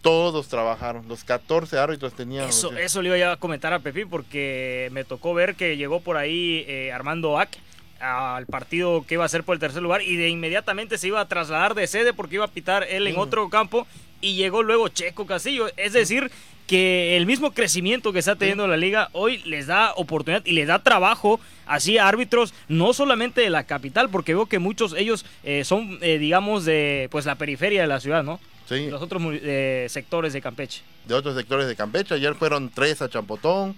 todos 0.02 0.48
trabajaron, 0.50 1.08
los 1.08 1.24
14 1.24 1.80
árbitros 1.80 2.14
tenían. 2.14 2.48
Eso, 2.48 2.72
eso 2.74 3.02
le 3.02 3.18
iba 3.18 3.32
a 3.32 3.38
comentar 3.38 3.74
a 3.74 3.80
Pepi 3.80 4.06
porque 4.06 4.90
me 4.92 5.04
tocó 5.04 5.34
ver 5.34 5.56
que 5.56 5.78
llegó 5.78 6.00
por 6.00 6.18
ahí 6.18 6.64
eh, 6.68 6.92
Armando 6.92 7.40
Ack 7.40 7.58
al 8.00 8.46
partido 8.46 9.03
que 9.08 9.16
iba 9.16 9.25
a 9.25 9.29
ser 9.29 9.44
por 9.44 9.55
el 9.55 9.60
tercer 9.60 9.81
lugar 9.81 10.01
y 10.03 10.16
de 10.18 10.29
inmediatamente 10.29 10.98
se 11.00 11.08
iba 11.08 11.22
a 11.22 11.27
trasladar 11.27 11.74
de 11.74 11.88
sede 11.88 12.14
porque 12.14 12.36
iba 12.36 12.46
a 12.46 12.50
pitar 12.50 12.84
él 12.84 13.08
en 13.08 13.16
Mm. 13.16 13.20
otro 13.20 13.50
campo 13.50 13.88
y 14.25 14.33
llegó 14.33 14.64
luego 14.64 14.90
Checo 14.90 15.27
Castillo. 15.27 15.68
Es 15.77 15.94
decir, 15.94 16.31
que 16.66 17.16
el 17.16 17.27
mismo 17.27 17.53
crecimiento 17.53 18.11
que 18.11 18.18
está 18.18 18.35
teniendo 18.35 18.68
la 18.68 18.75
liga 18.75 19.09
hoy 19.14 19.38
les 19.46 19.68
da 19.68 19.94
oportunidad 19.96 20.44
y 20.46 20.53
les 20.53 20.68
da 20.68 20.79
trabajo 20.79 21.40
así 21.68 22.00
a 22.00 22.07
árbitros 22.07 22.55
no 22.68 22.92
solamente 22.94 23.42
de 23.42 23.51
la 23.51 23.66
capital 23.66 24.09
porque 24.09 24.33
veo 24.33 24.48
que 24.48 24.57
muchos 24.57 24.94
ellos 24.94 25.27
eh, 25.44 25.64
son 25.64 26.00
eh, 26.01 26.18
digamos 26.18 26.66
de 26.66 27.07
pues 27.11 27.27
la 27.27 27.35
periferia 27.35 27.81
de 27.81 27.88
la 27.88 28.00
ciudad, 28.00 28.24
¿no? 28.24 28.40
sí, 28.68 28.90
Los 28.90 29.03
otros 29.03 29.22
eh, 29.27 29.85
sectores 29.90 30.33
de 30.33 30.42
Campeche. 30.42 30.81
de 31.05 31.14
otros 31.14 31.35
sectores 31.35 31.68
de 31.68 31.75
Campeche. 31.75 32.16
Ayer 32.16 32.33
fueron 32.33 32.72
tres 32.72 33.03
a 33.03 33.09
Champotón, 33.09 33.75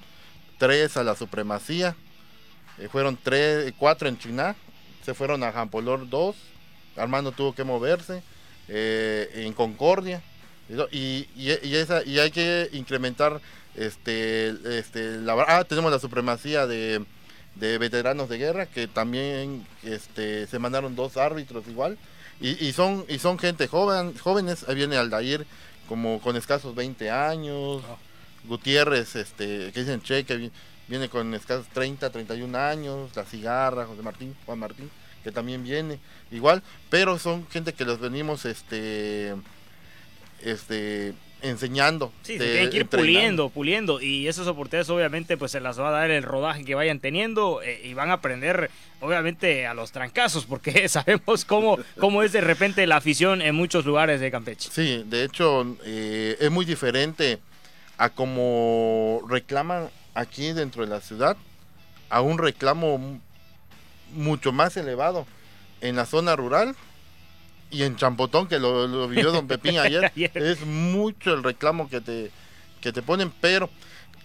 tres 0.57 0.95
a 0.95 1.03
la 1.03 1.15
Supremacía, 1.17 1.93
fueron 2.89 3.17
tres, 3.21 3.73
cuatro 3.77 4.07
en 4.07 4.17
Chiná, 4.17 4.55
se 5.03 5.13
fueron 5.13 5.43
a 5.43 5.51
Jampolor 5.51 6.09
2, 6.09 6.35
Armando 6.95 7.33
tuvo 7.33 7.53
que 7.53 7.65
moverse, 7.65 8.21
en 8.69 9.51
Concordia, 9.53 10.21
y, 10.91 11.27
y, 11.35 11.51
y 11.63 11.75
esa, 11.75 12.03
y 12.03 12.19
hay 12.19 12.31
que 12.31 12.69
incrementar 12.73 13.39
este, 13.75 14.49
este, 14.79 15.17
la, 15.21 15.33
ah, 15.47 15.63
tenemos 15.63 15.91
la 15.91 15.99
Supremacía 15.99 16.65
de, 16.67 17.03
de 17.55 17.77
veteranos 17.77 18.27
de 18.29 18.37
guerra, 18.37 18.65
que 18.65 18.87
también 18.87 19.65
este, 19.83 20.47
se 20.47 20.59
mandaron 20.59 20.95
dos 20.95 21.15
árbitros 21.17 21.67
igual, 21.67 21.97
y, 22.41 22.63
y 22.65 22.73
son, 22.73 23.05
y 23.07 23.19
son 23.19 23.39
gente 23.39 23.67
joven, 23.67 24.17
jóvenes, 24.17 24.65
ahí 24.67 24.75
viene 24.75 24.97
Aldair 24.97 25.45
como 25.87 26.19
con 26.21 26.35
escasos 26.35 26.75
20 26.75 27.09
años, 27.11 27.81
Gutiérrez, 28.45 29.15
este, 29.15 29.71
que 29.71 29.79
dicen 29.81 30.01
Che, 30.01 30.23
que 30.25 30.35
vi- 30.37 30.51
viene 30.87 31.09
con 31.09 31.33
escasos 31.33 31.67
30, 31.73 32.09
31 32.09 32.55
años, 32.55 33.15
La 33.15 33.25
Cigarra, 33.25 33.85
José 33.85 34.01
Martín, 34.01 34.35
Juan 34.45 34.59
Martín, 34.59 34.89
que 35.23 35.31
también 35.31 35.63
viene 35.63 35.99
igual, 36.31 36.63
pero 36.89 37.17
son 37.19 37.47
gente 37.49 37.73
que 37.73 37.85
los 37.85 37.99
venimos 37.99 38.45
este 38.45 39.33
este 40.41 41.13
enseñando. 41.43 42.11
Sí, 42.23 42.37
se 42.37 42.43
de- 42.43 42.51
tienen 42.51 42.69
que 42.71 42.77
ir 42.77 42.87
puliendo, 42.87 43.49
puliendo. 43.49 44.01
Y 44.01 44.27
esas 44.27 44.47
oportunidades 44.47 44.89
obviamente 44.89 45.37
pues 45.37 45.51
se 45.51 45.59
las 45.59 45.79
va 45.79 45.89
a 45.89 45.91
dar 45.91 46.09
el 46.09 46.23
rodaje 46.23 46.65
que 46.65 46.73
vayan 46.73 46.99
teniendo 46.99 47.61
eh, 47.61 47.79
y 47.83 47.93
van 47.93 48.09
a 48.09 48.13
aprender 48.13 48.71
obviamente 49.01 49.67
a 49.67 49.75
los 49.75 49.91
trancazos 49.91 50.45
porque 50.45 50.89
sabemos 50.89 51.45
cómo, 51.45 51.77
cómo 51.99 52.23
es 52.23 52.31
de 52.31 52.41
repente 52.41 52.87
la 52.87 52.95
afición 52.97 53.43
en 53.43 53.53
muchos 53.53 53.85
lugares 53.85 54.19
de 54.19 54.31
Campeche. 54.31 54.69
Sí, 54.71 55.03
de 55.05 55.23
hecho 55.23 55.77
eh, 55.85 56.37
es 56.39 56.49
muy 56.49 56.65
diferente 56.65 57.37
a 57.99 58.09
como 58.09 59.21
reclaman 59.29 59.89
aquí 60.15 60.53
dentro 60.53 60.83
de 60.83 60.89
la 60.89 61.01
ciudad 61.01 61.37
a 62.09 62.21
un 62.21 62.39
reclamo 62.39 63.19
mucho 64.13 64.51
más 64.51 64.75
elevado 64.77 65.27
en 65.81 65.95
la 65.95 66.05
zona 66.07 66.35
rural 66.35 66.75
y 67.71 67.83
en 67.83 67.95
Champotón 67.95 68.47
que 68.47 68.59
lo, 68.59 68.87
lo 68.87 69.07
vivió 69.07 69.31
don 69.31 69.47
Pepín 69.47 69.77
ayer 69.79 70.05
Ayer. 70.15 70.31
es 70.35 70.65
mucho 70.65 71.33
el 71.33 71.43
reclamo 71.43 71.89
que 71.89 72.01
te 72.01 72.31
que 72.81 72.91
te 72.93 73.01
ponen 73.01 73.31
pero 73.41 73.69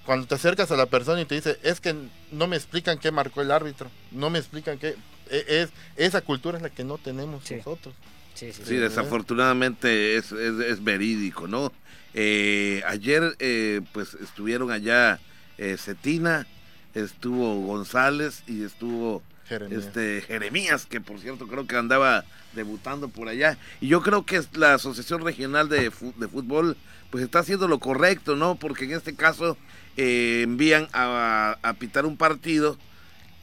cuando 0.06 0.26
te 0.26 0.34
acercas 0.34 0.70
a 0.70 0.76
la 0.76 0.86
persona 0.86 1.20
y 1.20 1.24
te 1.24 1.34
dice 1.36 1.58
es 1.62 1.80
que 1.80 1.94
no 2.30 2.46
me 2.46 2.56
explican 2.56 2.98
qué 2.98 3.10
marcó 3.10 3.40
el 3.42 3.50
árbitro 3.50 3.90
no 4.10 4.30
me 4.30 4.38
explican 4.38 4.78
qué 4.78 4.96
e- 5.30 5.44
es 5.48 5.70
esa 5.96 6.20
cultura 6.20 6.56
es 6.58 6.62
la 6.62 6.70
que 6.70 6.84
no 6.84 6.98
tenemos 6.98 7.44
Sí. 7.44 7.56
nosotros 7.56 7.94
Sí, 8.34 8.50
sí, 8.52 8.62
Sí, 8.64 8.76
desafortunadamente 8.76 10.16
es, 10.16 10.32
es, 10.32 10.58
es 10.60 10.82
verídico, 10.82 11.46
¿no? 11.48 11.70
Eh, 12.14 12.82
ayer, 12.86 13.36
eh, 13.38 13.82
pues 13.92 14.14
estuvieron 14.14 14.70
allá 14.70 15.20
eh, 15.58 15.76
Cetina, 15.78 16.46
estuvo 16.94 17.60
González 17.66 18.42
y 18.46 18.64
estuvo 18.64 19.22
Jeremías. 19.46 19.84
este 19.84 20.22
Jeremías, 20.22 20.86
que 20.86 21.00
por 21.02 21.18
cierto 21.20 21.46
creo 21.46 21.66
que 21.66 21.76
andaba 21.76 22.24
debutando 22.54 23.08
por 23.08 23.28
allá. 23.28 23.58
Y 23.80 23.88
yo 23.88 24.02
creo 24.02 24.24
que 24.24 24.36
es 24.36 24.48
la 24.56 24.74
Asociación 24.74 25.24
Regional 25.24 25.68
de 25.68 25.90
Fútbol, 25.90 26.76
pues 27.10 27.24
está 27.24 27.40
haciendo 27.40 27.68
lo 27.68 27.78
correcto, 27.78 28.36
¿no? 28.36 28.56
Porque 28.56 28.84
en 28.84 28.92
este 28.92 29.14
caso 29.14 29.56
eh, 29.96 30.42
envían 30.44 30.88
a, 30.92 31.58
a 31.62 31.72
pitar 31.74 32.06
un 32.06 32.16
partido 32.16 32.78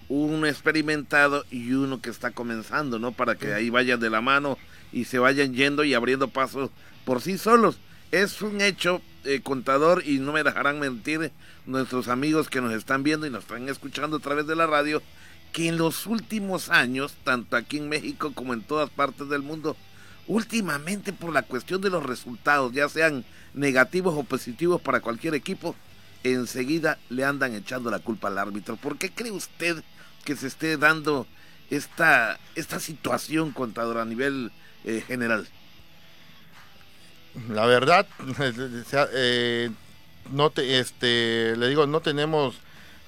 uno 0.09 0.47
experimentado 0.47 1.45
y 1.51 1.71
uno 1.73 2.01
que 2.01 2.09
está 2.09 2.31
comenzando, 2.31 2.97
¿no? 2.97 3.11
Para 3.11 3.35
que 3.35 3.53
ahí 3.53 3.69
vayan 3.69 3.99
de 3.99 4.09
la 4.09 4.21
mano 4.21 4.57
y 4.91 5.05
se 5.05 5.19
vayan 5.19 5.53
yendo 5.53 5.83
y 5.83 5.93
abriendo 5.93 6.27
pasos 6.27 6.71
por 7.05 7.21
sí 7.21 7.37
solos. 7.37 7.79
Es 8.11 8.41
un 8.41 8.59
hecho, 8.59 9.01
eh, 9.23 9.41
contador, 9.41 10.01
y 10.03 10.17
no 10.17 10.33
me 10.33 10.43
dejarán 10.43 10.79
mentir 10.79 11.31
nuestros 11.67 12.07
amigos 12.07 12.49
que 12.49 12.59
nos 12.59 12.73
están 12.73 13.03
viendo 13.03 13.27
y 13.27 13.29
nos 13.29 13.43
están 13.43 13.69
escuchando 13.69 14.17
a 14.17 14.19
través 14.19 14.47
de 14.47 14.55
la 14.55 14.65
radio, 14.65 15.03
que 15.51 15.67
en 15.67 15.77
los 15.77 16.05
últimos 16.05 16.69
años, 16.69 17.13
tanto 17.23 17.55
aquí 17.55 17.77
en 17.77 17.89
México 17.89 18.31
como 18.33 18.53
en 18.53 18.61
todas 18.61 18.89
partes 18.89 19.29
del 19.29 19.41
mundo, 19.41 19.75
últimamente 20.27 21.11
por 21.11 21.33
la 21.33 21.41
cuestión 21.41 21.81
de 21.81 21.89
los 21.89 22.05
resultados, 22.05 22.71
ya 22.71 22.87
sean 22.87 23.25
negativos 23.53 24.15
o 24.15 24.23
positivos 24.23 24.81
para 24.81 25.01
cualquier 25.01 25.33
equipo, 25.33 25.75
enseguida 26.23 26.99
le 27.09 27.25
andan 27.25 27.55
echando 27.55 27.89
la 27.89 27.99
culpa 27.99 28.27
al 28.27 28.37
árbitro. 28.37 28.75
¿Por 28.75 28.97
qué 28.97 29.09
cree 29.09 29.31
usted, 29.31 29.83
que 30.23 30.35
se 30.35 30.47
esté 30.47 30.77
dando 30.77 31.25
esta, 31.69 32.39
esta 32.55 32.79
situación, 32.79 33.51
contador, 33.51 33.97
a 33.97 34.05
nivel 34.05 34.51
eh, 34.83 35.03
general? 35.05 35.47
La 37.49 37.65
verdad, 37.65 38.07
eh, 39.13 39.71
no 40.31 40.49
te, 40.49 40.79
este, 40.79 41.55
le 41.55 41.67
digo, 41.69 41.87
no 41.87 42.01
tenemos 42.01 42.55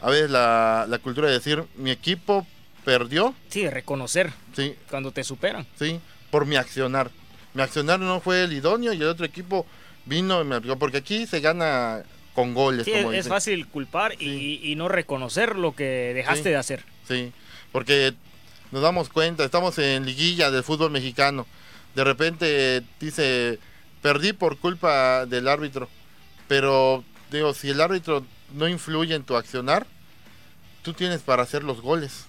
a 0.02 0.10
veces 0.10 0.30
la, 0.30 0.86
la 0.90 1.00
cultura 1.00 1.28
de 1.28 1.34
decir, 1.34 1.64
mi 1.76 1.92
equipo 1.92 2.46
perdió. 2.84 3.36
Sí, 3.50 3.70
reconocer. 3.70 4.32
Sí. 4.56 4.76
Cuando 4.90 5.12
te 5.12 5.24
superan. 5.24 5.66
Sí, 5.78 6.00
por 6.30 6.46
mi 6.46 6.56
accionar. 6.56 7.12
Mi 7.54 7.62
accionar 7.62 8.00
no 8.00 8.20
fue 8.22 8.44
el 8.44 8.54
idóneo 8.54 8.94
y 8.94 8.98
el 8.98 9.08
otro 9.08 9.26
equipo 9.26 9.66
vino 10.06 10.42
y 10.42 10.46
me 10.46 10.56
aplicó. 10.56 10.78
Porque 10.78 10.98
aquí 10.98 11.28
se 11.28 11.40
gana 11.40 12.04
con 12.34 12.54
goles. 12.54 12.86
Sí, 12.86 12.94
es 12.94 13.28
fácil 13.28 13.68
culpar 13.68 14.22
y, 14.22 14.74
no 14.76 14.88
reconocer 14.88 15.56
lo 15.56 15.76
que 15.76 16.14
dejaste 16.14 16.50
de 16.50 16.56
hacer. 16.56 16.84
Sí, 17.08 17.32
porque 17.72 18.14
nos 18.72 18.82
damos 18.82 19.10
cuenta, 19.10 19.44
estamos 19.44 19.78
en 19.78 20.06
liguilla 20.06 20.50
del 20.50 20.64
fútbol 20.64 20.92
mexicano. 20.92 21.46
De 21.94 22.04
repente 22.06 22.84
dice, 23.00 23.60
perdí 24.02 24.34
por 24.34 24.58
culpa 24.58 25.26
del 25.26 25.48
árbitro. 25.48 25.90
Pero 26.48 27.04
digo, 27.32 27.54
si 27.54 27.70
el 27.70 27.82
árbitro 27.82 28.26
no 28.54 28.68
influye 28.68 29.16
en 29.16 29.24
tu 29.24 29.36
accionar, 29.36 29.86
tú 30.84 30.94
tienes 30.94 31.22
para 31.22 31.44
hacer 31.44 31.64
los 31.64 31.82
goles. 31.82 32.26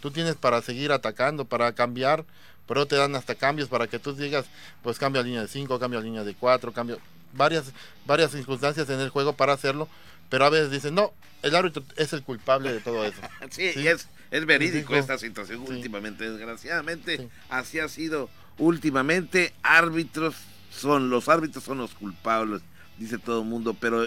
Tú 0.00 0.10
tienes 0.10 0.36
para 0.36 0.62
seguir 0.62 0.92
atacando, 0.92 1.46
para 1.46 1.72
cambiar, 1.72 2.24
pero 2.66 2.86
te 2.86 2.96
dan 2.96 3.14
hasta 3.16 3.34
cambios 3.34 3.68
para 3.68 3.86
que 3.86 3.98
tú 3.98 4.14
digas, 4.14 4.46
pues 4.82 4.98
cambio 4.98 5.20
a 5.20 5.24
línea 5.24 5.42
de 5.42 5.48
5, 5.48 5.78
cambio 5.78 5.98
a 5.98 6.02
línea 6.02 6.24
de 6.24 6.34
4, 6.34 6.72
cambio 6.72 7.00
varias 7.32 7.72
varias 8.06 8.30
circunstancias 8.30 8.88
en 8.90 9.00
el 9.00 9.10
juego 9.10 9.34
para 9.34 9.52
hacerlo, 9.52 9.88
pero 10.28 10.44
a 10.44 10.50
veces 10.50 10.70
dicen, 10.70 10.94
"No, 10.94 11.12
el 11.42 11.54
árbitro 11.54 11.82
es 11.96 12.12
el 12.12 12.22
culpable 12.22 12.72
de 12.72 12.80
todo 12.80 13.04
eso." 13.04 13.20
sí, 13.50 13.72
es 13.74 14.08
es 14.30 14.46
verídico 14.46 14.94
esta 14.94 15.18
situación 15.18 15.60
últimamente, 15.60 16.28
desgraciadamente, 16.28 17.28
así 17.48 17.78
ha 17.78 17.88
sido 17.88 18.28
últimamente, 18.58 19.52
árbitros 19.62 20.34
son 20.70 21.10
los 21.10 21.28
árbitros 21.28 21.64
son 21.64 21.78
los 21.78 21.94
culpables 21.94 22.62
dice 22.98 23.18
todo 23.18 23.42
el 23.42 23.48
mundo, 23.48 23.76
pero 23.78 24.06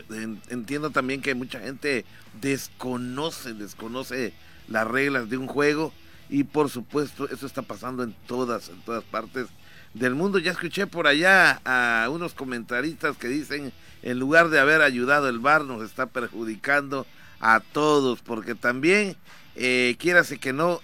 entiendo 0.50 0.90
también 0.90 1.22
que 1.22 1.36
mucha 1.36 1.60
gente 1.60 2.06
desconoce, 2.42 3.54
desconoce 3.54 4.34
las 4.68 4.88
reglas 4.88 5.30
de 5.30 5.38
un 5.38 5.48
juego 5.48 5.94
y 6.30 6.44
por 6.44 6.70
supuesto 6.70 7.28
eso 7.30 7.46
está 7.46 7.62
pasando 7.62 8.04
en 8.04 8.16
todas, 8.28 8.70
en 8.70 8.80
todas 8.82 9.04
partes 9.04 9.48
del 9.94 10.16
mundo. 10.16 10.40
Ya 10.40 10.52
escuché 10.52 10.88
por 10.88 11.08
allá 11.08 11.62
a 11.66 12.10
unos 12.10 12.34
comentaristas 12.34 13.18
que 13.18 13.28
dicen, 13.28 13.74
en 14.02 14.20
lugar 14.20 14.50
de 14.50 14.60
haber 14.60 14.82
ayudado 14.82 15.30
el 15.30 15.40
bar, 15.40 15.66
nos 15.66 15.84
está 15.84 16.06
perjudicando 16.06 17.06
a 17.40 17.60
todos, 17.60 18.22
porque 18.22 18.56
también, 18.56 19.16
eh, 19.56 19.96
quiérase 20.00 20.40
que 20.40 20.54
no, 20.54 20.82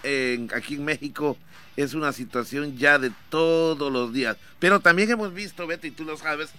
aquí 0.53 0.75
en 0.75 0.85
México 0.85 1.37
es 1.75 1.93
una 1.93 2.13
situación 2.13 2.77
ya 2.77 2.97
de 2.97 3.11
todos 3.29 3.91
los 3.91 4.13
días. 4.13 4.37
Pero 4.59 4.79
también 4.79 5.11
hemos 5.11 5.33
visto, 5.33 5.67
Beto, 5.67 5.87
y 5.87 5.91
tú 5.91 6.05
lo 6.05 6.17
sabes, 6.17 6.51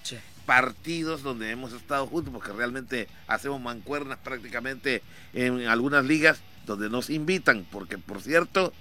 partidos 0.47 1.23
donde 1.23 1.51
hemos 1.51 1.73
estado 1.73 2.07
juntos, 2.07 2.33
porque 2.33 2.53
realmente 2.53 3.09
hacemos 3.27 3.61
mancuernas 3.61 4.19
prácticamente 4.19 5.03
en 5.35 5.67
algunas 5.67 6.05
ligas 6.05 6.41
donde 6.65 6.89
nos 6.89 7.11
invitan, 7.11 7.67
porque 7.71 7.99
por 7.99 8.23
cierto, 8.23 8.73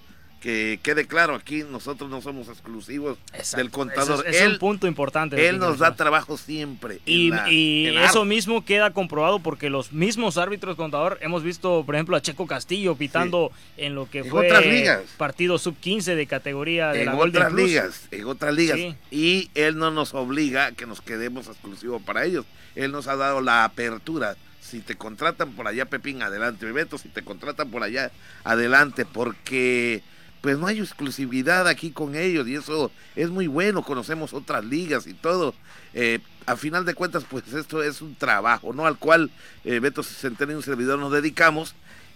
que 0.46 0.80
quede 0.84 1.08
claro, 1.08 1.34
aquí 1.34 1.64
nosotros 1.64 2.08
no 2.08 2.22
somos 2.22 2.50
exclusivos 2.50 3.18
del 3.58 3.72
contador. 3.72 4.24
es, 4.28 4.46
un 4.48 4.60
punto 4.60 4.86
importante. 4.86 5.50
Él 5.50 5.58
nos 5.58 5.80
da 5.80 5.96
trabajo 5.96 6.38
siempre. 6.38 7.00
Y, 7.04 7.88
eso 7.88 8.26
mismo 8.26 8.64
queda 8.64 8.92
comprobado 8.92 9.40
porque 9.40 9.72
los 9.72 9.92
mismos 9.92 10.38
árbitros 10.38 10.76
contador, 10.76 11.18
hemos 11.22 11.42
visto, 11.42 11.84
por 11.84 11.96
ejemplo, 11.96 12.16
a 12.16 12.22
Checo 12.22 12.46
Castillo 12.46 12.94
pitando 12.94 13.52
en 13.76 13.96
lo 13.96 14.08
que 14.08 14.24
fue 14.24 14.46
otras 14.46 14.64
ligas. 14.68 15.02
partido 15.18 15.58
sub-15 15.58 16.14
de 16.14 16.28
categoría 16.28 16.92
de 16.92 17.00
en 17.00 17.06
la 17.08 17.16
otras 17.16 17.52
ligas, 17.52 18.08
En 18.12 18.26
otras 18.26 18.54
ligas. 18.54 18.78
Y 19.10 19.50
él 19.56 19.80
no 19.80 19.90
nos 19.90 20.14
obliga 20.14 20.68
a 20.68 20.72
que 20.74 20.86
nos 20.86 21.02
quedemos 21.02 21.48
exclusivos 21.48 22.04
para 22.04 22.24
ellos. 22.24 22.46
Él 22.76 22.92
nos 22.92 23.08
ha 23.08 23.16
dado 23.16 23.42
la 23.42 23.64
apertura 23.64 24.38
si 24.62 24.82
te 24.82 24.96
contratan 24.96 25.54
por 25.54 25.68
allá, 25.68 25.86
Pepín, 25.86 26.22
adelante. 26.22 26.72
Beto, 26.72 27.00
si 27.00 27.10
te 27.10 27.24
contratan 27.24 27.72
por 27.72 27.82
allá, 27.82 28.12
adelante, 28.44 29.06
porque 29.06 30.04
pues 30.46 30.60
no 30.60 30.68
hay 30.68 30.78
exclusividad 30.78 31.68
aquí 31.68 31.90
con 31.90 32.14
ellos 32.14 32.48
y 32.48 32.54
eso 32.54 32.92
es 33.16 33.32
muy 33.32 33.48
bueno, 33.48 33.82
conocemos 33.82 34.32
otras 34.32 34.64
ligas 34.64 35.08
y 35.08 35.16
todo. 35.16 35.56
Eh, 35.96 36.20
a 36.46 36.56
final 36.56 36.86
de 36.86 36.94
cuentas, 36.94 37.26
pues 37.28 37.52
esto 37.52 37.82
es 37.82 38.00
un 38.04 38.14
trabajo, 38.14 38.72
¿no? 38.72 38.86
Al 38.86 39.00
cual 39.00 39.32
eh, 39.64 39.80
Beto 39.80 40.04
Centeno 40.04 40.52
y 40.52 40.56
un 40.56 40.62
servidor 40.62 41.00
nos 41.00 41.12
dedicamos 41.12 41.74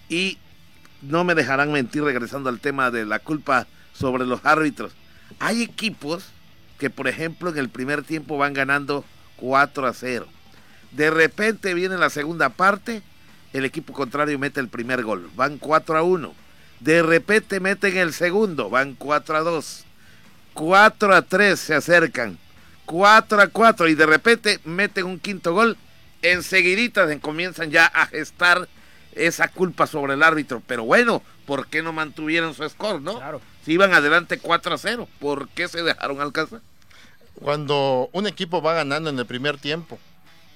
y 0.10 0.38
no 1.02 1.24
me 1.24 1.34
dejarán 1.34 1.72
mentir 1.72 2.04
regresando 2.04 2.50
al 2.50 2.60
tema 2.60 2.92
de 2.92 3.04
la 3.04 3.18
culpa 3.18 3.65
sobre 3.94 4.28
los 4.28 4.46
árbitros. 4.46 4.92
Hay 5.39 5.63
equipos 5.63 6.28
que, 6.78 6.92
por 6.92 7.08
ejemplo, 7.08 7.50
en 7.50 7.58
el 7.58 7.70
primer 7.70 8.04
tiempo 8.04 8.38
van 8.38 8.54
ganando 8.54 9.04
4 9.38 9.88
a 9.88 9.94
0. 9.96 10.28
De 10.92 11.10
repente 11.10 11.74
viene 11.74 11.98
la 11.98 12.12
segunda 12.12 12.50
parte, 12.50 13.02
el 13.54 13.65
equipo 13.65 13.92
contrario 13.92 14.38
mete 14.38 14.60
el 14.60 14.70
primer 14.70 15.02
gol, 15.02 15.32
van 15.36 15.58
4 15.58 15.98
a 15.98 16.04
1 16.04 16.49
de 16.80 17.04
repente 17.04 17.60
meten 17.60 17.98
el 17.98 18.13
segundo, 18.13 18.70
van 18.70 18.96
4 18.96 19.38
a 19.38 19.42
2. 19.42 19.86
4 20.54 21.15
a 21.15 21.22
3 21.22 21.60
se 21.60 21.76
acercan. 21.76 22.38
4 22.86 23.42
a 23.42 23.48
4 23.48 23.88
y 23.88 23.96
de 23.96 24.06
repente 24.06 24.60
meten 24.63 25.06
un 25.06 25.20
quinto 25.20 25.54
gol. 25.54 25.78
Enseguidita 26.22 27.08
comienzan 27.20 27.72
ya 27.72 27.86
a 27.86 28.08
gestar 28.08 28.68
esa 29.13 29.48
culpa 29.50 29.88
sobre 29.88 30.13
el 30.13 30.24
árbitro. 30.24 30.62
Pero 30.65 30.84
bueno, 30.84 31.22
¿por 31.46 31.68
qué 31.68 31.82
no 31.82 31.94
mantuvieron 31.94 32.54
su 32.54 32.68
score, 32.68 33.02
no? 33.02 33.18
Claro. 33.18 33.42
Si 33.65 33.74
iban 33.74 33.94
adelante 33.94 34.39
4 34.39 34.74
a 34.74 34.78
0, 34.78 35.08
¿por 35.20 35.50
qué 35.50 35.68
se 35.68 35.84
dejaron 35.84 36.22
alcanzar? 36.22 36.62
Cuando 37.36 38.10
un 38.12 38.28
equipo 38.28 38.62
va 38.62 38.74
ganando 38.74 39.10
en 39.10 39.20
el 39.20 39.26
primer 39.26 39.58
tiempo 39.58 40.00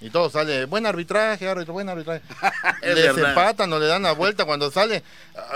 y 0.03 0.09
todo 0.09 0.29
sale, 0.29 0.65
buen 0.65 0.85
arbitraje, 0.85 1.47
árbitro, 1.47 1.71
buen 1.71 1.87
arbitraje. 1.87 2.21
Les 2.83 3.17
empatan 3.17 3.71
o 3.71 3.79
le 3.79 3.87
dan 3.87 4.03
la 4.03 4.11
vuelta 4.11 4.43
cuando 4.43 4.69
sale. 4.69 4.97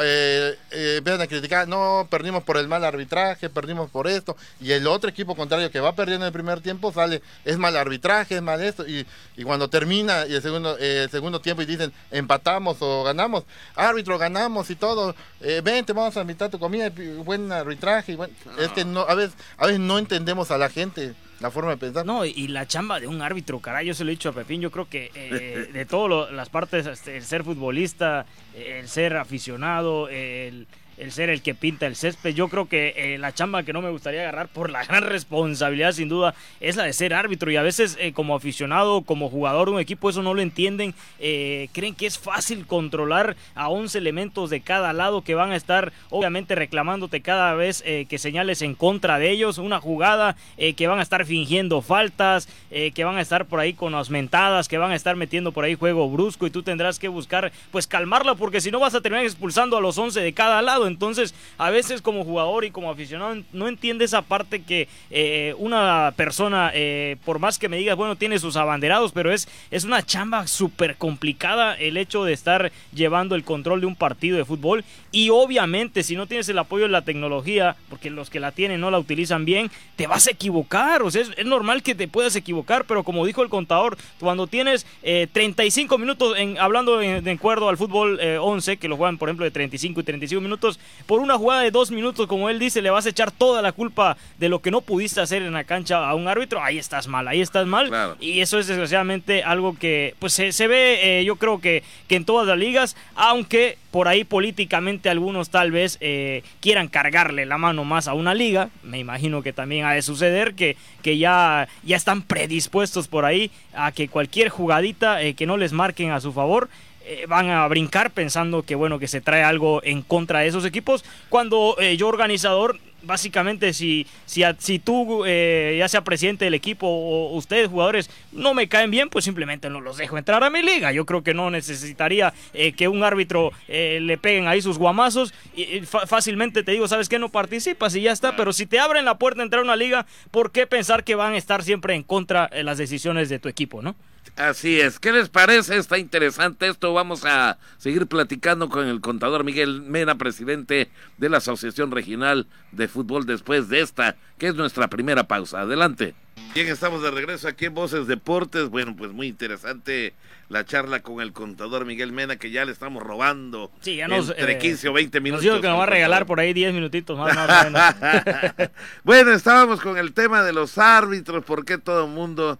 Eh, 0.01 0.57
eh, 0.71 0.95
empiezan 0.99 1.19
a 1.19 1.27
criticar, 1.27 1.67
no, 1.67 2.07
perdimos 2.09 2.43
por 2.43 2.55
el 2.55 2.69
mal 2.69 2.85
arbitraje, 2.85 3.49
perdimos 3.49 3.89
por 3.89 4.07
esto. 4.07 4.37
Y 4.61 4.71
el 4.71 4.87
otro 4.87 5.09
equipo 5.09 5.35
contrario 5.35 5.69
que 5.69 5.81
va 5.81 5.93
perdiendo 5.95 6.25
en 6.25 6.27
el 6.27 6.33
primer 6.33 6.61
tiempo 6.61 6.93
sale, 6.93 7.21
es 7.43 7.57
mal 7.57 7.75
arbitraje, 7.75 8.37
es 8.37 8.41
mal 8.41 8.63
esto. 8.63 8.87
Y, 8.87 9.05
y 9.35 9.43
cuando 9.43 9.69
termina 9.69 10.25
y 10.25 10.35
el 10.35 10.41
segundo, 10.41 10.77
eh, 10.79 11.09
segundo 11.11 11.41
tiempo 11.41 11.61
y 11.61 11.65
dicen, 11.65 11.91
empatamos 12.09 12.77
o 12.79 13.03
ganamos, 13.03 13.43
árbitro, 13.75 14.17
ganamos 14.17 14.69
y 14.69 14.75
todo, 14.75 15.13
eh, 15.41 15.59
vente, 15.61 15.91
vamos 15.91 16.15
a 16.15 16.21
invitar 16.21 16.49
tu 16.49 16.57
comida, 16.57 16.89
buen 17.25 17.51
arbitraje. 17.51 18.13
Y 18.13 18.17
Es 18.61 18.71
que 18.71 18.85
no, 18.85 19.01
a 19.01 19.13
veces, 19.13 19.35
a 19.57 19.65
veces 19.65 19.81
no 19.81 19.99
entendemos 19.99 20.51
a 20.51 20.57
la 20.57 20.69
gente 20.69 21.15
la 21.39 21.51
forma 21.51 21.71
de 21.71 21.77
pensar. 21.77 22.05
No, 22.05 22.25
y 22.25 22.47
la 22.47 22.67
chamba 22.67 22.99
de 22.99 23.07
un 23.07 23.21
árbitro, 23.21 23.59
caray, 23.59 23.85
yo 23.85 23.93
se 23.93 24.03
lo 24.03 24.09
he 24.09 24.15
dicho 24.15 24.29
a 24.29 24.33
Pepín, 24.33 24.61
yo 24.61 24.71
creo 24.71 24.89
que 24.89 25.11
eh, 25.13 25.69
de 25.73 25.85
todas 25.85 26.31
las 26.31 26.49
partes, 26.49 26.85
este, 26.85 27.17
el 27.17 27.23
ser 27.23 27.43
futbolista, 27.43 28.25
el 28.55 28.87
ser 28.87 29.17
aficionado, 29.17 30.09
el 30.09 30.67
el 30.97 31.11
ser 31.11 31.29
el 31.29 31.41
que 31.41 31.55
pinta 31.55 31.85
el 31.85 31.95
césped. 31.95 32.33
Yo 32.33 32.49
creo 32.49 32.67
que 32.67 32.93
eh, 32.97 33.17
la 33.17 33.33
chamba 33.33 33.63
que 33.63 33.73
no 33.73 33.81
me 33.81 33.89
gustaría 33.89 34.21
agarrar 34.21 34.47
por 34.47 34.69
la 34.69 34.83
gran 34.85 35.03
responsabilidad, 35.03 35.91
sin 35.91 36.09
duda, 36.09 36.33
es 36.59 36.75
la 36.75 36.83
de 36.83 36.93
ser 36.93 37.13
árbitro. 37.13 37.51
Y 37.51 37.55
a 37.55 37.61
veces, 37.61 37.97
eh, 37.99 38.13
como 38.13 38.35
aficionado, 38.35 39.01
como 39.01 39.29
jugador 39.29 39.69
de 39.69 39.75
un 39.75 39.79
equipo, 39.79 40.09
eso 40.09 40.23
no 40.23 40.33
lo 40.33 40.41
entienden. 40.41 40.93
Eh, 41.19 41.69
creen 41.71 41.95
que 41.95 42.07
es 42.07 42.17
fácil 42.17 42.65
controlar 42.65 43.35
a 43.55 43.69
11 43.69 43.97
elementos 43.97 44.49
de 44.49 44.61
cada 44.61 44.93
lado 44.93 45.21
que 45.21 45.35
van 45.35 45.51
a 45.51 45.55
estar, 45.55 45.93
obviamente, 46.09 46.55
reclamándote 46.55 47.21
cada 47.21 47.53
vez 47.53 47.83
que 47.83 48.17
señales 48.17 48.61
en 48.61 48.75
contra 48.75 49.19
de 49.19 49.31
ellos. 49.31 49.57
Una 49.57 49.79
jugada 49.79 50.35
que 50.75 50.87
van 50.87 50.99
a 50.99 51.01
estar 51.01 51.25
fingiendo 51.25 51.81
faltas, 51.81 52.47
que 52.69 53.03
van 53.03 53.17
a 53.17 53.21
estar 53.21 53.45
por 53.45 53.59
ahí 53.59 53.73
con 53.73 53.91
las 53.91 54.09
mentadas, 54.09 54.67
que 54.67 54.77
van 54.77 54.91
a 54.91 54.95
estar 54.95 55.15
metiendo 55.15 55.51
por 55.51 55.63
ahí 55.63 55.75
juego 55.75 56.09
brusco 56.09 56.47
y 56.47 56.49
tú 56.49 56.63
tendrás 56.63 56.99
que 56.99 57.07
buscar, 57.07 57.51
pues, 57.71 57.87
calmarla, 57.87 58.35
porque 58.35 58.61
si 58.61 58.71
no 58.71 58.79
vas 58.79 58.95
a 58.95 59.01
terminar 59.01 59.25
expulsando 59.25 59.77
a 59.77 59.81
los 59.81 59.97
11 59.97 60.21
de 60.21 60.33
cada 60.33 60.61
lado. 60.61 60.86
Entonces, 60.87 61.33
a 61.57 61.69
veces 61.69 62.01
como 62.01 62.23
jugador 62.23 62.65
y 62.65 62.71
como 62.71 62.89
aficionado 62.89 63.35
no 63.53 63.67
entiende 63.67 64.05
esa 64.05 64.21
parte 64.21 64.61
que 64.61 64.87
eh, 65.09 65.55
una 65.57 66.13
persona, 66.15 66.71
eh, 66.73 67.17
por 67.25 67.39
más 67.39 67.59
que 67.59 67.69
me 67.69 67.77
digas, 67.77 67.95
bueno, 67.95 68.15
tiene 68.15 68.39
sus 68.39 68.55
abanderados, 68.55 69.11
pero 69.11 69.31
es, 69.31 69.47
es 69.71 69.83
una 69.83 70.03
chamba 70.03 70.47
súper 70.47 70.95
complicada 70.95 71.75
el 71.75 71.97
hecho 71.97 72.23
de 72.23 72.33
estar 72.33 72.71
llevando 72.93 73.35
el 73.35 73.43
control 73.43 73.81
de 73.81 73.87
un 73.87 73.95
partido 73.95 74.37
de 74.37 74.45
fútbol. 74.45 74.83
Y 75.11 75.29
obviamente, 75.29 76.03
si 76.03 76.15
no 76.15 76.27
tienes 76.27 76.49
el 76.49 76.59
apoyo 76.59 76.83
de 76.83 76.91
la 76.91 77.01
tecnología, 77.01 77.75
porque 77.89 78.09
los 78.09 78.29
que 78.29 78.39
la 78.39 78.51
tienen 78.51 78.81
no 78.81 78.91
la 78.91 78.99
utilizan 78.99 79.45
bien, 79.45 79.71
te 79.95 80.07
vas 80.07 80.27
a 80.27 80.31
equivocar. 80.31 81.01
O 81.03 81.11
sea, 81.11 81.21
es, 81.21 81.45
normal 81.45 81.83
que 81.83 81.95
te 81.95 82.07
puedas 82.07 82.35
equivocar, 82.35 82.85
pero 82.85 83.03
como 83.03 83.25
dijo 83.25 83.41
el 83.41 83.49
contador, 83.49 83.97
cuando 84.19 84.47
tienes 84.47 84.85
35 85.01 85.95
eh, 85.95 85.97
minutos, 85.97 86.37
en, 86.37 86.57
hablando 86.57 86.97
de, 86.97 87.31
acuerdo 87.31 87.69
al 87.69 87.77
fútbol 87.77 88.19
11, 88.19 88.77
que 88.77 88.87
lo 88.87 88.97
juegan, 88.97 89.17
por 89.17 89.29
ejemplo, 89.29 89.45
de 89.45 89.51
35 89.51 90.01
y 90.01 90.03
35 90.03 90.41
minutos, 90.41 90.76
minutos, 90.77 90.97
por 91.07 91.21
una 91.21 91.37
jugada 91.37 91.61
de 91.61 91.71
dos 91.71 91.89
minutos, 91.89 92.27
como 92.27 92.49
él 92.49 92.59
dice, 92.59 92.81
le 92.81 92.89
vas 92.89 93.05
a 93.05 93.09
echar 93.09 93.31
toda 93.31 93.61
la 93.61 93.71
culpa 93.71 94.17
de 94.37 94.49
lo 94.49 94.61
que 94.61 94.71
no 94.71 94.81
pudiste 94.81 95.21
hacer 95.21 95.41
en 95.41 95.53
la 95.53 95.63
cancha 95.63 96.07
a 96.07 96.13
un 96.13 96.27
árbitro, 96.27 96.61
ahí 96.61 96.77
estás 96.77 97.07
mal, 97.07 97.27
ahí 97.27 97.41
estás 97.41 97.65
mal. 97.65 98.17
Y 98.19 98.41
eso 98.41 98.59
es 98.59 98.67
desgraciadamente 98.67 99.43
algo 99.43 99.75
que 99.77 100.15
pues 100.19 100.33
se, 100.33 100.67
ve, 100.67 101.19
eh, 101.19 101.23
yo 101.23 101.37
creo 101.37 101.59
que, 101.59 101.83
que 102.07 102.17
en 102.17 102.25
todas 102.25 102.45
las 102.45 102.57
ligas, 102.57 102.95
aunque 103.15 103.77
por 103.91 104.07
ahí 104.07 104.25
políticamente 104.25 105.09
algunos 105.09 105.49
tal 105.49 105.71
vez 105.71 105.97
eh, 106.01 106.43
quieran 106.59 106.89
cargarle 106.89 107.45
la 107.45 107.57
mano 107.57 107.85
más 107.85 108.07
a 108.07 108.13
una 108.13 108.35
liga, 108.35 108.69
me 108.83 108.99
imagino 108.99 109.41
que 109.41 109.53
también 109.53 109.85
ha 109.85 109.93
de 109.93 110.01
suceder 110.01 110.53
que, 110.55 110.75
que 111.01 111.17
ya, 111.17 111.67
ya 111.83 111.95
están 111.95 112.21
predispuestos 112.21 113.07
por 113.07 113.23
ahí 113.25 113.49
a 113.73 113.91
que 113.93 114.09
cualquier 114.09 114.49
jugadita 114.49 115.21
eh, 115.21 115.35
que 115.35 115.45
no 115.45 115.55
les 115.55 115.71
marquen 115.71 116.11
a 116.11 116.19
su 116.19 116.33
favor 116.33 116.69
eh, 117.09 117.25
van 117.25 117.49
a 117.49 117.65
brincar 117.69 118.11
pensando 118.11 118.63
que 118.63 118.75
bueno 118.75 118.99
que 118.99 119.07
se 119.07 119.21
trae 119.21 119.41
algo 119.41 119.81
en 119.85 120.01
contra 120.01 120.39
de 120.39 120.47
esos 120.47 120.65
equipos 120.65 121.05
cuando 121.29 121.77
eh, 121.79 121.95
yo 121.95 122.09
organizador 122.09 122.77
básicamente 123.01 123.71
si 123.71 124.05
si, 124.25 124.43
si 124.57 124.77
tú 124.79 125.23
eh, 125.25 125.77
ya 125.79 125.87
sea 125.87 126.03
presidente 126.03 126.43
del 126.43 126.53
equipo 126.53 126.85
o 126.85 127.33
ustedes 127.37 127.69
jugadores 127.69 128.09
no 128.33 128.53
me 128.53 128.67
caen 128.67 128.91
bien 128.91 129.07
pues 129.07 129.23
simplemente 129.23 129.69
no 129.69 129.79
los 129.79 129.95
dejo 129.95 130.17
entrar 130.17 130.43
a 130.43 130.49
mi 130.49 130.61
liga. 130.61 130.91
Yo 130.91 131.05
creo 131.05 131.23
que 131.23 131.33
no 131.33 131.49
necesitaría 131.49 132.33
que 132.75 132.87
un 132.89 133.01
árbitro 133.05 133.53
le 133.69 134.17
peguen 134.17 134.47
ahí 134.47 134.61
sus 134.61 134.77
guamazos 134.77 135.33
y, 135.55 135.83
fácilmente 135.85 136.61
te 136.63 136.73
digo 136.73 136.89
sabes 136.89 137.07
que 137.07 137.19
no 137.19 137.29
participas 137.29 137.95
y 137.95 138.01
ya 138.01 138.11
está. 138.11 138.35
Pero 138.35 138.51
si 138.51 138.65
te 138.65 138.79
abren 138.79 139.05
la 139.05 139.17
puerta 139.17 139.41
a 139.41 139.45
entrar 139.45 139.61
a 139.61 139.63
una 139.63 139.77
liga 139.77 140.05
por 140.29 140.51
qué 140.51 140.67
pensar 140.67 141.05
que 141.05 141.15
van 141.15 141.33
a 141.33 141.37
estar 141.37 141.63
siempre 141.63 141.95
en 141.95 142.03
contra 142.03 142.47
de 142.47 142.63
las 142.63 142.77
decisiones 142.77 143.29
de 143.29 143.39
tu 143.39 143.47
equipo 143.47 143.81
no 143.81 143.95
Así 144.35 144.79
es. 144.79 144.99
¿Qué 144.99 145.11
les 145.11 145.29
parece? 145.29 145.77
Está 145.77 145.97
interesante 145.97 146.67
esto. 146.67 146.93
Vamos 146.93 147.25
a 147.25 147.57
seguir 147.77 148.07
platicando 148.07 148.69
con 148.69 148.87
el 148.87 149.01
contador 149.01 149.43
Miguel 149.43 149.81
Mena, 149.81 150.17
presidente 150.17 150.89
de 151.17 151.29
la 151.29 151.37
Asociación 151.37 151.91
Regional 151.91 152.47
de 152.71 152.87
Fútbol, 152.87 153.25
después 153.25 153.69
de 153.69 153.81
esta, 153.81 154.15
que 154.37 154.47
es 154.47 154.55
nuestra 154.55 154.87
primera 154.87 155.27
pausa. 155.27 155.61
Adelante. 155.61 156.15
Bien, 156.53 156.67
estamos 156.67 157.01
de 157.01 157.11
regreso 157.11 157.47
aquí 157.47 157.65
en 157.65 157.73
Voces 157.73 158.07
Deportes. 158.07 158.69
Bueno, 158.69 158.95
pues 158.95 159.11
muy 159.11 159.27
interesante 159.27 160.13
la 160.49 160.65
charla 160.65 161.01
con 161.01 161.21
el 161.21 161.33
contador 161.33 161.85
Miguel 161.85 162.11
Mena, 162.11 162.37
que 162.37 162.51
ya 162.51 162.65
le 162.65 162.71
estamos 162.71 163.03
robando 163.03 163.71
sí, 163.81 163.97
ya 163.97 164.07
nos, 164.07 164.29
entre 164.29 164.57
15 164.57 164.87
eh, 164.87 164.89
o 164.89 164.93
20 164.93 165.21
minutos. 165.21 165.45
Nos 165.45 165.61
que 165.61 165.67
nos 165.67 165.79
va 165.79 165.83
a 165.83 165.87
regalar 165.87 166.25
por 166.25 166.39
ahí 166.39 166.53
10 166.53 166.73
minutitos 166.73 167.17
más. 167.17 167.35
más 167.35 167.95
bueno, 169.03 169.31
estábamos 169.33 169.81
con 169.81 169.97
el 169.97 170.13
tema 170.13 170.43
de 170.43 170.53
los 170.53 170.77
árbitros, 170.77 171.43
¿por 171.43 171.65
qué 171.65 171.77
todo 171.77 172.05
el 172.05 172.11
mundo 172.11 172.57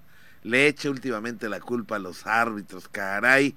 le 0.48 0.68
eche 0.68 0.90
últimamente 0.90 1.50
la 1.50 1.60
culpa 1.60 1.98
a 1.98 2.00
los 2.00 2.26
árbitros, 2.26 2.88
caray. 2.88 3.54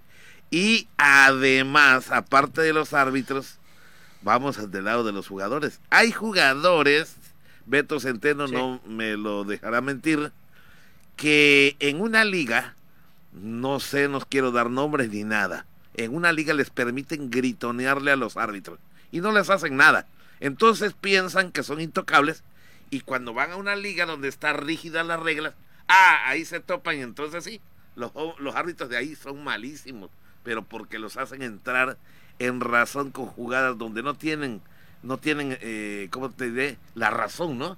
Y 0.51 0.89
además, 0.97 2.11
aparte 2.11 2.63
de 2.63 2.73
los 2.73 2.93
árbitros, 2.93 3.59
vamos 4.23 4.71
del 4.73 4.85
lado 4.85 5.05
de 5.05 5.13
los 5.13 5.29
jugadores. 5.29 5.81
Hay 5.91 6.11
jugadores, 6.11 7.15
Beto 7.67 8.01
Centeno 8.01 8.49
no 8.49 8.81
me 8.87 9.17
lo 9.17 9.45
dejará 9.45 9.81
mentir, 9.81 10.33
que 11.15 11.77
en 11.79 12.01
una 12.01 12.25
liga, 12.25 12.75
no 13.33 13.79
sé, 13.79 14.09
no 14.09 14.21
quiero 14.21 14.51
dar 14.51 14.69
nombres 14.69 15.11
ni 15.11 15.23
nada, 15.23 15.67
en 15.95 16.13
una 16.13 16.33
liga 16.33 16.55
les 16.55 16.71
permiten 16.71 17.31
gritonearle 17.31 18.11
a 18.11 18.17
los 18.17 18.37
árbitros 18.37 18.81
y 19.13 19.21
no 19.21 19.31
les 19.31 19.49
hacen 19.49 19.77
nada. 19.77 20.07
Entonces 20.41 20.95
piensan 21.01 21.53
que 21.53 21.63
son 21.63 21.81
intocables 21.81 22.43
y 22.91 23.01
cuando 23.03 23.33
van 23.33 23.53
a 23.53 23.57
una 23.57 23.77
liga 23.77 24.07
donde 24.07 24.27
está 24.27 24.53
rígida 24.55 25.05
las 25.05 25.21
reglas, 25.21 25.55
Ah, 25.91 26.29
ahí 26.29 26.45
se 26.45 26.61
topan 26.61 26.99
y 26.99 27.01
entonces 27.01 27.43
sí, 27.43 27.61
los, 27.97 28.13
los 28.39 28.55
árbitros 28.55 28.89
de 28.89 28.97
ahí 28.97 29.15
son 29.17 29.43
malísimos, 29.43 30.11
pero 30.45 30.63
porque 30.63 30.99
los 30.99 31.17
hacen 31.17 31.43
entrar 31.43 31.99
en 32.39 32.61
razón 32.61 33.11
con 33.11 33.27
jugadas 33.27 33.77
donde 33.77 34.03
no 34.03 34.15
tienen, 34.15 34.61
no 35.03 35.19
tienen, 35.19 35.59
eh, 35.61 36.09
¿cómo 36.11 36.31
te 36.31 36.51
diré? 36.51 36.77
La 36.95 37.11
razón, 37.11 37.59
¿no? 37.59 37.77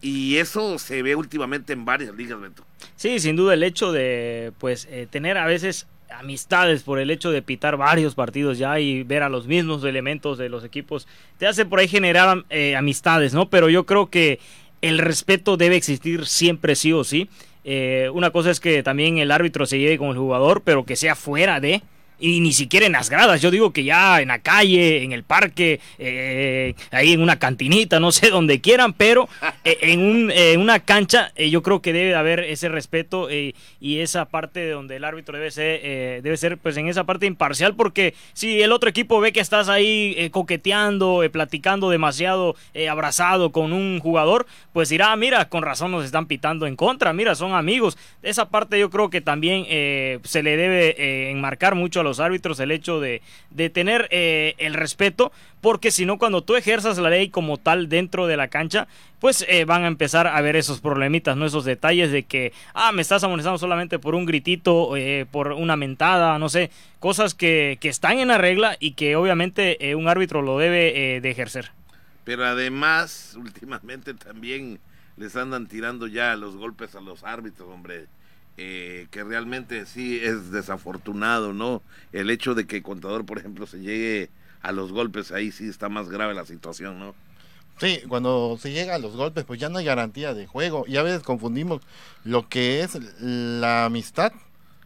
Y 0.00 0.36
eso 0.36 0.78
se 0.78 1.02
ve 1.02 1.14
últimamente 1.14 1.72
en 1.72 1.84
varias 1.84 2.14
ligas, 2.14 2.40
Beto. 2.40 2.66
Sí, 2.96 3.20
sin 3.20 3.36
duda 3.36 3.54
el 3.54 3.62
hecho 3.62 3.92
de, 3.92 4.52
pues, 4.58 4.86
eh, 4.90 5.06
tener 5.10 5.38
a 5.38 5.46
veces 5.46 5.86
amistades 6.10 6.82
por 6.82 6.98
el 6.98 7.10
hecho 7.10 7.30
de 7.30 7.42
pitar 7.42 7.76
varios 7.76 8.14
partidos 8.14 8.58
ya 8.58 8.78
y 8.78 9.02
ver 9.02 9.22
a 9.22 9.28
los 9.28 9.46
mismos 9.46 9.82
elementos 9.84 10.38
de 10.38 10.48
los 10.48 10.64
equipos, 10.64 11.08
te 11.38 11.46
hace 11.46 11.64
por 11.64 11.78
ahí 11.78 11.88
generar 11.88 12.44
eh, 12.50 12.76
amistades, 12.76 13.34
¿no? 13.34 13.48
Pero 13.48 13.68
yo 13.68 13.86
creo 13.86 14.10
que 14.10 14.38
el 14.82 14.98
respeto 14.98 15.56
debe 15.56 15.76
existir 15.76 16.26
siempre 16.26 16.76
sí 16.76 16.92
o 16.92 17.04
sí. 17.04 17.28
Eh, 17.64 18.10
una 18.12 18.30
cosa 18.30 18.50
es 18.50 18.60
que 18.60 18.82
también 18.82 19.18
el 19.18 19.30
árbitro 19.30 19.66
se 19.66 19.78
lleve 19.78 19.98
con 19.98 20.08
el 20.10 20.18
jugador, 20.18 20.62
pero 20.62 20.84
que 20.84 20.96
sea 20.96 21.14
fuera 21.14 21.60
de 21.60 21.82
y 22.18 22.40
ni 22.40 22.52
siquiera 22.52 22.86
en 22.86 22.92
las 22.92 23.10
gradas, 23.10 23.42
yo 23.42 23.50
digo 23.50 23.72
que 23.72 23.84
ya 23.84 24.20
en 24.20 24.28
la 24.28 24.38
calle, 24.38 25.02
en 25.02 25.12
el 25.12 25.24
parque, 25.24 25.80
eh, 25.98 26.74
ahí 26.90 27.12
en 27.12 27.20
una 27.20 27.38
cantinita, 27.38 27.98
no 28.00 28.12
sé, 28.12 28.30
donde 28.30 28.60
quieran, 28.60 28.92
pero 28.92 29.28
eh, 29.64 29.78
en, 29.82 30.00
un, 30.00 30.32
una 30.60 30.80
cancha 30.80 31.32
eh, 31.34 31.50
yo 31.50 31.62
creo 31.62 31.82
que 31.82 31.92
debe 31.92 32.14
haber 32.14 32.40
ese 32.40 32.68
respeto 32.68 33.28
y 33.30 33.98
esa 33.98 34.26
parte 34.26 34.60
de 34.60 34.70
donde 34.70 34.96
el 34.96 35.04
árbitro 35.04 35.36
debe 35.36 35.50
ser, 35.50 36.22
debe 36.22 36.36
ser 36.36 36.58
pues 36.58 36.76
en 36.76 36.88
esa 36.88 37.04
parte 37.04 37.26
imparcial, 37.26 37.74
porque 37.74 38.14
si 38.32 38.62
el 38.62 38.72
otro 38.72 38.88
equipo 38.88 39.20
ve 39.20 39.32
que 39.32 39.40
estás 39.40 39.68
ahí 39.68 40.30
coqueteando, 40.30 41.22
platicando 41.32 41.90
demasiado, 41.90 42.56
abrazado 42.88 43.50
con 43.50 43.72
un 43.72 43.98
jugador, 44.00 44.46
pues 44.72 44.88
dirá, 44.88 45.14
mira, 45.16 45.48
con 45.48 45.62
razón 45.62 45.90
nos 45.90 46.04
están 46.04 46.26
pitando 46.26 46.66
en 46.66 46.76
contra, 46.76 47.12
mira, 47.12 47.34
son 47.34 47.54
amigos. 47.54 47.98
Esa 48.22 48.48
parte 48.48 48.78
yo 48.78 48.90
creo 48.90 49.10
que 49.10 49.20
también 49.20 49.64
se 49.64 50.42
le 50.42 50.56
debe 50.56 51.30
enmarcar 51.30 51.74
mucho 51.74 52.03
los 52.04 52.20
árbitros 52.20 52.60
el 52.60 52.70
hecho 52.70 53.00
de, 53.00 53.20
tener 53.72 54.06
eh, 54.10 54.54
el 54.58 54.74
respeto, 54.74 55.32
porque 55.60 55.90
si 55.90 56.06
no, 56.06 56.18
cuando 56.18 56.42
tú 56.42 56.54
ejerzas 56.54 56.98
la 56.98 57.10
ley 57.10 57.30
como 57.30 57.56
tal 57.56 57.88
dentro 57.88 58.26
de 58.26 58.36
la 58.36 58.48
cancha, 58.48 58.86
pues 59.18 59.44
eh, 59.48 59.64
van 59.64 59.84
a 59.84 59.88
empezar 59.88 60.26
a 60.26 60.40
ver 60.40 60.54
esos 60.54 60.80
problemitas, 60.80 61.36
¿no? 61.36 61.46
Esos 61.46 61.64
detalles 61.64 62.12
de 62.12 62.22
que, 62.22 62.52
ah, 62.74 62.92
me 62.92 63.02
estás 63.02 63.24
amonestando 63.24 63.58
solamente 63.58 63.98
por 63.98 64.14
un 64.14 64.26
gritito, 64.26 64.96
eh, 64.96 65.26
por 65.30 65.52
una 65.52 65.76
mentada, 65.76 66.38
no 66.38 66.48
sé, 66.48 66.70
cosas 67.00 67.34
que, 67.34 67.78
que, 67.80 67.88
están 67.88 68.18
en 68.20 68.28
la 68.28 68.38
regla 68.38 68.76
y 68.78 68.92
que 68.92 69.16
obviamente 69.16 69.94
un 69.96 70.08
árbitro 70.08 70.42
lo 70.42 70.58
debe 70.58 71.20
de 71.20 71.30
ejercer. 71.30 71.72
Pero 72.24 72.44
además, 72.44 73.34
últimamente 73.38 74.14
también 74.14 74.78
les 75.16 75.36
andan 75.36 75.66
tirando 75.66 76.06
ya 76.06 76.36
los 76.36 76.56
golpes 76.56 76.94
a 76.94 77.00
los 77.00 77.24
árbitros, 77.24 77.68
hombre. 77.68 78.06
Eh, 78.56 79.08
que 79.10 79.24
realmente 79.24 79.84
sí 79.84 80.20
es 80.22 80.52
desafortunado, 80.52 81.52
¿no? 81.52 81.82
El 82.12 82.30
hecho 82.30 82.54
de 82.54 82.66
que 82.66 82.76
el 82.76 82.82
contador, 82.84 83.26
por 83.26 83.38
ejemplo, 83.38 83.66
se 83.66 83.80
llegue 83.80 84.30
a 84.62 84.70
los 84.70 84.92
golpes, 84.92 85.32
ahí 85.32 85.50
sí 85.50 85.68
está 85.68 85.88
más 85.88 86.08
grave 86.08 86.34
la 86.34 86.46
situación, 86.46 87.00
¿no? 87.00 87.14
Sí, 87.78 88.00
cuando 88.08 88.56
se 88.60 88.70
llega 88.70 88.94
a 88.94 88.98
los 88.98 89.16
golpes, 89.16 89.44
pues 89.44 89.58
ya 89.58 89.68
no 89.68 89.78
hay 89.78 89.84
garantía 89.84 90.34
de 90.34 90.46
juego. 90.46 90.84
Y 90.86 90.96
a 90.96 91.02
veces 91.02 91.24
confundimos 91.24 91.82
lo 92.22 92.48
que 92.48 92.82
es 92.82 92.96
la 93.20 93.86
amistad 93.86 94.32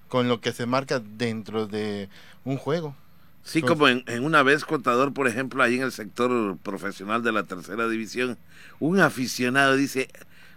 con 0.08 0.28
lo 0.28 0.40
que 0.40 0.52
se 0.52 0.64
marca 0.64 1.00
dentro 1.00 1.66
de 1.66 2.08
un 2.44 2.56
juego. 2.56 2.96
Sí, 3.44 3.62
como 3.62 3.88
en, 3.88 4.02
en, 4.06 4.24
una 4.24 4.42
vez 4.42 4.64
contador, 4.64 5.12
por 5.12 5.28
ejemplo, 5.28 5.62
ahí 5.62 5.76
en 5.76 5.82
el 5.82 5.92
sector 5.92 6.56
profesional 6.58 7.22
de 7.22 7.32
la 7.32 7.44
tercera 7.44 7.88
división, 7.88 8.38
un 8.80 9.00
aficionado 9.00 9.76
dice, 9.76 10.08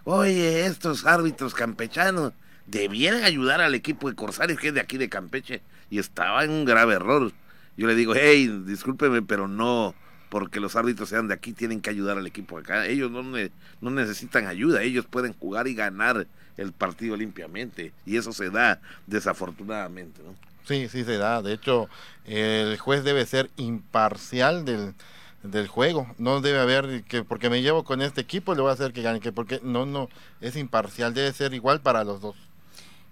oye, 0.04 0.66
estos 0.66 1.06
árbitros 1.06 1.54
campechanos, 1.54 2.32
debieran 2.72 3.22
ayudar 3.22 3.60
al 3.60 3.74
equipo 3.74 4.08
de 4.08 4.16
Corsarios, 4.16 4.58
que 4.58 4.68
es 4.68 4.74
de 4.74 4.80
aquí 4.80 4.96
de 4.96 5.10
Campeche, 5.10 5.60
y 5.90 5.98
estaba 5.98 6.42
en 6.42 6.50
un 6.50 6.64
grave 6.64 6.94
error. 6.94 7.30
Yo 7.76 7.86
le 7.86 7.94
digo, 7.94 8.14
hey, 8.16 8.62
discúlpeme, 8.66 9.22
pero 9.22 9.46
no 9.46 9.94
porque 10.30 10.60
los 10.60 10.74
árbitros 10.76 11.10
sean 11.10 11.28
de 11.28 11.34
aquí, 11.34 11.52
tienen 11.52 11.82
que 11.82 11.90
ayudar 11.90 12.16
al 12.16 12.26
equipo 12.26 12.56
acá. 12.56 12.86
Ellos 12.86 13.10
no, 13.10 13.22
no 13.22 13.90
necesitan 13.90 14.46
ayuda, 14.46 14.82
ellos 14.82 15.04
pueden 15.04 15.34
jugar 15.34 15.68
y 15.68 15.74
ganar 15.74 16.26
el 16.56 16.72
partido 16.72 17.16
limpiamente, 17.16 17.92
y 18.06 18.16
eso 18.16 18.32
se 18.32 18.48
da 18.48 18.80
desafortunadamente, 19.06 20.22
¿no? 20.22 20.34
Sí, 20.64 20.88
sí 20.88 21.04
se 21.04 21.18
da. 21.18 21.42
De 21.42 21.52
hecho, 21.52 21.88
el 22.24 22.78
juez 22.78 23.04
debe 23.04 23.26
ser 23.26 23.50
imparcial 23.56 24.64
del, 24.64 24.94
del 25.42 25.66
juego. 25.68 26.06
No 26.16 26.40
debe 26.40 26.60
haber 26.60 27.02
que 27.02 27.24
porque 27.24 27.50
me 27.50 27.60
llevo 27.60 27.84
con 27.84 28.00
este 28.00 28.22
equipo 28.22 28.54
le 28.54 28.62
voy 28.62 28.70
a 28.70 28.74
hacer 28.74 28.92
que 28.92 29.02
gane, 29.02 29.20
que 29.20 29.32
porque 29.32 29.60
no, 29.62 29.84
no, 29.84 30.08
es 30.40 30.56
imparcial, 30.56 31.12
debe 31.12 31.32
ser 31.32 31.52
igual 31.52 31.82
para 31.82 32.04
los 32.04 32.22
dos. 32.22 32.36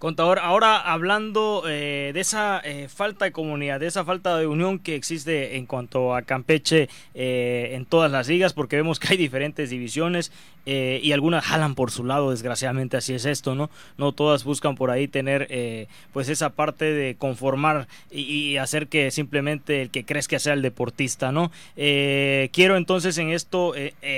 Contador, 0.00 0.38
ahora 0.38 0.78
hablando 0.78 1.64
eh, 1.68 2.12
de 2.14 2.20
esa 2.20 2.58
eh, 2.64 2.88
falta 2.88 3.26
de 3.26 3.32
comunidad, 3.32 3.80
de 3.80 3.86
esa 3.86 4.02
falta 4.02 4.38
de 4.38 4.46
unión 4.46 4.78
que 4.78 4.94
existe 4.94 5.58
en 5.58 5.66
cuanto 5.66 6.14
a 6.14 6.22
Campeche 6.22 6.88
eh, 7.12 7.72
en 7.74 7.84
todas 7.84 8.10
las 8.10 8.26
ligas, 8.26 8.54
porque 8.54 8.76
vemos 8.76 8.98
que 8.98 9.08
hay 9.10 9.18
diferentes 9.18 9.68
divisiones 9.68 10.32
y 10.64 11.10
algunas 11.12 11.44
jalan 11.44 11.74
por 11.74 11.90
su 11.90 12.04
lado, 12.04 12.30
desgraciadamente 12.30 12.96
así 12.96 13.12
es 13.12 13.24
esto, 13.24 13.56
¿no? 13.56 13.70
No 13.98 14.12
todas 14.12 14.44
buscan 14.44 14.76
por 14.76 14.92
ahí 14.92 15.08
tener 15.08 15.88
pues 16.12 16.28
esa 16.28 16.50
parte 16.50 16.84
de 16.84 17.16
conformar 17.16 17.88
y, 18.08 18.56
hacer 18.56 18.86
que 18.86 19.10
simplemente 19.10 19.82
el 19.82 19.90
que 19.90 20.04
que 20.04 20.38
sea 20.38 20.52
el 20.52 20.62
deportista, 20.62 21.32
¿no? 21.32 21.50
quiero 21.74 22.76
entonces 22.76 23.18
en 23.18 23.30
esto 23.30 23.72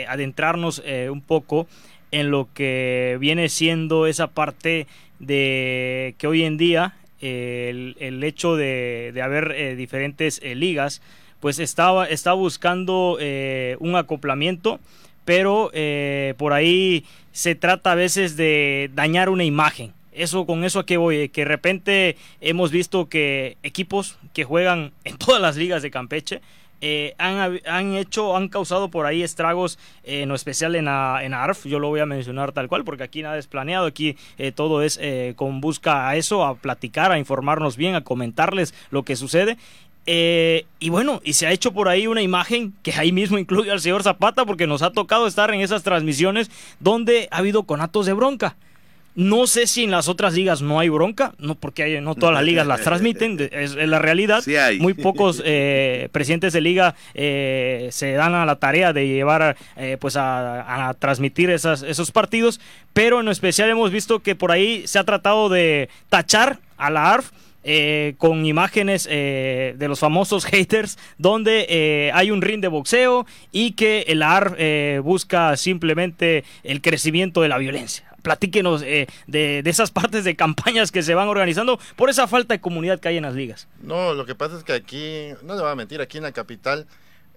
adentrarnos 0.09 0.83
un 1.11 1.23
poco 1.23 1.69
en 2.11 2.31
lo 2.31 2.49
que 2.53 3.17
viene 3.19 3.49
siendo 3.49 4.07
esa 4.07 4.27
parte 4.27 4.87
de 5.23 6.15
que 6.19 6.27
hoy 6.27 6.43
en 6.43 6.59
día 6.59 6.95
el, 7.21 8.23
hecho 8.25 8.57
de, 8.57 9.19
haber 9.23 9.53
eh, 9.53 9.77
diferentes 9.77 10.41
eh, 10.43 10.55
ligas 10.55 11.01
pues 11.41 11.59
estaba, 11.59 12.07
está 12.07 12.35
buscando 12.35 13.17
eh, 13.21 13.77
un 13.81 13.97
acoplamiento, 13.97 14.79
pero 15.25 15.73
por 16.37 16.53
ahí 16.53 17.05
se 17.33 17.55
trata 17.57 17.93
a 17.93 17.95
veces 17.97 18.37
de 18.37 18.91
dañar 18.95 19.29
una 19.29 19.43
imagen. 19.43 19.93
Eso, 20.13 20.47
con 20.47 20.63
eso 20.63 20.81
a 20.81 20.87
qué 20.87 20.99
voy, 20.99 21.31
que 21.31 21.41
de 21.41 21.47
repente 21.47 22.17
hemos 22.41 22.71
visto 22.71 23.09
que 23.09 23.57
equipos 23.65 24.19
que 24.35 24.45
juegan 24.45 24.93
en 25.03 25.17
todas 25.17 25.41
las 25.41 25.57
ligas 25.57 25.83
de 25.83 25.91
Campeche, 25.91 26.43
eh, 26.85 27.15
han, 27.17 27.61
han, 27.65 27.95
hecho, 27.95 28.37
han 28.37 28.49
causado 28.49 28.89
por 28.89 29.07
ahí 29.07 29.23
estragos, 29.23 29.79
eh, 30.03 30.23
en 30.23 30.33
especial 30.33 30.75
en, 30.75 30.89
en 30.89 31.33
ARF, 31.33 31.65
yo 31.65 31.79
lo 31.79 31.89
voy 31.89 32.01
a 32.01 32.07
mencionar 32.07 32.51
tal 32.51 32.67
cual, 32.67 32.83
porque 32.85 33.05
aquí 33.05 33.23
nada 33.23 33.39
es 33.39 33.47
planeado, 33.47 33.87
aquí 33.87 34.17
eh, 34.37 34.51
todo 34.51 34.83
es 34.83 35.01
con 35.37 35.61
busca 35.61 36.09
a 36.09 36.17
eso, 36.17 36.45
a 36.45 36.57
platicar, 36.57 37.13
a 37.13 37.19
informarnos 37.19 37.77
bien, 37.77 37.95
a 37.95 38.03
comentarles 38.03 38.75
lo 38.91 39.05
que 39.05 39.15
sucede. 39.15 39.57
y 40.05 40.89
bueno, 40.91 41.21
y 41.23 41.35
se 41.35 41.47
ha 41.47 41.53
hecho 41.53 41.73
por 41.73 41.89
ahí 41.89 42.09
una 42.09 42.21
imagen 42.21 42.75
que 42.83 42.93
ahí 42.93 43.13
mismo 43.13 43.39
incluye 43.39 43.71
al 43.71 43.81
señor 43.81 44.03
Zapata, 44.03 44.45
porque 44.45 44.67
nos 44.67 44.83
ha 44.83 44.91
tocado 44.91 45.29
estar 45.29 45.55
en 45.55 45.61
esas 45.61 45.85
transmisiones 45.85 46.51
donde 46.81 47.29
ha 47.31 47.39
habido 47.39 47.63
conatos 47.63 48.07
de 48.07 48.13
bronca. 48.13 48.57
No 49.15 49.47
sé 49.47 49.67
si 49.67 49.85
en 49.85 49.91
las 49.91 50.09
otras 50.09 50.33
ligas 50.33 50.63
no 50.63 50.81
hay 50.81 50.89
bronca, 50.89 51.35
no 51.39 51.55
porque 51.55 51.83
hay, 51.83 52.01
no 52.01 52.15
todas 52.15 52.35
las 52.35 52.45
ligas 52.45 52.67
las 52.67 52.81
transmiten, 52.85 53.37
es, 53.53 53.75
la 53.75 53.99
realidad. 53.99 54.43
Muy 54.79 54.95
pocos 54.95 55.43
eh, 55.45 56.09
presidentes 56.13 56.55
de 56.55 56.63
liga 56.63 56.95
eh, 57.13 57.89
se 57.91 58.13
dan 58.13 58.35
a 58.35 58.47
la 58.47 58.57
tarea 58.57 58.95
de 58.95 59.07
llevar 59.07 59.57
eh, 59.77 59.99
pues 60.01 60.17
a, 60.17 60.97
transmitir 60.99 61.51
esas, 61.51 61.83
esos 61.83 62.11
partidos, 62.11 62.61
pero 62.95 63.21
en 63.21 63.29
especial 63.29 63.69
hemos 63.69 63.91
visto 63.91 64.21
que 64.21 64.35
por 64.35 64.51
ahí 64.51 64.87
se 64.87 64.99
ha 64.99 65.05
tratado 65.05 65.49
de 65.49 65.91
tachar 66.09 66.59
a 66.79 66.91
la 66.91 67.13
ARF 67.13 67.31
con 68.19 68.45
imágenes 68.45 69.05
de 69.05 69.87
los 69.89 70.01
famosos 70.01 70.45
haters, 70.47 70.99
donde 71.19 72.11
hay 72.15 72.31
un 72.31 72.41
ring 72.43 72.61
de 72.61 72.69
boxeo 72.69 73.27
y 73.53 73.73
que 73.73 74.05
el 74.09 74.23
ARF 74.23 74.55
busca 75.03 75.57
simplemente 75.57 76.45
el 76.65 76.81
crecimiento 76.81 77.43
de 77.43 77.49
la 77.49 77.59
violencia 77.59 78.12
platíquenos 78.23 78.83
eh, 78.83 79.07
de, 79.27 79.63
esas 79.67 79.91
partes 79.91 80.25
de 80.25 80.37
campañas 80.37 80.91
que 80.91 81.03
se 81.03 81.15
van 81.15 81.29
organizando 81.29 81.79
por 81.97 82.09
esa 82.09 82.27
falta 82.27 82.55
de 82.55 82.61
comunidad 82.61 83.01
que 83.01 83.09
hay 83.09 83.17
en 83.17 83.25
las 83.25 83.35
ligas. 83.35 83.69
No, 83.83 84.15
lo 84.15 84.25
que 84.25 84.35
pasa 84.35 84.57
es 84.57 84.65
que 84.65 84.73
aquí, 84.73 85.29
no 85.43 85.55
le 85.55 85.63
voy 85.63 85.71
a 85.71 85.75
mentir, 85.75 86.01
aquí 86.01 86.19
en 86.19 86.25
la 86.25 86.33
capital 86.33 86.87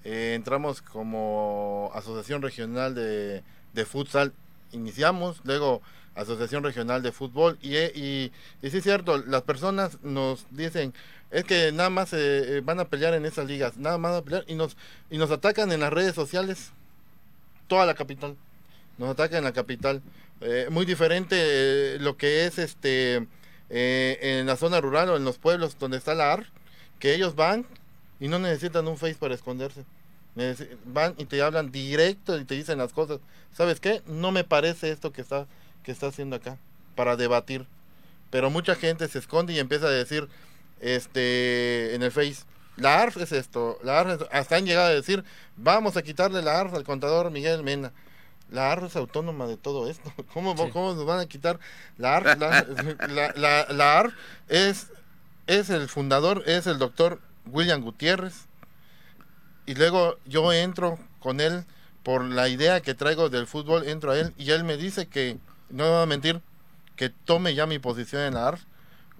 eh, 0.03 0.33
entramos 0.35 0.81
como 0.81 1.91
Asociación 1.93 2.41
Regional 2.41 2.95
de, 2.95 3.43
Futsal, 3.85 4.31
iniciamos, 4.71 5.41
luego 5.43 5.81
Asociación 6.15 6.63
Regional 6.63 7.03
de 7.03 7.11
Fútbol 7.11 7.57
y, 7.61 7.75
y, 7.75 8.31
y, 8.61 8.69
sí 8.69 8.77
es 8.77 8.83
cierto, 8.83 9.17
las 9.17 9.41
personas 9.41 9.97
nos 10.01 10.45
dicen, 10.51 10.93
es 11.31 11.43
que 11.43 11.71
nada 11.71 11.89
más 11.89 12.13
eh, 12.13 12.61
van 12.63 12.79
a 12.79 12.85
pelear 12.85 13.13
en 13.13 13.25
esas 13.25 13.47
ligas, 13.47 13.77
nada 13.77 13.97
más 13.97 14.13
a 14.13 14.21
pelear 14.21 14.45
y 14.47 14.55
nos, 14.55 14.77
y 15.09 15.17
nos 15.17 15.31
atacan 15.31 15.71
en 15.71 15.81
las 15.81 15.91
redes 15.91 16.15
sociales, 16.15 16.71
toda 17.67 17.85
la 17.85 17.95
capital, 17.95 18.37
nos 18.97 19.09
atacan 19.09 19.39
en 19.39 19.43
la 19.43 19.51
capital. 19.51 20.01
Eh, 20.41 20.67
muy 20.69 20.85
diferente 20.85 21.35
eh, 21.39 21.97
lo 21.99 22.17
que 22.17 22.45
es 22.45 22.59
este 22.59 23.25
eh, 23.69 24.17
en 24.21 24.45
la 24.45 24.57
zona 24.57 24.81
rural 24.81 25.09
o 25.09 25.17
en 25.17 25.23
los 25.23 25.37
pueblos 25.37 25.77
donde 25.79 25.97
está 25.97 26.13
la 26.13 26.33
AR, 26.33 26.45
que 26.99 27.13
ellos 27.15 27.35
van 27.35 27.65
y 28.19 28.27
no 28.27 28.39
necesitan 28.39 28.87
un 28.87 28.97
face 28.97 29.15
para 29.15 29.33
esconderse. 29.33 29.85
van 30.85 31.15
y 31.17 31.25
te 31.25 31.41
hablan 31.41 31.71
directo 31.71 32.37
y 32.37 32.45
te 32.45 32.55
dicen 32.55 32.77
las 32.77 32.93
cosas. 32.93 33.19
¿Sabes 33.53 33.79
qué? 33.79 34.01
No 34.07 34.31
me 34.31 34.43
parece 34.43 34.91
esto 34.91 35.11
que 35.11 35.21
está, 35.21 35.47
que 35.83 35.91
está 35.91 36.07
haciendo 36.07 36.35
acá 36.35 36.57
para 36.95 37.15
debatir. 37.15 37.65
Pero 38.29 38.49
mucha 38.49 38.75
gente 38.75 39.07
se 39.07 39.19
esconde 39.19 39.53
y 39.53 39.59
empieza 39.59 39.87
a 39.87 39.91
decir 39.91 40.27
este 40.81 41.95
en 41.95 42.03
el 42.03 42.11
face, 42.11 42.43
la 42.77 43.01
ARF 43.01 43.17
es 43.17 43.31
esto, 43.31 43.79
la 43.83 44.01
ARF 44.01 44.23
hasta 44.31 44.57
han 44.57 44.65
llegado 44.65 44.87
a 44.87 44.93
decir, 44.93 45.23
vamos 45.55 45.95
a 45.95 46.01
quitarle 46.03 46.41
la 46.41 46.59
ARF 46.59 46.73
al 46.73 46.83
contador 46.83 47.31
Miguel 47.31 47.63
Mena 47.63 47.93
la 48.51 48.71
ARF 48.71 48.85
es 48.85 48.95
autónoma 48.95 49.47
de 49.47 49.57
todo 49.57 49.89
esto. 49.89 50.11
¿Cómo, 50.33 50.55
¿cómo 50.71 50.93
nos 50.93 51.05
van 51.05 51.19
a 51.19 51.25
quitar 51.25 51.59
la 51.97 52.17
ARF? 52.17 52.37
La, 52.37 53.65
la, 53.69 53.99
ARF 53.99 54.13
es, 54.47 54.87
es 55.47 55.69
el 55.69 55.87
fundador, 55.89 56.43
es 56.45 56.67
el 56.67 56.77
doctor 56.77 57.19
William 57.47 57.81
Gutiérrez. 57.81 58.45
Y 59.65 59.75
luego 59.75 60.17
yo 60.25 60.53
entro 60.53 60.99
con 61.19 61.41
él 61.41 61.65
por 62.03 62.23
la 62.23 62.49
idea 62.49 62.81
que 62.81 62.93
traigo 62.93 63.29
del 63.29 63.47
fútbol, 63.47 63.87
entro 63.87 64.11
a 64.11 64.19
él 64.19 64.33
y 64.37 64.51
él 64.51 64.63
me 64.63 64.77
dice 64.77 65.07
que, 65.07 65.37
no 65.71 65.85
me 65.85 65.89
va 65.89 66.03
a 66.03 66.05
mentir, 66.05 66.41
que 66.95 67.09
tome 67.09 67.55
ya 67.55 67.65
mi 67.65 67.79
posición 67.79 68.21
en 68.21 68.35
la 68.35 68.49
ARF 68.49 68.61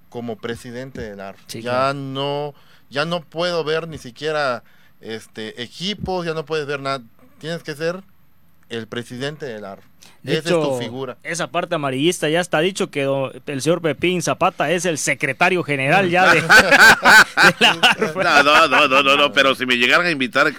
como 0.09 0.37
presidente 0.37 1.01
de 1.01 1.15
la 1.15 1.29
ARF. 1.29 1.47
ya 1.47 1.93
no, 1.93 2.53
ya 2.91 3.05
no 3.05 3.21
puedo 3.21 3.63
ver 3.63 3.87
ni 3.87 3.97
siquiera 3.97 4.63
este 5.01 5.61
equipos, 5.61 6.25
ya 6.25 6.33
no 6.33 6.45
puedes 6.45 6.67
ver 6.67 6.79
nada. 6.79 7.01
Tienes 7.39 7.63
que 7.63 7.75
ser 7.75 8.03
el 8.69 8.87
presidente 8.87 9.45
del 9.45 9.65
AR. 9.65 9.79
Esa 10.23 10.39
es 10.39 10.45
tu 10.45 10.77
figura. 10.79 11.17
Esa 11.23 11.51
parte 11.51 11.75
amarillista 11.75 12.27
ya 12.29 12.39
está 12.39 12.59
dicho 12.59 12.89
que 12.89 13.03
el 13.45 13.61
señor 13.61 13.81
Pepín 13.81 14.23
Zapata 14.23 14.71
es 14.71 14.85
el 14.85 14.97
secretario 14.97 15.61
general 15.63 16.09
ya 16.09 16.33
de, 16.33 16.41
No, 18.15 18.67
no, 18.67 18.87
no, 18.87 19.03
no, 19.03 19.15
no, 19.15 19.31
pero 19.31 19.53
si 19.53 19.65
me 19.67 19.77
llegaran 19.77 20.07
a 20.07 20.11
invitar, 20.11 20.51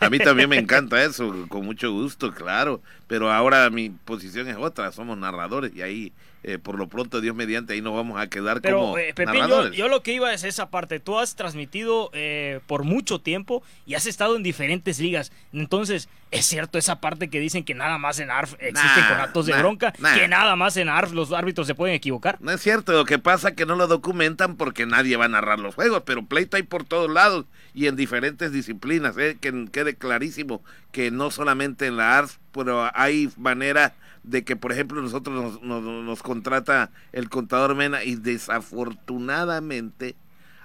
a 0.00 0.10
mí 0.10 0.18
también 0.18 0.48
me 0.48 0.56
encanta 0.58 1.02
eso, 1.04 1.46
con 1.48 1.66
mucho 1.66 1.92
gusto, 1.92 2.32
claro. 2.32 2.80
Pero 3.06 3.30
ahora 3.30 3.68
mi 3.68 3.90
posición 3.90 4.48
es 4.48 4.56
otra, 4.56 4.90
somos 4.92 5.18
narradores 5.18 5.72
y 5.74 5.82
ahí 5.82 6.12
eh, 6.42 6.58
por 6.58 6.78
lo 6.78 6.88
pronto, 6.88 7.20
Dios 7.20 7.36
mediante, 7.36 7.74
ahí 7.74 7.82
nos 7.82 7.94
vamos 7.94 8.18
a 8.18 8.28
quedar 8.28 8.62
Pero, 8.62 8.80
como 8.80 8.98
eh, 8.98 9.12
Pepín, 9.14 9.42
yo, 9.72 9.88
lo 9.88 10.02
que 10.02 10.14
iba 10.14 10.32
es 10.32 10.42
esa 10.44 10.70
parte. 10.70 10.98
Tú 10.98 11.18
has 11.18 11.36
transmitido 11.36 12.10
eh, 12.14 12.60
por 12.66 12.84
mucho 12.84 13.20
tiempo 13.20 13.62
y 13.84 13.94
has 13.94 14.06
estado 14.06 14.36
en 14.36 14.42
diferentes 14.42 15.00
ligas. 15.00 15.32
Entonces, 15.52 16.08
es 16.30 16.46
cierto 16.46 16.78
esa 16.78 17.00
parte 17.00 17.28
que 17.28 17.40
dicen 17.40 17.64
que 17.64 17.74
nada 17.74 17.98
más 17.98 18.20
en 18.20 18.30
ARF 18.30 18.54
existen 18.58 19.04
conatos 19.06 19.46
de 19.46 19.52
bronca, 19.52 19.92
que 19.92 20.28
nada 20.28 20.56
más 20.56 20.78
en 20.78 20.88
ARF 20.88 21.12
los 21.12 21.32
árbitros 21.32 21.66
se 21.66 21.74
pueden 21.74 21.94
equivocar. 21.94 22.38
No 22.40 22.52
es 22.52 22.62
cierto, 22.62 22.92
lo 22.92 23.04
que 23.04 23.18
pasa 23.18 23.50
es 23.50 23.54
que 23.54 23.66
no 23.66 23.76
lo 23.76 23.86
documentan 23.86 24.56
porque 24.56 24.86
nadie 24.86 25.16
va 25.16 25.26
a 25.26 25.28
narrar 25.28 25.58
los 25.58 25.74
juegos, 25.74 26.04
pero 26.06 26.24
pleito 26.24 26.56
hay 26.56 26.62
por 26.62 26.84
todos 26.84 27.10
lados 27.10 27.44
y 27.74 27.86
en 27.86 27.96
diferentes 27.96 28.50
disciplinas. 28.50 29.14
Que 29.14 29.68
quede 29.70 29.94
clarísimo 29.94 30.62
que 30.92 31.10
no 31.10 31.30
solamente 31.30 31.86
en 31.86 31.98
la 31.98 32.16
ARF, 32.16 32.36
pero 32.52 32.90
hay 32.94 33.28
manera 33.36 33.94
de 34.22 34.44
que, 34.44 34.56
por 34.56 34.72
ejemplo, 34.72 35.00
nosotros 35.00 35.62
nos, 35.62 35.82
nos, 35.82 36.22
contrata 36.22 36.90
el 37.12 37.28
contador 37.28 37.74
Mena 37.74 38.04
y 38.04 38.16
desafortunadamente 38.16 40.16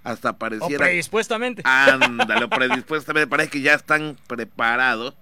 hasta 0.03 0.37
pareciera... 0.37 0.75
O 0.75 0.87
predispuestamente. 0.87 1.61
Ándale, 1.65 2.47
predispuestamente. 2.49 3.27
Parece 3.27 3.49
que 3.49 3.61
ya 3.61 3.73
están 3.73 4.17
preparados. 4.27 5.15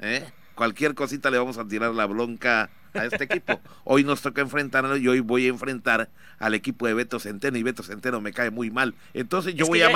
¿eh? 0.00 0.24
Cualquier 0.54 0.94
cosita 0.94 1.30
le 1.30 1.38
vamos 1.38 1.58
a 1.58 1.66
tirar 1.66 1.94
la 1.94 2.06
bronca 2.06 2.70
a 2.94 3.04
este 3.04 3.24
equipo. 3.24 3.60
Hoy 3.84 4.04
nos 4.04 4.22
toca 4.22 4.40
enfrentarlo 4.40 4.96
y 4.96 5.08
hoy 5.08 5.20
voy 5.20 5.46
a 5.46 5.48
enfrentar 5.48 6.08
al 6.38 6.54
equipo 6.54 6.86
de 6.86 6.94
Beto 6.94 7.18
Centeno 7.18 7.58
y 7.58 7.62
Beto 7.62 7.82
Centeno 7.82 8.20
me 8.20 8.32
cae 8.32 8.50
muy 8.50 8.70
mal. 8.70 8.94
Entonces 9.14 9.54
yo 9.54 9.66
voy 9.66 9.82
a, 9.82 9.90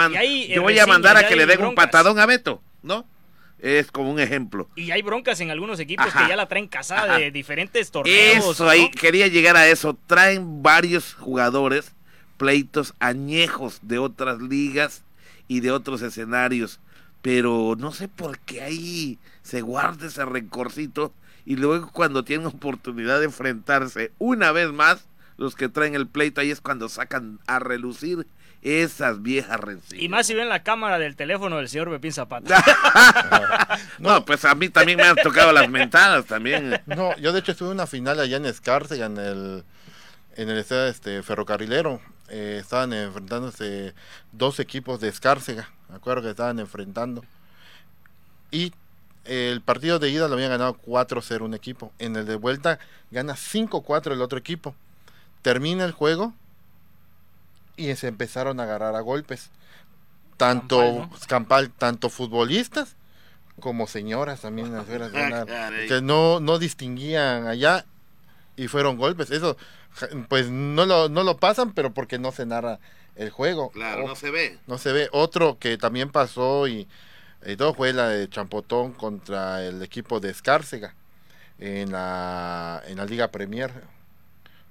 yo 0.48 0.62
voy 0.62 0.78
a 0.78 0.86
mandar 0.86 1.16
a 1.16 1.26
que 1.26 1.36
le 1.36 1.46
den 1.46 1.64
un 1.64 1.74
patadón 1.74 2.18
a 2.18 2.26
Beto, 2.26 2.62
¿no? 2.82 3.06
Es 3.62 3.92
como 3.92 4.10
un 4.10 4.18
ejemplo. 4.18 4.68
Y 4.74 4.90
hay 4.90 5.02
broncas 5.02 5.40
en 5.40 5.50
algunos 5.50 5.78
equipos 5.78 6.12
que 6.12 6.28
ya 6.28 6.36
la 6.36 6.48
traen 6.48 6.66
casada 6.66 7.16
de 7.18 7.30
diferentes 7.30 7.90
torneos. 7.92 8.44
Eso, 8.44 8.68
ahí 8.68 8.90
quería 8.90 9.28
llegar 9.28 9.56
a 9.56 9.68
eso. 9.68 9.96
Traen 10.06 10.62
varios 10.62 11.14
jugadores 11.14 11.92
pleitos 12.36 12.92
añejos 12.98 13.78
de 13.82 13.98
otras 13.98 14.40
ligas 14.40 15.04
y 15.46 15.60
de 15.60 15.70
otros 15.70 16.02
escenarios. 16.02 16.80
Pero 17.22 17.76
no 17.78 17.92
sé 17.92 18.08
por 18.08 18.40
qué 18.40 18.62
ahí 18.62 19.18
se 19.42 19.60
guarda 19.60 20.08
ese 20.08 20.24
rencorcito 20.24 21.12
y 21.46 21.54
luego 21.54 21.90
cuando 21.92 22.24
tienen 22.24 22.48
oportunidad 22.48 23.20
de 23.20 23.26
enfrentarse 23.26 24.10
una 24.18 24.50
vez 24.50 24.72
más, 24.72 25.06
los 25.36 25.54
que 25.54 25.68
traen 25.68 25.94
el 25.94 26.08
pleito 26.08 26.40
ahí 26.40 26.50
es 26.50 26.60
cuando 26.60 26.88
sacan 26.88 27.38
a 27.46 27.60
relucir 27.60 28.26
esas 28.62 29.22
viejas 29.22 29.58
rencillas. 29.58 30.02
Y 30.02 30.08
más 30.08 30.26
si 30.26 30.34
ven 30.34 30.48
la 30.48 30.62
cámara 30.62 30.98
del 30.98 31.16
teléfono 31.16 31.56
del 31.56 31.68
señor 31.68 31.90
Pepín 31.90 32.12
Zapata. 32.12 32.62
no, 33.98 34.24
pues 34.24 34.44
a 34.44 34.54
mí 34.54 34.68
también 34.68 34.98
me 34.98 35.04
han 35.04 35.16
tocado 35.16 35.52
las 35.52 35.68
mentadas 35.68 36.26
también. 36.26 36.80
No, 36.86 37.16
yo 37.16 37.32
de 37.32 37.40
hecho 37.40 37.52
estuve 37.52 37.68
en 37.68 37.74
una 37.74 37.86
final 37.86 38.20
allá 38.20 38.36
en 38.36 38.46
Escárcega, 38.46 39.06
en 39.06 39.18
el, 39.18 39.64
en 40.36 40.48
el 40.48 40.58
estado 40.58 40.86
este, 40.86 41.22
ferrocarrilero. 41.22 42.00
Eh, 42.28 42.58
estaban 42.60 42.92
enfrentándose 42.92 43.94
dos 44.30 44.60
equipos 44.60 45.00
de 45.00 45.08
Escárcega, 45.08 45.68
me 45.90 45.96
acuerdo 45.96 46.22
que 46.22 46.30
estaban 46.30 46.60
enfrentando. 46.60 47.24
Y 48.50 48.72
el 49.24 49.60
partido 49.60 49.98
de 49.98 50.10
ida 50.10 50.28
lo 50.28 50.34
habían 50.34 50.50
ganado 50.50 50.76
4-0 50.86 51.42
un 51.42 51.54
equipo. 51.54 51.92
En 51.98 52.16
el 52.16 52.26
de 52.26 52.36
vuelta 52.36 52.78
gana 53.10 53.34
5-4 53.34 54.12
el 54.12 54.22
otro 54.22 54.38
equipo. 54.38 54.74
Termina 55.42 55.84
el 55.84 55.92
juego 55.92 56.32
y 57.76 57.94
se 57.96 58.08
empezaron 58.08 58.60
a 58.60 58.64
agarrar 58.64 58.94
a 58.94 59.00
golpes. 59.00 59.50
Tanto 60.36 61.08
Campal, 61.28 61.70
tanto 61.70 62.10
futbolistas 62.10 62.96
como 63.60 63.86
señoras 63.86 64.40
también 64.40 64.74
ah, 64.76 65.70
que 65.86 66.00
no, 66.02 66.40
no 66.40 66.58
distinguían 66.58 67.46
allá 67.46 67.84
y 68.56 68.68
fueron 68.68 68.96
golpes. 68.96 69.30
Eso 69.30 69.56
pues 70.28 70.50
no 70.50 70.86
lo, 70.86 71.08
no 71.08 71.22
lo 71.22 71.36
pasan, 71.36 71.72
pero 71.72 71.92
porque 71.92 72.18
no 72.18 72.32
se 72.32 72.46
narra 72.46 72.80
el 73.14 73.30
juego. 73.30 73.70
Claro, 73.70 74.06
no 74.06 74.16
se 74.16 74.30
ve. 74.30 74.58
No 74.66 74.78
se 74.78 74.92
ve. 74.92 75.08
Otro 75.12 75.58
que 75.58 75.76
también 75.76 76.10
pasó 76.10 76.66
y 76.66 76.88
y 77.44 77.56
todo 77.56 77.74
fue 77.74 77.92
la 77.92 78.08
de 78.08 78.28
Champotón 78.28 78.92
contra 78.92 79.64
el 79.64 79.82
equipo 79.82 80.20
de 80.20 80.30
Escárcega 80.30 80.94
en 81.58 81.90
la, 81.90 82.82
en 82.86 82.98
la 82.98 83.04
Liga 83.04 83.30
Premier, 83.30 83.70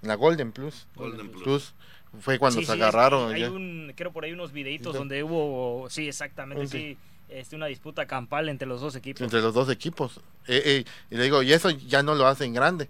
en 0.01 0.07
la 0.07 0.15
Golden 0.15 0.51
Plus. 0.51 0.87
Golden 0.95 1.29
Plus. 1.31 1.43
Plus. 1.43 1.73
Fue 2.19 2.37
cuando 2.39 2.59
Sí, 2.59 2.65
se 2.65 2.73
sí, 2.73 2.77
es- 2.77 2.83
agarraron. 2.83 3.33
hay 3.33 3.43
un, 3.43 3.93
creo 3.95 4.11
por 4.11 4.25
ahí 4.25 4.33
unos 4.33 4.51
videitos 4.51 4.91
Sí. 4.93 4.97
donde 4.99 5.23
hubo, 5.23 5.89
sí, 5.89 6.07
exactamente, 6.07 6.67
Sí. 6.67 6.77
sí, 6.77 6.97
este, 7.29 7.55
una 7.55 7.67
disputa 7.67 8.05
campal 8.05 8.49
entre 8.49 8.67
los 8.67 8.81
dos 8.81 8.95
equipos. 8.95 9.21
entre 9.21 9.41
los 9.41 9.53
dos 9.53 9.69
equipos. 9.69 10.19
Eh, 10.47 10.61
eh, 10.65 10.85
y 11.09 11.15
le 11.15 11.23
digo, 11.23 11.41
y 11.43 11.53
eso 11.53 11.69
ya 11.69 12.03
no 12.03 12.15
lo 12.15 12.27
hacen 12.27 12.53
grande. 12.53 12.89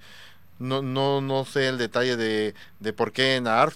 No, 0.57 0.81
no, 0.81 1.21
no 1.21 1.45
sé 1.45 1.67
el 1.67 1.77
detalle 1.77 2.17
de, 2.17 2.55
de 2.79 2.93
por 2.93 3.11
qué 3.11 3.35
en 3.35 3.47
ARF, 3.47 3.75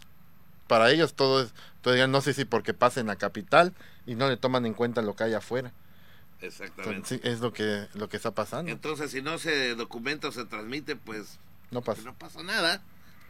para 0.67 0.89
ellos 0.91 1.13
todo 1.13 1.41
es, 1.43 1.53
todavía 1.81 2.07
no 2.07 2.21
sé 2.21 2.33
si 2.33 2.45
porque 2.45 2.73
pasa 2.73 2.99
en 2.99 3.07
la 3.07 3.15
capital 3.15 3.73
y 4.07 4.15
no 4.15 4.27
le 4.29 4.37
toman 4.37 4.65
en 4.65 4.73
cuenta 4.73 5.01
lo 5.03 5.15
que 5.15 5.25
hay 5.25 5.33
afuera. 5.35 5.71
Exactamente. 6.41 7.15
Entonces, 7.15 7.19
es 7.23 7.39
lo 7.39 7.53
que, 7.53 7.87
lo 7.93 8.09
que 8.09 8.17
está 8.17 8.31
pasando. 8.31 8.71
Entonces, 8.71 9.11
si 9.11 9.21
no 9.21 9.37
se 9.37 9.75
documenta 9.75 10.27
o 10.27 10.31
se 10.31 10.45
transmite, 10.45 10.95
pues 10.95 11.39
No 11.71 11.81
pasa. 11.81 12.01
no 12.03 12.13
pasa 12.15 12.43
nada. 12.43 12.81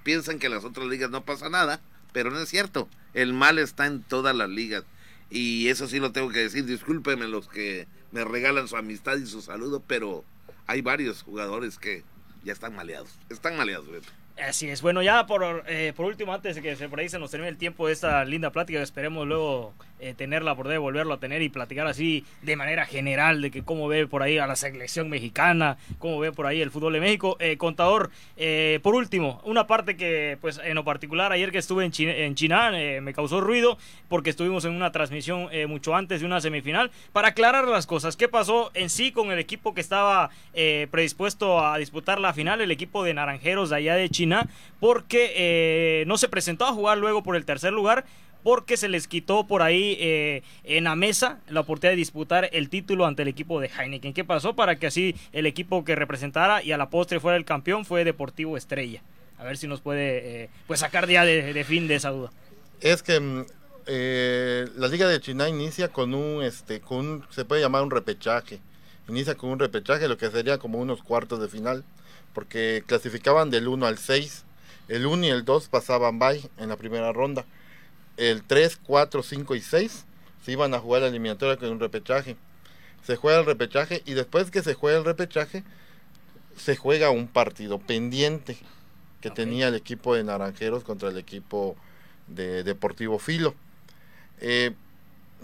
Piensan 0.03 0.39
que 0.39 0.47
en 0.47 0.53
las 0.53 0.63
otras 0.65 0.87
ligas 0.87 1.09
no 1.09 1.23
pasa 1.23 1.49
nada, 1.49 1.79
pero 2.15 2.31
no 2.31 2.39
es 2.39 2.47
cierto. 2.47 2.87
El 3.13 3.33
mal 3.33 3.59
está 3.59 3.87
en 3.87 4.01
todas 4.01 4.33
las 4.33 4.47
ligas. 4.47 4.85
Y 5.29 5.67
eso 5.67 5.85
sí 5.85 5.99
lo 5.99 6.13
tengo 6.13 6.29
que 6.29 6.39
decir. 6.39 6.63
Discúlpenme 6.63 7.27
los 7.27 7.49
que 7.49 7.89
me 8.13 8.23
regalan 8.23 8.69
su 8.69 8.77
amistad 8.77 9.17
y 9.17 9.25
su 9.25 9.41
saludo, 9.41 9.83
pero 9.85 10.23
hay 10.65 10.79
varios 10.81 11.23
jugadores 11.23 11.77
que 11.77 12.05
ya 12.45 12.53
están 12.53 12.73
maleados. 12.73 13.09
Están 13.29 13.57
maleados, 13.57 13.91
Beto. 13.91 14.07
Así 14.41 14.69
es. 14.69 14.81
Bueno, 14.81 15.03
ya 15.03 15.27
por, 15.27 15.65
eh, 15.67 15.91
por 15.93 16.05
último, 16.05 16.33
antes 16.33 16.55
de 16.55 16.61
que 16.61 16.77
se, 16.77 16.87
por 16.87 17.01
ahí 17.01 17.09
se 17.09 17.19
nos 17.19 17.31
termine 17.31 17.49
el 17.49 17.57
tiempo 17.57 17.87
de 17.87 17.91
esta 17.91 18.23
linda 18.23 18.49
plática, 18.49 18.81
esperemos 18.81 19.27
luego 19.27 19.73
eh, 19.99 20.13
tenerla, 20.13 20.55
poder 20.55 20.79
volverlo 20.79 21.13
a 21.13 21.19
tener 21.19 21.41
y 21.41 21.49
platicar 21.49 21.87
así 21.87 22.25
de 22.41 22.55
manera 22.55 22.85
general 22.85 23.41
de 23.41 23.51
que 23.51 23.63
cómo 23.63 23.87
ve 23.87 24.07
por 24.07 24.23
ahí 24.23 24.37
a 24.37 24.47
la 24.47 24.55
selección 24.55 25.09
mexicana, 25.09 25.77
cómo 25.99 26.19
ve 26.19 26.31
por 26.31 26.45
ahí 26.45 26.61
el 26.61 26.71
fútbol 26.71 26.93
de 26.93 26.99
México. 26.99 27.37
Eh, 27.39 27.57
contador, 27.57 28.11
eh, 28.37 28.79
por 28.83 28.95
último, 28.95 29.41
una 29.43 29.67
parte 29.67 29.95
que, 29.95 30.37
pues 30.41 30.59
en 30.63 30.75
lo 30.75 30.83
particular, 30.83 31.31
ayer 31.31 31.51
que 31.51 31.57
estuve 31.57 31.85
en 31.85 31.91
China, 31.91 32.15
en 32.15 32.35
China 32.35 32.71
eh, 32.73 33.01
me 33.01 33.13
causó 33.13 33.41
ruido 33.41 33.77
porque 34.09 34.29
estuvimos 34.29 34.65
en 34.65 34.73
una 34.73 34.91
transmisión 34.91 35.47
eh, 35.51 35.67
mucho 35.67 35.95
antes 35.95 36.19
de 36.19 36.25
una 36.25 36.41
semifinal 36.41 36.91
para 37.13 37.29
aclarar 37.29 37.67
las 37.67 37.87
cosas. 37.87 38.15
¿Qué 38.15 38.27
pasó 38.27 38.71
en 38.73 38.89
sí 38.89 39.11
con 39.11 39.31
el 39.31 39.39
equipo 39.39 39.73
que 39.73 39.81
estaba 39.81 40.29
predispuesto 40.91 41.65
a 41.65 41.77
disputar 41.77 42.19
la 42.19 42.33
final, 42.33 42.61
el 42.61 42.71
equipo 42.71 43.03
de 43.03 43.13
Naranjeros 43.13 43.69
de 43.69 43.75
allá 43.77 43.95
de 43.95 44.09
China? 44.09 44.47
Porque 44.79 46.03
no 46.07 46.17
se 46.17 46.29
presentó 46.29 46.65
a 46.65 46.73
jugar 46.73 46.97
luego 46.97 47.23
por 47.23 47.35
el 47.35 47.45
tercer 47.45 47.73
lugar 47.73 48.05
porque 48.45 48.77
se 48.77 48.89
les 48.89 49.07
quitó 49.07 49.47
por 49.47 49.63
ahí 49.63 49.97
eh, 49.99 50.43
en 50.65 50.83
la 50.83 50.95
mesa 50.95 51.39
la 51.49 51.61
oportunidad 51.61 51.93
de 51.93 51.97
disputar 51.97 52.47
el 52.53 52.69
título 52.69 53.07
ante 53.07 53.23
el 53.23 53.27
equipo 53.27 53.59
de 53.59 53.71
Heineken. 53.75 54.13
¿Qué 54.13 54.23
pasó? 54.23 54.55
Para 54.55 54.75
que 54.75 54.85
así 54.85 55.15
el 55.33 55.47
equipo 55.47 55.83
que 55.83 55.95
representara 55.95 56.61
y 56.61 56.71
a 56.71 56.77
la 56.77 56.91
postre 56.91 57.19
fuera 57.19 57.37
el 57.37 57.43
campeón 57.43 57.85
fue 57.85 58.03
Deportivo 58.03 58.55
Estrella. 58.55 59.01
A 59.39 59.43
ver 59.45 59.57
si 59.57 59.67
nos 59.67 59.81
puede 59.81 60.43
eh, 60.43 60.49
pues 60.67 60.81
sacar 60.81 61.09
ya 61.09 61.25
de, 61.25 61.53
de 61.53 61.63
fin 61.63 61.87
de 61.87 61.95
esa 61.95 62.11
duda. 62.11 62.29
Es 62.81 63.01
que 63.01 63.19
mm, 63.19 63.45
eh, 63.87 64.67
la 64.77 64.89
Liga 64.89 65.07
de 65.07 65.19
China 65.19 65.49
inicia 65.49 65.87
con 65.87 66.13
un, 66.13 66.43
este, 66.43 66.81
con 66.81 66.97
un- 66.99 67.25
se 67.31 67.45
puede 67.45 67.61
llamar 67.61 67.81
un 67.81 67.89
repechaje. 67.89 68.59
Inicia 69.09 69.33
con 69.33 69.49
un 69.49 69.57
repechaje, 69.57 70.07
lo 70.07 70.17
que 70.19 70.29
sería 70.29 70.59
como 70.59 70.77
unos 70.77 71.01
cuartos 71.01 71.39
de 71.39 71.47
final, 71.47 71.83
porque 72.35 72.83
clasificaban 72.85 73.49
del 73.49 73.67
1 73.67 73.87
al 73.87 73.97
6. 73.97 74.43
El 74.87 75.07
1 75.07 75.25
y 75.25 75.29
el 75.29 75.45
2 75.45 75.67
pasaban 75.69 76.19
bye 76.19 76.43
en 76.59 76.69
la 76.69 76.75
primera 76.77 77.11
ronda. 77.11 77.43
El 78.17 78.43
3, 78.43 78.79
4, 78.83 79.23
5 79.23 79.55
y 79.55 79.61
6 79.61 80.05
se 80.43 80.51
iban 80.51 80.73
a 80.73 80.79
jugar 80.79 81.01
la 81.01 81.07
eliminatoria 81.07 81.57
con 81.57 81.69
un 81.69 81.79
repechaje. 81.79 82.37
Se 83.03 83.15
juega 83.15 83.39
el 83.39 83.45
repechaje 83.45 84.03
y 84.05 84.13
después 84.13 84.51
que 84.51 84.61
se 84.61 84.73
juega 84.73 84.97
el 84.97 85.05
repechaje, 85.05 85.63
se 86.55 86.75
juega 86.75 87.09
un 87.09 87.27
partido 87.27 87.79
pendiente 87.79 88.57
que 89.21 89.31
tenía 89.31 89.67
el 89.67 89.75
equipo 89.75 90.15
de 90.15 90.23
Naranjeros 90.23 90.83
contra 90.83 91.09
el 91.09 91.17
equipo 91.17 91.75
de 92.27 92.63
Deportivo 92.63 93.19
Filo. 93.19 93.55
Eh, 94.39 94.73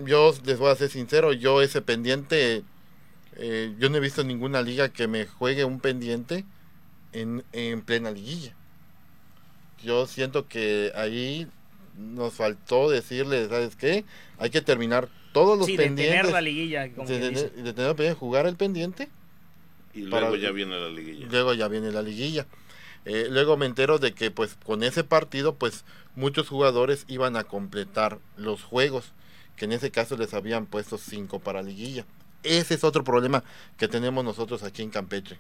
yo 0.06 0.34
les 0.46 0.60
voy 0.60 0.72
a 0.72 0.76
ser 0.76 0.90
sincero, 0.90 1.34
yo 1.34 1.62
ese 1.62 1.82
pendiente, 1.82 2.64
eh, 3.38 3.76
yo 3.80 3.90
no 3.90 3.98
he 3.98 4.02
visto 4.02 4.24
ninguna 4.24 4.62
liga 4.62 4.90
que 4.90 5.08
me 5.08 5.26
juegue 5.26 5.66
un 5.66 5.80
pendiente 5.80 6.46
en, 7.12 7.44
en 7.52 7.82
plena 7.82 8.12
liguilla. 8.12 8.54
Yo 9.84 10.06
siento 10.06 10.48
que 10.48 10.92
ahí 10.96 11.48
nos 12.02 12.34
faltó 12.34 12.90
decirle, 12.90 13.48
¿sabes 13.48 13.76
qué? 13.76 14.04
Hay 14.38 14.50
que 14.50 14.62
terminar 14.62 15.08
todos 15.34 15.58
los 15.58 15.66
Sí, 15.68 15.78
de 15.78 15.84
pendientes. 15.86 16.18
tener 16.20 16.34
la 16.34 16.42
liguilla, 16.42 16.92
como 16.94 17.08
de, 17.08 17.20
de- 17.20 17.50
de 17.50 17.74
tener 17.74 17.90
el 17.92 17.96
pendiente, 17.96 18.14
jugar 18.20 18.46
el 18.48 18.56
pendiente 18.58 19.10
Y 19.94 20.08
Para- 20.08 20.30
luego 20.30 20.36
ya 20.42 20.52
viene 20.52 20.80
la 20.80 20.90
liguilla. 20.90 21.28
Luego 21.30 21.54
ya 21.54 21.68
viene 21.68 21.92
la 21.92 22.02
liguilla. 22.02 22.48
Eh, 23.06 23.28
luego 23.30 23.58
me 23.58 23.66
entero 23.66 23.98
de 23.98 24.14
que 24.14 24.30
pues 24.32 24.56
con 24.64 24.84
ese 24.84 25.04
partido 25.04 25.56
pues 25.56 25.84
muchos 26.16 26.48
jugadores 26.50 27.04
iban 27.08 27.36
a 27.36 27.44
completar 27.46 28.20
los 28.38 28.62
juegos, 28.64 29.12
que 29.58 29.66
en 29.66 29.72
ese 29.74 29.92
caso 29.92 30.16
les 30.18 30.34
habían 30.34 30.66
puesto 30.66 30.98
cinco 30.98 31.40
para 31.40 31.62
liguilla. 31.62 32.06
Ese 32.44 32.74
es 32.76 32.84
otro 32.84 33.04
problema 33.04 33.44
que 33.78 33.88
tenemos 33.88 34.24
nosotros 34.24 34.64
aquí 34.64 34.82
en 34.82 34.90
Campeche. 34.92 35.38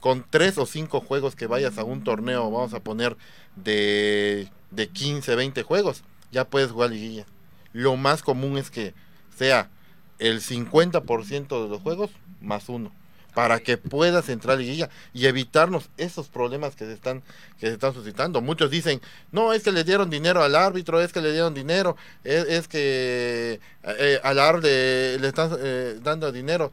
Con 0.00 0.24
tres 0.28 0.58
o 0.58 0.66
cinco 0.66 1.00
juegos 1.00 1.34
que 1.34 1.46
vayas 1.46 1.78
a 1.78 1.84
un 1.84 2.04
torneo, 2.04 2.50
vamos 2.50 2.74
a 2.74 2.80
poner 2.80 3.16
de, 3.56 4.48
de 4.70 4.88
15, 4.88 5.34
20 5.34 5.62
juegos, 5.62 6.02
ya 6.30 6.44
puedes 6.44 6.70
jugar 6.70 6.90
liguilla. 6.90 7.26
Lo 7.72 7.96
más 7.96 8.22
común 8.22 8.58
es 8.58 8.70
que 8.70 8.94
sea 9.36 9.70
el 10.18 10.40
50% 10.40 11.62
de 11.62 11.68
los 11.68 11.82
juegos 11.82 12.10
más 12.40 12.68
uno 12.68 12.92
para 13.34 13.58
que 13.58 13.76
puedas 13.76 14.28
entrar 14.28 14.56
a 14.56 14.60
liguilla 14.60 14.88
y 15.12 15.26
evitarnos 15.26 15.90
esos 15.96 16.28
problemas 16.28 16.76
que 16.76 16.86
se 16.86 16.92
están 16.92 17.22
que 17.58 17.66
se 17.66 17.72
están 17.74 17.92
suscitando. 17.92 18.40
Muchos 18.40 18.70
dicen, 18.70 19.00
no, 19.32 19.52
es 19.52 19.62
que 19.64 19.72
le 19.72 19.84
dieron 19.84 20.08
dinero 20.08 20.42
al 20.42 20.54
árbitro, 20.54 21.00
es 21.00 21.12
que 21.12 21.20
le 21.20 21.32
dieron 21.32 21.52
dinero, 21.52 21.96
es, 22.22 22.68
que 22.68 23.60
eh, 23.82 24.20
al 24.22 24.38
árbitro 24.38 24.70
le, 24.70 25.18
le 25.18 25.28
están 25.28 25.50
eh, 25.58 25.98
dando 26.02 26.30
dinero. 26.32 26.70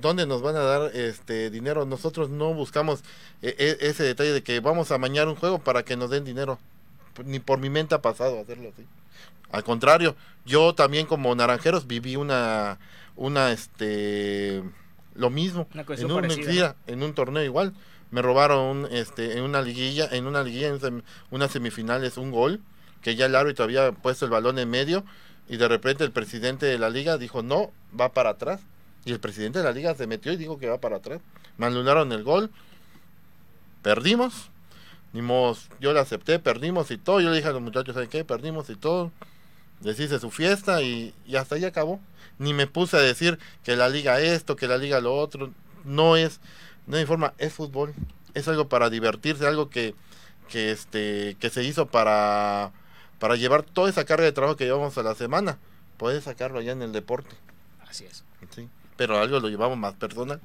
¿Dónde 0.00 0.26
nos 0.26 0.42
van 0.42 0.56
a 0.56 0.60
dar 0.60 0.94
este 0.94 1.50
dinero? 1.50 1.84
Nosotros 1.86 2.28
no 2.30 2.52
buscamos 2.54 3.00
eh, 3.42 3.76
ese 3.80 4.04
detalle 4.04 4.32
de 4.32 4.42
que 4.42 4.60
vamos 4.60 4.90
a 4.92 4.98
mañar 4.98 5.28
un 5.28 5.36
juego 5.36 5.58
para 5.58 5.84
que 5.84 5.96
nos 5.96 6.10
den 6.10 6.24
dinero. 6.24 6.58
Ni 7.24 7.38
por 7.40 7.58
mi 7.58 7.70
mente 7.70 7.94
ha 7.94 8.02
pasado 8.02 8.38
hacerlo 8.40 8.70
así. 8.72 8.84
Al 9.50 9.64
contrario, 9.64 10.16
yo 10.44 10.74
también 10.74 11.06
como 11.06 11.34
naranjeros 11.34 11.86
viví 11.86 12.16
una 12.16 12.78
una 13.16 13.50
este 13.52 14.62
lo 15.14 15.30
mismo 15.30 15.66
Una 15.72 15.84
en 15.88 16.10
un, 16.10 16.20
parecida, 16.20 16.76
sí, 16.86 16.92
en 16.92 17.02
un 17.02 17.14
torneo 17.14 17.42
igual 17.42 17.72
me 18.10 18.20
robaron 18.20 18.86
este 18.90 19.38
en 19.38 19.44
una 19.44 19.62
liguilla 19.62 20.06
en 20.12 20.26
una 20.26 20.42
liguilla 20.42 20.68
en 20.68 20.78
sem- 20.80 21.02
unas 21.30 21.50
semifinales 21.50 22.18
un 22.18 22.30
gol 22.30 22.60
que 23.00 23.16
ya 23.16 23.24
el 23.24 23.34
árbitro 23.34 23.64
había 23.64 23.92
puesto 23.92 24.26
el 24.26 24.30
balón 24.30 24.58
en 24.58 24.68
medio 24.68 25.02
y 25.48 25.56
de 25.56 25.66
repente 25.68 26.04
el 26.04 26.10
presidente 26.12 26.66
de 26.66 26.78
la 26.78 26.90
liga 26.90 27.16
dijo 27.16 27.42
no 27.42 27.70
va 27.98 28.10
para 28.12 28.30
atrás 28.30 28.60
y 29.06 29.12
el 29.12 29.20
presidente 29.20 29.60
de 29.60 29.64
la 29.64 29.72
liga 29.72 29.94
se 29.94 30.06
metió 30.06 30.32
y 30.32 30.36
dijo 30.36 30.58
que 30.58 30.68
va 30.68 30.78
para 30.78 30.96
atrás 30.96 31.20
me 31.56 31.64
anularon 31.66 32.12
el 32.12 32.22
gol 32.22 32.50
perdimos 33.80 34.50
ni 35.14 35.22
modo, 35.22 35.56
yo 35.80 35.94
le 35.94 36.00
acepté 36.00 36.38
perdimos 36.38 36.90
y 36.90 36.98
todo 36.98 37.22
yo 37.22 37.30
le 37.30 37.36
dije 37.36 37.48
a 37.48 37.52
los 37.52 37.62
muchachos 37.62 37.94
¿saben 37.94 38.10
qué? 38.10 38.24
perdimos 38.24 38.68
y 38.68 38.76
todo 38.76 39.10
les 39.82 40.00
hice 40.00 40.18
su 40.18 40.30
fiesta 40.30 40.82
y, 40.82 41.14
y 41.26 41.36
hasta 41.36 41.56
ahí 41.56 41.64
acabó. 41.64 42.00
Ni 42.38 42.54
me 42.54 42.66
puse 42.66 42.96
a 42.96 43.00
decir 43.00 43.38
que 43.64 43.76
la 43.76 43.88
liga 43.88 44.20
esto, 44.20 44.56
que 44.56 44.68
la 44.68 44.78
liga 44.78 45.00
lo 45.00 45.14
otro. 45.14 45.52
No 45.84 46.16
es, 46.16 46.40
no 46.86 46.96
hay 46.96 47.06
forma, 47.06 47.34
es 47.38 47.52
fútbol. 47.52 47.94
Es 48.34 48.48
algo 48.48 48.68
para 48.68 48.90
divertirse, 48.90 49.46
algo 49.46 49.70
que, 49.70 49.94
que 50.48 50.70
este, 50.70 51.36
que 51.40 51.50
se 51.50 51.64
hizo 51.64 51.86
para, 51.86 52.72
para 53.18 53.36
llevar 53.36 53.62
toda 53.62 53.88
esa 53.88 54.04
carga 54.04 54.24
de 54.24 54.32
trabajo 54.32 54.56
que 54.56 54.64
llevamos 54.64 54.96
a 54.98 55.02
la 55.02 55.14
semana. 55.14 55.58
Puedes 55.96 56.24
sacarlo 56.24 56.58
allá 56.58 56.72
en 56.72 56.82
el 56.82 56.92
deporte. 56.92 57.34
Así 57.88 58.04
es. 58.04 58.24
¿sí? 58.54 58.68
Pero 58.96 59.18
algo 59.18 59.40
lo 59.40 59.48
llevamos 59.48 59.78
más 59.78 59.94
personal. 59.94 60.40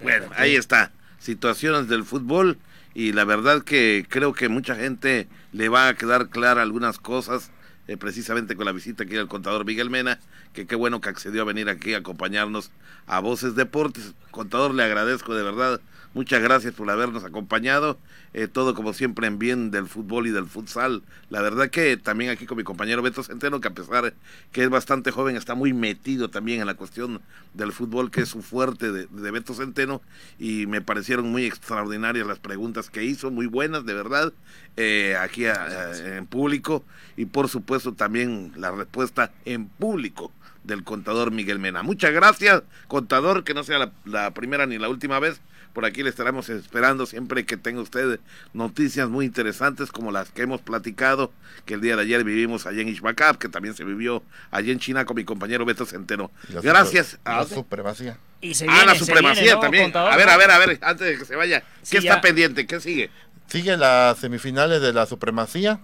Bueno, 0.00 0.26
ahí 0.36 0.56
está. 0.56 0.92
Situaciones 1.18 1.88
del 1.88 2.04
fútbol 2.04 2.58
y 2.94 3.12
la 3.12 3.24
verdad 3.24 3.62
que 3.62 4.04
creo 4.08 4.32
que 4.32 4.48
mucha 4.48 4.74
gente 4.74 5.28
le 5.52 5.68
va 5.68 5.88
a 5.88 5.94
quedar 5.94 6.28
clara 6.28 6.62
algunas 6.62 6.98
cosas, 6.98 7.50
eh, 7.88 7.96
precisamente 7.96 8.56
con 8.56 8.66
la 8.66 8.72
visita 8.72 9.04
aquí 9.04 9.14
del 9.14 9.28
contador 9.28 9.64
Miguel 9.64 9.90
Mena, 9.90 10.18
que 10.52 10.66
qué 10.66 10.74
bueno 10.74 11.00
que 11.00 11.08
accedió 11.08 11.42
a 11.42 11.46
venir 11.46 11.68
aquí 11.68 11.94
a 11.94 11.98
acompañarnos 11.98 12.70
a 13.06 13.20
Voces 13.20 13.54
Deportes. 13.54 14.14
Contador, 14.30 14.74
le 14.74 14.82
agradezco 14.82 15.34
de 15.34 15.42
verdad. 15.42 15.80
Muchas 16.14 16.42
gracias 16.42 16.74
por 16.74 16.90
habernos 16.90 17.24
acompañado. 17.24 17.98
Eh, 18.34 18.46
todo 18.48 18.74
como 18.74 18.92
siempre 18.92 19.26
en 19.26 19.38
bien 19.38 19.70
del 19.70 19.86
fútbol 19.86 20.26
y 20.26 20.30
del 20.30 20.46
futsal. 20.46 21.02
La 21.30 21.40
verdad 21.42 21.68
que 21.70 21.96
también 21.96 22.30
aquí 22.30 22.46
con 22.46 22.56
mi 22.58 22.64
compañero 22.64 23.02
Beto 23.02 23.22
Centeno, 23.22 23.60
que 23.60 23.68
a 23.68 23.74
pesar 23.74 24.14
que 24.52 24.62
es 24.62 24.68
bastante 24.70 25.10
joven, 25.10 25.36
está 25.36 25.54
muy 25.54 25.72
metido 25.72 26.28
también 26.30 26.60
en 26.60 26.66
la 26.66 26.74
cuestión 26.74 27.20
del 27.54 27.72
fútbol, 27.72 28.10
que 28.10 28.22
es 28.22 28.28
su 28.28 28.42
fuerte 28.42 28.92
de, 28.92 29.06
de 29.06 29.30
Beto 29.30 29.54
Centeno. 29.54 30.02
Y 30.38 30.66
me 30.66 30.80
parecieron 30.82 31.30
muy 31.30 31.44
extraordinarias 31.44 32.26
las 32.26 32.38
preguntas 32.38 32.90
que 32.90 33.04
hizo, 33.04 33.30
muy 33.30 33.46
buenas, 33.46 33.84
de 33.86 33.94
verdad, 33.94 34.32
eh, 34.76 35.16
aquí 35.20 35.46
a- 35.46 35.54
a- 35.54 36.16
en 36.16 36.26
público. 36.26 36.84
Y 37.16 37.26
por 37.26 37.48
supuesto, 37.48 37.62
supuesto 37.62 37.92
también 37.94 38.52
la 38.56 38.70
respuesta 38.72 39.30
en 39.44 39.66
público 39.68 40.32
del 40.64 40.82
contador 40.84 41.30
Miguel 41.30 41.58
Mena. 41.58 41.82
Muchas 41.82 42.12
gracias, 42.12 42.62
contador, 42.88 43.44
que 43.44 43.54
no 43.54 43.62
sea 43.62 43.90
la, 44.04 44.30
primera 44.32 44.66
ni 44.66 44.78
la 44.78 44.88
última 44.88 45.18
vez. 45.20 45.40
Por 45.72 45.84
aquí 45.84 46.02
le 46.02 46.10
estaremos 46.10 46.48
esperando 46.48 47.06
siempre 47.06 47.46
que 47.46 47.56
tenga 47.56 47.80
usted 47.80 48.20
noticias 48.52 49.08
muy 49.08 49.24
interesantes 49.24 49.90
como 49.90 50.12
las 50.12 50.30
que 50.30 50.42
hemos 50.42 50.60
platicado, 50.60 51.32
que 51.64 51.74
el 51.74 51.80
día 51.80 51.96
de 51.96 52.02
ayer 52.02 52.24
vivimos 52.24 52.66
allá 52.66 52.82
en 52.82 52.88
Ishbakab, 52.88 53.38
que 53.38 53.48
también 53.48 53.74
se 53.74 53.84
vivió 53.84 54.22
allá 54.50 54.72
en 54.72 54.78
China 54.78 55.04
con 55.04 55.16
mi 55.16 55.24
compañero 55.24 55.64
Beto 55.64 55.86
Centeno. 55.86 56.30
Gracias. 56.62 57.18
la 57.24 57.44
supremacía. 57.46 58.18
Y 58.42 58.52
ah, 58.68 58.84
la 58.86 58.94
supremacía 58.96 59.60
también. 59.60 59.96
a 59.96 60.16
ver, 60.16 60.28
a 60.28 60.36
ver, 60.36 60.50
a 60.50 60.58
ver, 60.58 60.78
antes 60.82 61.06
de 61.06 61.18
que 61.18 61.24
se 61.24 61.36
vaya, 61.36 61.62
¿qué 61.88 61.98
está 61.98 62.20
pendiente? 62.20 62.66
¿Qué 62.66 62.80
sigue? 62.80 63.08
Sigue 63.46 63.76
las 63.76 64.18
semifinales 64.18 64.82
de 64.82 64.92
la 64.92 65.06
supremacía. 65.06 65.80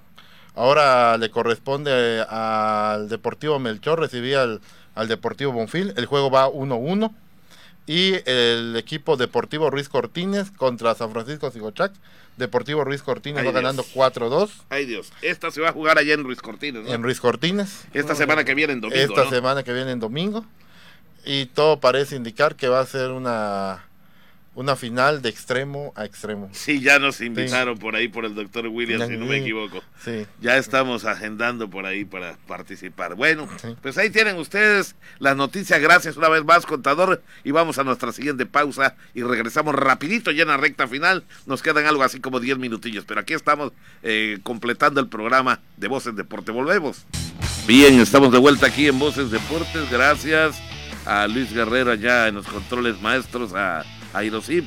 Ahora 0.54 1.16
le 1.18 1.30
corresponde 1.30 2.24
al 2.28 3.08
Deportivo 3.08 3.60
Melchor 3.60 4.00
recibir 4.00 4.36
al, 4.36 4.60
Deportivo 5.06 5.52
Bonfil. 5.52 5.94
El 5.96 6.06
juego 6.06 6.30
va 6.30 6.48
1-1. 6.48 7.14
Y 7.88 8.16
el 8.26 8.76
equipo 8.76 9.16
Deportivo 9.16 9.70
Ruiz 9.70 9.88
Cortines 9.88 10.50
contra 10.50 10.94
San 10.94 11.10
Francisco 11.10 11.50
Sigochac. 11.50 11.90
Deportivo 12.36 12.84
Ruiz 12.84 13.02
Cortines 13.02 13.44
va 13.44 13.50
ganando 13.50 13.82
4-2. 13.82 14.50
Ay 14.68 14.84
Dios, 14.84 15.10
esta 15.22 15.50
se 15.50 15.60
va 15.60 15.70
a 15.70 15.72
jugar 15.72 15.98
allá 15.98 16.14
en 16.14 16.22
Ruiz 16.22 16.40
Cortines, 16.40 16.84
¿no? 16.84 16.92
En 16.92 17.02
Ruiz 17.02 17.18
Cortines. 17.18 17.86
Esta 17.94 18.14
semana 18.14 18.44
que 18.44 18.54
viene 18.54 18.74
en 18.74 18.82
domingo. 18.82 19.02
Esta 19.02 19.28
semana 19.28 19.64
que 19.64 19.72
viene 19.72 19.90
en 19.90 20.00
domingo. 20.00 20.44
Y 21.24 21.46
todo 21.46 21.80
parece 21.80 22.14
indicar 22.14 22.54
que 22.54 22.68
va 22.68 22.80
a 22.80 22.86
ser 22.86 23.10
una 23.10 23.84
una 24.58 24.74
final 24.74 25.22
de 25.22 25.28
extremo 25.28 25.92
a 25.94 26.04
extremo. 26.04 26.48
Sí, 26.50 26.80
ya 26.80 26.98
nos 26.98 27.20
invitaron 27.20 27.78
por 27.78 27.94
ahí 27.94 28.08
por 28.08 28.24
el 28.24 28.34
doctor 28.34 28.66
Williams, 28.66 29.06
si 29.06 29.16
no 29.16 29.24
me 29.24 29.36
equivoco. 29.36 29.84
Sí. 30.02 30.26
Ya 30.40 30.56
estamos 30.56 31.04
agendando 31.04 31.70
por 31.70 31.86
ahí 31.86 32.04
para 32.04 32.36
participar. 32.48 33.14
Bueno, 33.14 33.48
pues 33.80 33.96
ahí 33.98 34.10
tienen 34.10 34.36
ustedes 34.36 34.96
las 35.20 35.36
noticias. 35.36 35.80
Gracias 35.80 36.16
una 36.16 36.28
vez 36.28 36.44
más, 36.44 36.66
contador. 36.66 37.22
Y 37.44 37.52
vamos 37.52 37.78
a 37.78 37.84
nuestra 37.84 38.10
siguiente 38.10 38.46
pausa 38.46 38.96
y 39.14 39.22
regresamos 39.22 39.76
rapidito 39.76 40.32
ya 40.32 40.42
en 40.42 40.48
la 40.48 40.56
recta 40.56 40.88
final. 40.88 41.22
Nos 41.46 41.62
quedan 41.62 41.86
algo 41.86 42.02
así 42.02 42.18
como 42.18 42.40
10 42.40 42.58
minutillos, 42.58 43.04
pero 43.04 43.20
aquí 43.20 43.34
estamos 43.34 43.72
eh, 44.02 44.40
completando 44.42 45.00
el 45.00 45.06
programa 45.06 45.60
de 45.76 45.86
Voces 45.86 46.16
Deporte. 46.16 46.50
Volvemos. 46.50 47.06
Bien, 47.68 48.00
estamos 48.00 48.32
de 48.32 48.38
vuelta 48.38 48.66
aquí 48.66 48.88
en 48.88 48.98
Voces 48.98 49.30
Deportes. 49.30 49.88
Gracias 49.88 50.60
a 51.06 51.28
Luis 51.28 51.52
Guerrero 51.54 51.92
allá 51.92 52.26
en 52.26 52.34
los 52.34 52.48
controles 52.48 53.00
maestros, 53.00 53.52
a 53.54 53.84
Aerosip. 54.12 54.64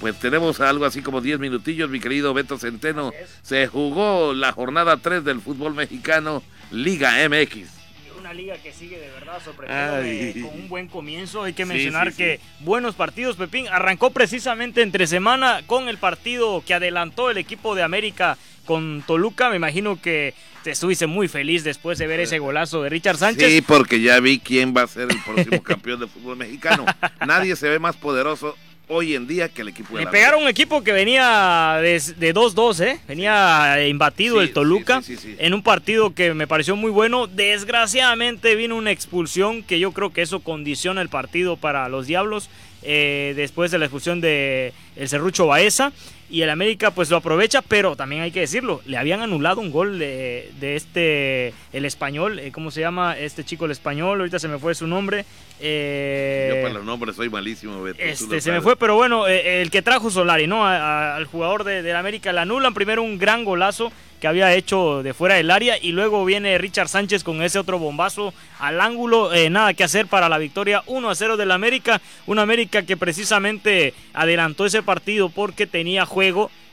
Pues 0.00 0.18
tenemos 0.18 0.60
algo 0.60 0.84
así 0.84 1.02
como 1.02 1.20
10 1.20 1.38
minutillos, 1.38 1.88
mi 1.88 2.00
querido 2.00 2.34
Beto 2.34 2.58
Centeno. 2.58 3.12
Se 3.42 3.66
jugó 3.66 4.34
la 4.34 4.52
jornada 4.52 4.96
3 4.96 5.24
del 5.24 5.40
fútbol 5.40 5.74
mexicano, 5.74 6.42
Liga 6.70 7.12
MX 7.28 7.84
una 8.24 8.32
liga 8.32 8.56
que 8.56 8.72
sigue 8.72 8.98
de 8.98 9.10
verdad 9.10 9.38
sorprendiendo 9.44 10.48
con 10.48 10.58
un 10.58 10.68
buen 10.70 10.88
comienzo. 10.88 11.42
Hay 11.42 11.52
que 11.52 11.66
mencionar 11.66 12.14
que 12.14 12.40
buenos 12.60 12.94
partidos, 12.94 13.36
Pepín. 13.36 13.68
Arrancó 13.68 14.12
precisamente 14.12 14.80
entre 14.80 15.06
semana 15.06 15.60
con 15.66 15.90
el 15.90 15.98
partido 15.98 16.62
que 16.66 16.72
adelantó 16.72 17.30
el 17.30 17.36
equipo 17.36 17.74
de 17.74 17.82
América 17.82 18.38
con 18.64 19.04
Toluca. 19.06 19.50
Me 19.50 19.56
imagino 19.56 20.00
que 20.00 20.32
te 20.62 20.70
estuviste 20.70 21.06
muy 21.06 21.28
feliz 21.28 21.64
después 21.64 21.98
de 21.98 22.06
ver 22.06 22.20
ese 22.20 22.38
golazo 22.38 22.82
de 22.82 22.88
Richard 22.88 23.18
Sánchez. 23.18 23.52
Sí, 23.52 23.60
porque 23.60 24.00
ya 24.00 24.18
vi 24.20 24.38
quién 24.38 24.74
va 24.74 24.84
a 24.84 24.86
ser 24.86 25.10
el 25.10 25.22
próximo 25.22 25.62
campeón 25.62 26.00
de 26.00 26.06
fútbol 26.06 26.38
mexicano. 26.38 26.86
Nadie 27.26 27.56
se 27.56 27.68
ve 27.68 27.78
más 27.78 27.94
poderoso 27.94 28.56
hoy 28.88 29.14
en 29.14 29.26
día 29.26 29.48
que 29.48 29.62
el 29.62 29.68
equipo 29.68 29.96
de 29.96 30.04
Le 30.04 30.10
pegaron 30.10 30.42
un 30.42 30.48
equipo 30.48 30.82
que 30.82 30.92
venía 30.92 31.78
de 31.80 32.34
2-2, 32.34 32.84
¿eh? 32.84 33.00
Venía 33.08 33.86
imbatido 33.86 34.40
el 34.40 34.52
Toluca 34.52 35.02
en 35.38 35.54
un 35.54 35.62
partido 35.62 36.14
que 36.14 36.34
me 36.34 36.46
pareció 36.46 36.76
muy 36.76 36.90
bueno. 36.90 37.26
Desgraciadamente 37.26 38.54
vino 38.54 38.76
una 38.76 38.90
expulsión 38.90 39.62
que 39.62 39.78
yo 39.78 39.92
creo 39.92 40.12
que 40.12 40.22
eso 40.22 40.40
condiciona 40.40 41.00
el 41.02 41.08
partido 41.08 41.56
para 41.56 41.88
los 41.88 42.06
Diablos. 42.06 42.48
Eh, 42.86 43.32
después 43.34 43.70
de 43.70 43.78
la 43.78 43.86
expulsión 43.86 44.20
de 44.20 44.74
el 44.96 45.08
Cerrucho 45.08 45.46
Baeza 45.46 45.90
y 46.34 46.42
el 46.42 46.50
América 46.50 46.90
pues 46.90 47.10
lo 47.10 47.18
aprovecha, 47.18 47.62
pero 47.62 47.94
también 47.94 48.22
hay 48.22 48.32
que 48.32 48.40
decirlo, 48.40 48.82
le 48.86 48.96
habían 48.96 49.22
anulado 49.22 49.60
un 49.60 49.70
gol 49.70 50.00
de, 50.00 50.50
este, 50.60 51.54
el 51.72 51.84
español, 51.84 52.40
eh, 52.40 52.50
¿cómo 52.50 52.72
se 52.72 52.80
llama 52.80 53.16
este 53.16 53.44
chico 53.44 53.66
el 53.66 53.70
español? 53.70 54.18
Ahorita 54.18 54.40
se 54.40 54.48
me 54.48 54.58
fue 54.58 54.74
su 54.74 54.88
nombre. 54.88 55.24
Eh, 55.60 56.50
Yo 56.52 56.62
para 56.62 56.74
los 56.74 56.84
nombres 56.84 57.14
soy 57.14 57.30
malísimo. 57.30 57.86
este, 57.86 58.40
se 58.40 58.50
me 58.50 58.60
fue, 58.60 58.74
pero 58.74 58.96
bueno, 58.96 59.28
eh, 59.28 59.62
el 59.62 59.70
que 59.70 59.80
trajo 59.80 60.10
Solari, 60.10 60.48
¿no? 60.48 60.66
al 60.66 61.24
jugador 61.26 61.62
de, 61.62 61.82
del 61.82 61.94
América 61.94 62.32
le 62.32 62.40
anulan 62.40 62.74
primero 62.74 63.04
un 63.04 63.16
gran 63.16 63.44
golazo 63.44 63.92
que 64.20 64.26
había 64.26 64.54
hecho 64.54 65.02
de 65.02 65.12
fuera 65.12 65.34
del 65.36 65.50
área 65.50 65.76
y 65.80 65.92
luego 65.92 66.24
viene 66.24 66.56
Richard 66.56 66.88
Sánchez 66.88 67.22
con 67.22 67.42
ese 67.42 67.58
otro 67.58 67.78
bombazo 67.78 68.32
al 68.58 68.80
ángulo, 68.80 69.30
nada 69.50 69.74
que 69.74 69.84
hacer 69.84 70.06
para 70.06 70.30
la 70.30 70.38
victoria 70.38 70.82
1 70.86 71.10
a 71.10 71.14
0 71.14 71.36
del 71.36 71.50
América, 71.50 72.00
un 72.26 72.38
América 72.38 72.84
que 72.84 72.96
precisamente 72.96 73.92
adelantó 74.14 74.64
ese 74.64 74.82
partido 74.82 75.28
porque 75.28 75.66
tenía 75.66 76.06
juego 76.06 76.23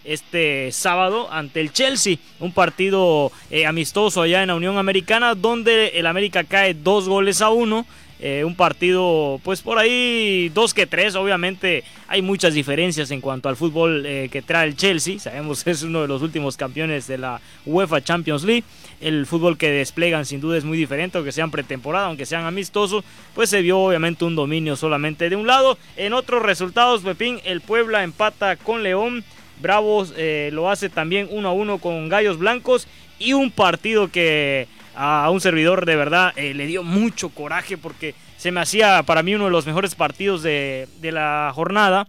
este 0.04 0.72
sábado 0.72 1.32
ante 1.32 1.62
el 1.62 1.72
Chelsea, 1.72 2.18
un 2.40 2.52
partido 2.52 3.32
eh, 3.50 3.66
amistoso 3.66 4.22
allá 4.22 4.42
en 4.42 4.48
la 4.48 4.56
Unión 4.56 4.78
Americana 4.78 5.36
donde 5.36 5.90
el 5.90 6.08
América 6.08 6.44
cae 6.44 6.74
dos 6.74 7.08
goles 7.08 7.42
a 7.42 7.50
uno. 7.50 7.86
Eh, 8.24 8.44
un 8.46 8.56
partido, 8.56 9.42
pues 9.44 9.64
por 9.64 9.80
ahí 9.80 10.50
dos 10.54 10.76
que 10.76 10.86
tres. 10.86 11.16
Obviamente 11.16 11.84
hay 12.08 12.22
muchas 12.22 12.54
diferencias 12.54 13.10
en 13.10 13.20
cuanto 13.20 13.50
al 13.50 13.56
fútbol 13.56 14.06
eh, 14.06 14.30
que 14.32 14.44
trae 14.44 14.68
el 14.68 14.76
Chelsea. 14.76 15.18
Sabemos 15.18 15.64
que 15.64 15.72
es 15.72 15.82
uno 15.82 16.04
de 16.04 16.08
los 16.08 16.22
últimos 16.22 16.56
campeones 16.56 17.08
de 17.08 17.18
la 17.18 17.42
UEFA 17.66 18.02
Champions 18.02 18.44
League. 18.44 18.64
El 19.00 19.26
fútbol 19.26 19.58
que 19.58 19.72
desplegan 19.72 20.28
sin 20.28 20.40
duda 20.40 20.56
es 20.56 20.64
muy 20.64 20.78
diferente, 20.78 21.18
aunque 21.18 21.32
sean 21.32 21.50
pretemporada, 21.50 22.06
aunque 22.06 22.28
sean 22.28 22.46
amistosos. 22.46 23.04
Pues 23.34 23.50
se 23.50 23.64
vio 23.64 23.80
obviamente 23.80 24.24
un 24.24 24.36
dominio 24.36 24.76
solamente 24.76 25.28
de 25.28 25.36
un 25.36 25.48
lado. 25.48 25.80
En 25.98 26.14
otros 26.14 26.44
resultados, 26.44 27.02
Pepín, 27.02 27.40
el 27.44 27.62
Puebla 27.62 28.04
empata 28.04 28.56
con 28.56 28.84
León. 28.84 29.24
Bravos 29.62 30.14
eh, 30.18 30.50
lo 30.54 30.70
hace 30.70 30.90
también 30.90 31.28
uno 31.32 31.50
a 31.50 31.54
uno 31.54 31.78
con 31.78 32.10
Gallos 32.10 32.38
Blancos. 32.38 32.88
Y 33.20 33.34
un 33.34 33.52
partido 33.52 34.10
que 34.10 34.68
a 34.96 35.30
un 35.30 35.40
servidor 35.42 35.86
de 35.86 35.96
verdad 35.96 36.34
eh, 36.36 36.54
le 36.54 36.66
dio 36.66 36.84
mucho 36.84 37.30
coraje 37.30 37.78
porque 37.78 38.16
se 38.38 38.52
me 38.52 38.60
hacía 38.60 39.04
para 39.04 39.24
mí 39.24 39.36
uno 39.36 39.46
de 39.46 39.52
los 39.52 39.66
mejores 39.66 39.96
partidos 39.96 40.44
de, 40.44 40.90
de 41.00 41.12
la 41.12 41.52
jornada 41.54 42.08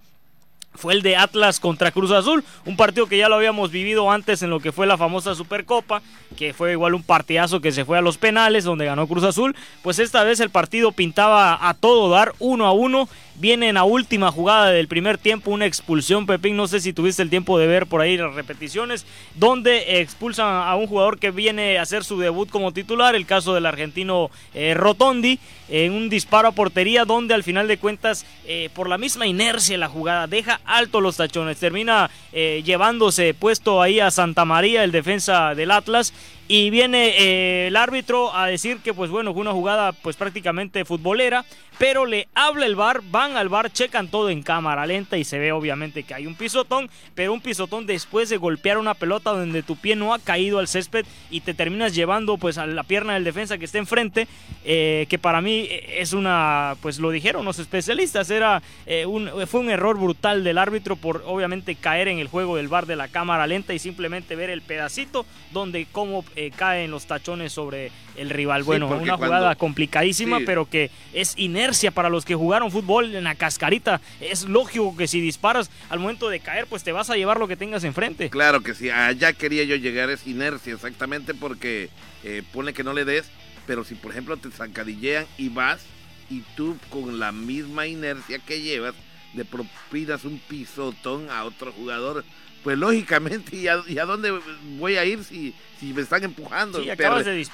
fue 0.75 0.95
el 0.95 1.03
de 1.03 1.17
Atlas 1.17 1.61
contra 1.61 1.91
Cruz 1.91 2.11
Azul, 2.11 2.45
un 2.65 2.77
partido 2.77 3.07
que 3.07 3.19
ya 3.19 3.29
lo 3.29 3.35
habíamos 3.35 3.71
vivido 3.71 4.11
antes 4.11 4.43
en 4.43 4.51
lo 4.51 4.61
que 4.61 4.73
fue 4.73 4.87
la 4.87 4.97
famosa 4.97 5.35
Supercopa, 5.35 6.03
que 6.37 6.55
fue 6.55 6.73
igual 6.73 6.95
un 6.95 7.03
partidazo 7.03 7.61
que 7.61 7.73
se 7.73 7.85
fue 7.85 7.99
a 7.99 8.03
los 8.03 8.19
penales 8.19 8.65
donde 8.65 8.87
ganó 8.87 9.07
Cruz 9.07 9.25
Azul, 9.25 9.55
pues 9.83 9.99
esta 9.99 10.25
vez 10.25 10.41
el 10.41 10.51
partido 10.51 10.93
pintaba 10.93 11.69
a 11.69 11.75
todo 11.75 12.11
dar, 12.11 12.33
uno 12.39 12.67
a 12.67 12.73
uno, 12.73 13.09
viene 13.37 13.69
en 13.69 13.75
la 13.75 13.85
última 13.85 14.31
jugada 14.31 14.71
del 14.71 14.89
primer 14.89 15.19
tiempo 15.19 15.51
una 15.51 15.67
expulsión, 15.67 16.27
Pepín, 16.27 16.57
no 16.57 16.69
sé 16.69 16.81
si 16.81 16.93
tuviste 16.93 17.23
el 17.23 17.31
tiempo 17.31 17.59
de 17.59 17.67
ver 17.67 17.87
por 17.87 18.01
ahí 18.01 18.17
las 18.17 18.35
repeticiones, 18.35 19.07
donde 19.35 20.01
expulsan 20.01 20.47
a 20.47 20.75
un 20.77 20.87
jugador 20.87 21.19
que 21.19 21.31
viene 21.31 21.79
a 21.79 21.83
hacer 21.83 22.05
su 22.05 22.19
debut 22.19 22.51
como 22.51 22.73
titular, 22.73 23.15
el 23.15 23.27
caso 23.27 23.55
del 23.55 23.67
argentino 23.67 24.31
eh, 24.55 24.75
Rotondi, 24.75 25.39
en 25.69 25.93
un 25.93 26.11
disparo 26.11 26.49
a 26.49 26.53
portería 26.53 27.05
donde 27.05 27.35
al 27.35 27.43
final 27.43 27.67
de 27.67 27.79
cuentas, 27.79 28.27
eh, 28.47 28.69
por 28.75 28.89
la 28.89 28.99
misma 28.99 29.27
inercia 29.27 29.79
la 29.79 29.89
jugada, 29.89 30.27
deja 30.27 30.61
alto 30.65 31.01
los 31.01 31.17
tachones. 31.17 31.59
Termina 31.59 32.11
eh, 32.33 32.63
llevándose 32.65 33.33
puesto 33.33 33.81
ahí 33.81 33.99
a 33.99 34.11
Santa 34.11 34.45
María, 34.45 34.85
el 34.85 34.93
defensa 34.93 35.55
del 35.55 35.71
Atlas, 35.71 36.13
y 36.53 36.69
viene 36.69 37.15
eh, 37.17 37.69
el 37.69 37.77
árbitro 37.77 38.37
a 38.37 38.47
decir 38.47 38.81
que 38.81 38.93
pues 38.93 39.09
bueno, 39.09 39.33
fue 39.33 39.41
una 39.41 39.53
jugada 39.53 39.93
pues 39.93 40.17
prácticamente 40.17 40.85
futbolera, 40.85 41.47
pero 41.79 42.05
le 42.05 42.29
habla 42.35 42.67
el 42.67 42.77
bar, 42.77 43.01
van 43.11 43.39
al 43.39 43.49
bar, 43.49 43.73
checan 43.73 44.09
todo 44.09 44.29
en 44.29 44.43
cámara 44.43 44.85
lenta 44.85 45.17
y 45.17 45.25
se 45.25 45.39
ve 45.39 45.51
obviamente 45.51 46.03
que 46.03 46.13
hay 46.13 46.27
un 46.27 46.35
pisotón, 46.35 46.91
pero 47.15 47.33
un 47.33 47.41
pisotón 47.41 47.87
después 47.87 48.29
de 48.29 48.37
golpear 48.37 48.77
una 48.77 48.93
pelota 48.93 49.31
donde 49.31 49.63
tu 49.63 49.77
pie 49.77 49.97
no 49.97 50.13
ha 50.13 50.19
caído 50.19 50.59
al 50.59 50.69
césped 50.69 51.07
y 51.31 51.41
te 51.41 51.55
terminas 51.55 51.95
llevando 51.95 52.37
pues 52.37 52.59
a 52.59 52.67
la 52.67 52.83
pierna 52.83 53.15
del 53.15 53.25
defensa 53.25 53.57
que 53.57 53.65
está 53.65 53.79
enfrente, 53.79 54.29
eh, 54.67 55.07
que 55.09 55.19
para 55.19 55.41
mí 55.41 55.67
es 55.71 56.13
una, 56.13 56.77
pues 56.83 56.99
lo 56.99 57.11
dijeron 57.11 57.47
los 57.47 57.61
especialistas, 57.61 58.31
era 58.31 58.63
eh, 58.85 59.07
un, 59.07 59.31
fue 59.47 59.61
un 59.61 59.71
error 59.71 59.99
brutal 59.99 60.45
del 60.45 60.59
árbitro 60.59 60.97
por 60.97 61.23
obviamente 61.25 61.77
caer 61.77 62.09
en 62.09 62.19
el 62.19 62.29
juego 62.29 62.57
del 62.57 62.69
bar 62.69 62.85
de 62.85 62.97
la 62.97 63.09
cámara 63.09 63.47
lenta 63.47 63.73
y 63.73 63.79
simplemente 63.79 64.37
ver 64.37 64.51
el 64.51 64.61
pedacito 64.61 65.25
donde 65.51 65.87
como 65.91 66.25
eh, 66.42 66.42
caen 66.51 66.91
los 66.91 67.07
tachones 67.07 67.53
sobre 67.53 67.91
el 68.17 68.31
rival. 68.31 68.63
Bueno, 68.63 68.89
una 68.89 69.17
jugada 69.17 69.55
complicadísima, 69.55 70.41
pero 70.45 70.67
que 70.67 70.91
es 71.13 71.35
inercia 71.37 71.91
para 71.91 72.09
los 72.09 72.25
que 72.25 72.35
jugaron 72.35 72.71
fútbol 72.71 73.15
en 73.15 73.25
la 73.25 73.35
cascarita. 73.35 74.01
Es 74.21 74.45
lógico 74.45 74.97
que 74.97 75.07
si 75.07 75.21
disparas 75.21 75.71
al 75.89 75.99
momento 75.99 76.29
de 76.29 76.41
caer, 76.41 76.67
pues 76.67 76.83
te 76.83 76.93
vas 76.93 77.11
a 77.11 77.17
llevar 77.17 77.39
lo 77.39 77.49
que 77.49 77.57
tengas 77.57 77.85
enfrente. 77.85 78.31
Claro 78.31 78.63
que 78.63 78.75
sí, 78.75 78.91
allá 78.91 79.33
quería 79.33 79.65
yo 79.65 79.77
llegar, 79.77 80.11
es 80.11 80.27
inercia 80.27 80.75
exactamente 80.75 81.35
porque 81.35 81.91
eh, 82.25 82.43
pone 82.53 82.73
que 82.73 82.85
no 82.85 82.93
le 82.93 83.05
des, 83.05 83.31
pero 83.67 83.85
si 83.85 83.95
por 83.95 84.11
ejemplo 84.11 84.37
te 84.37 84.51
zancadillean 84.51 85.27
y 85.39 85.49
vas 85.49 85.85
y 86.31 86.43
tú 86.57 86.77
con 86.89 87.19
la 87.19 87.33
misma 87.33 87.87
inercia 87.87 88.39
que 88.39 88.61
llevas 88.61 88.95
le 89.35 89.45
propinas 89.45 90.25
un 90.25 90.39
pisotón 90.39 91.31
a 91.31 91.45
otro 91.45 91.73
jugador, 91.73 92.25
pues 92.63 92.79
lógicamente, 92.79 93.57
¿y 93.57 93.69
a, 93.69 93.83
y 93.87 93.99
a 93.99 94.05
dónde 94.05 94.39
voy 94.79 94.97
a 94.97 95.05
ir 95.05 95.25
si, 95.25 95.55
si 95.81 95.93
me 95.93 96.03
están 96.03 96.23
empujando? 96.25 96.81
Sí, 96.81 96.87
de 96.87 96.97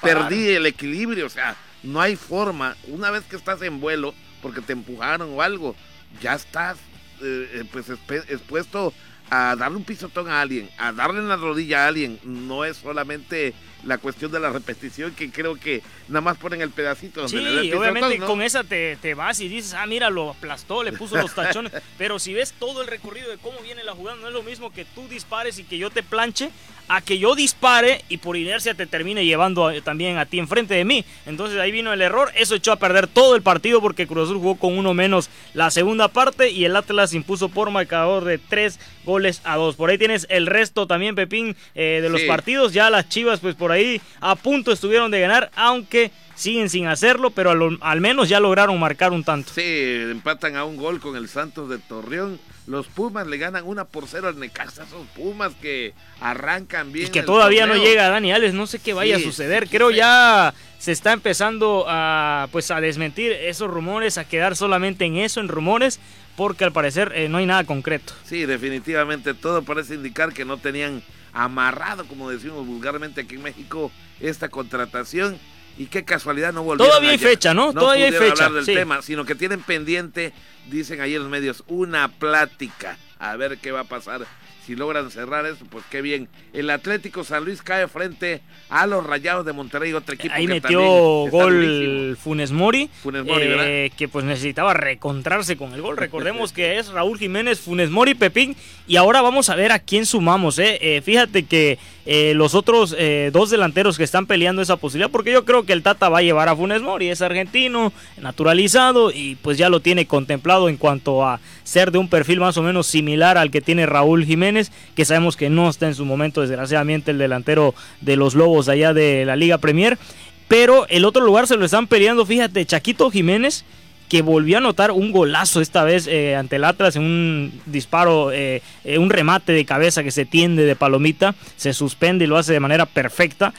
perdí 0.01 0.49
el 0.49 0.65
equilibrio, 0.65 1.25
o 1.25 1.29
sea, 1.29 1.55
no 1.83 1.99
hay 1.99 2.15
forma. 2.15 2.75
Una 2.87 3.09
vez 3.09 3.23
que 3.23 3.35
estás 3.35 3.61
en 3.61 3.79
vuelo, 3.79 4.13
porque 4.41 4.61
te 4.61 4.73
empujaron 4.73 5.29
o 5.33 5.41
algo, 5.41 5.75
ya 6.21 6.35
estás 6.35 6.77
eh, 7.21 7.49
eh, 7.53 7.65
pues 7.71 7.89
expuesto 7.89 8.93
a 9.29 9.55
darle 9.55 9.77
un 9.77 9.83
pisotón 9.83 10.29
a 10.29 10.41
alguien, 10.41 10.69
a 10.77 10.91
darle 10.91 11.19
en 11.19 11.29
la 11.29 11.37
rodilla 11.37 11.85
a 11.85 11.87
alguien. 11.87 12.19
No 12.23 12.65
es 12.65 12.77
solamente 12.77 13.53
la 13.83 13.97
cuestión 13.97 14.31
de 14.31 14.39
la 14.39 14.49
repetición, 14.49 15.13
que 15.15 15.31
creo 15.31 15.55
que 15.55 15.81
nada 16.07 16.21
más 16.21 16.37
ponen 16.37 16.61
el 16.61 16.69
pedacito 16.71 17.21
donde 17.21 17.37
Sí, 17.37 17.43
le 17.43 17.51
da 17.51 17.61
el 17.61 17.61
pisotón, 17.67 17.81
obviamente 17.81 18.17
¿no? 18.19 18.27
con 18.27 18.41
esa 18.41 18.63
te, 18.63 18.97
te 18.97 19.13
vas 19.13 19.39
y 19.39 19.47
dices, 19.47 19.73
ah, 19.73 19.85
mira, 19.85 20.09
lo 20.09 20.31
aplastó, 20.31 20.83
le 20.83 20.91
puso 20.93 21.15
los 21.17 21.33
tachones. 21.35 21.71
Pero 21.97 22.19
si 22.19 22.33
ves 22.33 22.53
todo 22.59 22.81
el 22.81 22.87
recorrido 22.87 23.29
de 23.29 23.37
cómo 23.37 23.59
viene 23.61 23.83
la 23.83 23.93
jugada, 23.93 24.17
no 24.17 24.27
es 24.27 24.33
lo 24.33 24.43
mismo 24.43 24.71
que 24.71 24.85
tú 24.85 25.07
dispares 25.07 25.59
y 25.59 25.63
que 25.63 25.77
yo 25.77 25.89
te 25.89 26.03
planche, 26.03 26.49
a 26.89 27.01
que 27.01 27.19
yo 27.19 27.35
dispare 27.35 28.03
y 28.09 28.17
por 28.17 28.35
inercia 28.35 28.73
te 28.73 28.85
termine 28.87 29.23
llevando 29.23 29.67
a- 29.67 29.79
también 29.81 30.17
a 30.17 30.25
ti 30.25 30.39
enfrente 30.39 30.73
de 30.73 30.83
mí. 30.83 31.05
Entonces 31.25 31.59
ahí 31.59 31.71
vino 31.71 31.93
el 31.93 32.01
error, 32.01 32.31
eso 32.35 32.55
echó 32.55 32.71
a 32.71 32.75
perder 32.77 33.07
todo 33.07 33.35
el 33.35 33.41
partido 33.43 33.79
porque 33.79 34.07
Cruz 34.07 34.25
Azul 34.25 34.37
jugó 34.39 34.55
con 34.55 34.77
uno 34.77 34.93
menos 34.93 35.29
la 35.53 35.71
segunda 35.71 36.07
parte 36.07 36.49
y 36.51 36.65
el 36.65 36.75
Atlas 36.75 37.13
impuso 37.13 37.49
por 37.49 37.69
marcador 37.71 38.25
de 38.25 38.39
tres 38.39 38.79
goles 39.05 39.41
a 39.43 39.55
dos. 39.55 39.75
Por 39.75 39.89
ahí 39.89 39.97
tienes 39.97 40.25
el 40.29 40.47
resto 40.47 40.87
también, 40.87 41.15
Pepín, 41.15 41.55
eh, 41.75 41.99
de 42.01 42.09
los 42.09 42.21
Sí. 42.21 42.27
partidos. 42.27 42.73
Ya 42.73 42.89
las 42.89 43.07
Chivas, 43.07 43.39
pues 43.39 43.55
por 43.55 43.71
ahí 43.71 44.01
a 44.19 44.35
punto 44.35 44.71
estuvieron 44.71 45.11
de 45.11 45.19
ganar, 45.21 45.51
aunque 45.55 46.11
siguen 46.35 46.69
sin 46.69 46.87
hacerlo, 46.87 47.31
pero 47.31 47.51
al, 47.51 47.77
al 47.81 48.01
menos 48.01 48.29
ya 48.29 48.39
lograron 48.39 48.79
marcar 48.79 49.11
un 49.11 49.23
tanto. 49.23 49.51
Sí, 49.53 49.61
empatan 49.61 50.55
a 50.55 50.63
un 50.65 50.77
gol 50.77 50.99
con 50.99 51.15
el 51.15 51.27
Santos 51.27 51.69
de 51.69 51.77
Torreón. 51.77 52.39
Los 52.69 52.85
Pumas 52.85 53.25
le 53.25 53.37
ganan 53.39 53.65
una 53.65 53.85
por 53.85 54.05
cero 54.07 54.27
al 54.27 54.39
Necaxa. 54.39 54.83
Esos 54.83 55.07
Pumas 55.15 55.53
que 55.59 55.93
arrancan 56.21 56.91
bien. 56.91 57.07
Y 57.07 57.09
que 57.09 57.23
todavía 57.23 57.65
no 57.65 57.75
llega 57.75 58.09
Dani 58.09 58.31
Alves, 58.31 58.53
no 58.53 58.67
sé 58.67 58.77
qué 58.77 58.93
vaya 58.93 59.17
Sí, 59.17 59.23
a 59.23 59.25
suceder. 59.25 59.63
sí, 59.63 59.69
Creo 59.75 59.89
sí. 59.89 59.95
ya 59.95 60.53
se 60.77 60.91
está 60.91 61.11
empezando 61.13 61.85
a 61.87 62.47
pues 62.51 62.69
a 62.69 62.79
desmentir 62.79 63.31
esos 63.31 63.71
rumores, 63.71 64.19
a 64.19 64.23
quedar 64.25 64.55
solamente 64.55 65.05
en 65.05 65.17
eso, 65.17 65.39
en 65.39 65.47
rumores, 65.47 65.99
porque 66.37 66.63
al 66.63 66.71
parecer 66.71 67.11
eh, 67.15 67.27
no 67.27 67.39
hay 67.39 67.47
nada 67.47 67.63
concreto. 67.63 68.13
Sí, 68.23 68.45
definitivamente 68.45 69.33
todo 69.33 69.63
parece 69.63 69.95
indicar 69.95 70.31
que 70.31 70.45
no 70.45 70.57
tenían 70.57 71.01
amarrado, 71.33 72.05
como 72.05 72.29
decimos 72.29 72.67
vulgarmente 72.67 73.21
aquí 73.21 73.33
en 73.35 73.41
México, 73.43 73.91
esta 74.19 74.47
contratación. 74.49 75.39
Y 75.77 75.85
qué 75.85 76.03
casualidad 76.03 76.51
no 76.53 76.63
volvieron 76.63 76.89
Todavía 76.89 77.11
hay 77.11 77.15
ayer. 77.15 77.29
fecha, 77.29 77.53
¿no? 77.53 77.73
Todavía 77.73 78.05
hay 78.05 78.11
pudieron 78.11 78.29
fecha, 78.31 78.45
hablar 78.45 78.63
del 78.63 78.73
sí. 78.73 78.79
tema, 78.79 79.01
sino 79.01 79.25
que 79.25 79.35
tienen 79.35 79.61
pendiente, 79.61 80.33
dicen 80.69 80.99
ayer 81.01 81.21
los 81.21 81.29
medios, 81.29 81.63
una 81.67 82.09
plática. 82.09 82.97
A 83.17 83.35
ver 83.35 83.57
qué 83.57 83.71
va 83.71 83.81
a 83.81 83.85
pasar. 83.85 84.25
Si 84.65 84.75
logran 84.75 85.09
cerrar 85.09 85.47
eso, 85.47 85.65
pues 85.67 85.83
qué 85.89 86.01
bien. 86.01 86.29
El 86.53 86.69
Atlético 86.69 87.23
San 87.23 87.43
Luis 87.43 87.63
cae 87.63 87.87
frente 87.87 88.41
a 88.69 88.85
los 88.85 89.03
Rayados 89.03 89.43
de 89.43 89.51
Monterrey, 89.51 89.93
otro 89.93 90.13
equipo 90.13 90.35
Ahí 90.35 90.45
que 90.45 90.53
metió 90.53 90.79
gol. 90.79 92.15
Funes 92.21 92.51
Mori, 92.51 92.87
Funes 93.01 93.25
Mori, 93.25 93.45
eh, 93.47 93.91
que 93.97 94.07
pues 94.07 94.25
necesitaba 94.25 94.75
recontrarse 94.75 95.57
con 95.57 95.73
el 95.73 95.81
gol. 95.81 95.97
Recordemos 95.97 96.53
que 96.53 96.77
es 96.77 96.89
Raúl 96.89 97.17
Jiménez, 97.17 97.59
Funes 97.59 97.89
Mori, 97.89 98.13
Pepín. 98.13 98.55
Y 98.87 98.97
ahora 98.97 99.21
vamos 99.21 99.49
a 99.49 99.55
ver 99.55 99.71
a 99.71 99.79
quién 99.79 100.05
sumamos. 100.05 100.59
Eh. 100.59 100.77
Eh, 100.81 101.01
fíjate 101.01 101.45
que 101.45 101.79
eh, 102.11 102.33
los 102.33 102.55
otros 102.55 102.95
eh, 102.97 103.29
dos 103.31 103.51
delanteros 103.51 103.95
que 103.95 104.03
están 104.03 104.25
peleando 104.25 104.63
esa 104.63 104.77
posibilidad, 104.77 105.11
porque 105.11 105.31
yo 105.31 105.45
creo 105.45 105.67
que 105.67 105.73
el 105.73 105.83
Tata 105.83 106.09
va 106.09 106.17
a 106.17 106.21
llevar 106.23 106.49
a 106.49 106.55
Funes 106.55 106.81
Mori, 106.81 107.07
es 107.07 107.21
argentino, 107.21 107.93
naturalizado 108.19 109.11
y 109.11 109.35
pues 109.35 109.59
ya 109.59 109.69
lo 109.69 109.79
tiene 109.79 110.07
contemplado 110.07 110.69
en 110.69 110.77
cuanto 110.77 111.23
a 111.23 111.39
ser 111.63 111.91
de 111.91 111.99
un 111.99 112.09
perfil 112.09 112.39
más 112.39 112.57
o 112.57 112.63
menos 112.63 112.87
similar 112.87 113.37
al 113.37 113.51
que 113.51 113.61
tiene 113.61 113.85
Raúl 113.85 114.25
Jiménez, 114.25 114.71
que 114.95 115.05
sabemos 115.05 115.37
que 115.37 115.51
no 115.51 115.69
está 115.69 115.85
en 115.85 115.93
su 115.93 116.03
momento, 116.03 116.41
desgraciadamente, 116.41 117.11
el 117.11 117.19
delantero 117.19 117.75
de 118.01 118.15
los 118.15 118.33
Lobos 118.33 118.69
allá 118.69 118.91
de 118.91 119.23
la 119.25 119.35
Liga 119.35 119.59
Premier. 119.59 119.99
Pero 120.47 120.87
el 120.87 121.05
otro 121.05 121.23
lugar 121.23 121.45
se 121.45 121.57
lo 121.57 121.65
están 121.65 121.85
peleando, 121.85 122.25
fíjate, 122.25 122.65
Chaquito 122.65 123.11
Jiménez, 123.11 123.65
que 124.09 124.23
volvió 124.23 124.57
a 124.57 124.59
anotar 124.59 124.91
un 124.91 125.11
golazo 125.11 125.61
esta 125.61 125.83
vez 125.83 126.07
eh, 126.07 126.35
ante 126.35 126.55
el 126.55 126.65
Atlas 126.65 126.95
en 126.95 127.03
un 127.03 127.61
disparo, 127.67 128.31
eh, 128.31 128.63
eh, 128.83 128.97
un 128.97 129.11
remate 129.11 129.53
de 129.53 129.65
cabeza 129.65 130.03
que 130.03 130.11
se 130.11 130.25
tiende 130.25 130.65
de 130.65 130.75
palomita, 130.75 131.35
se 131.55 131.73
suspende 131.73 132.25
y 132.25 132.27
lo 132.27 132.37
hace 132.37 132.51
de 132.51 132.59
manera 132.59 132.85
perfecta, 132.87 133.53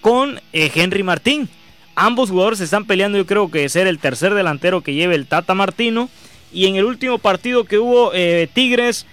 con 0.00 0.40
Henry 0.52 1.04
Martín. 1.04 1.48
Ambos 1.94 2.30
jugadores 2.30 2.58
se 2.58 2.64
están 2.64 2.84
peleando, 2.84 3.16
yo 3.16 3.26
creo 3.26 3.48
que 3.48 3.68
ser 3.68 3.86
el 3.86 4.00
tercer 4.00 4.34
delantero 4.34 4.80
que 4.80 4.94
lleve 4.94 5.14
el 5.14 5.26
Tata 5.26 5.54
Martino. 5.54 6.08
Y 6.52 6.66
en 6.66 6.74
el 6.74 6.84
último 6.84 7.18
partido 7.18 7.62
que 7.62 7.78
hubo, 7.78 8.10
Tigres 8.54 9.06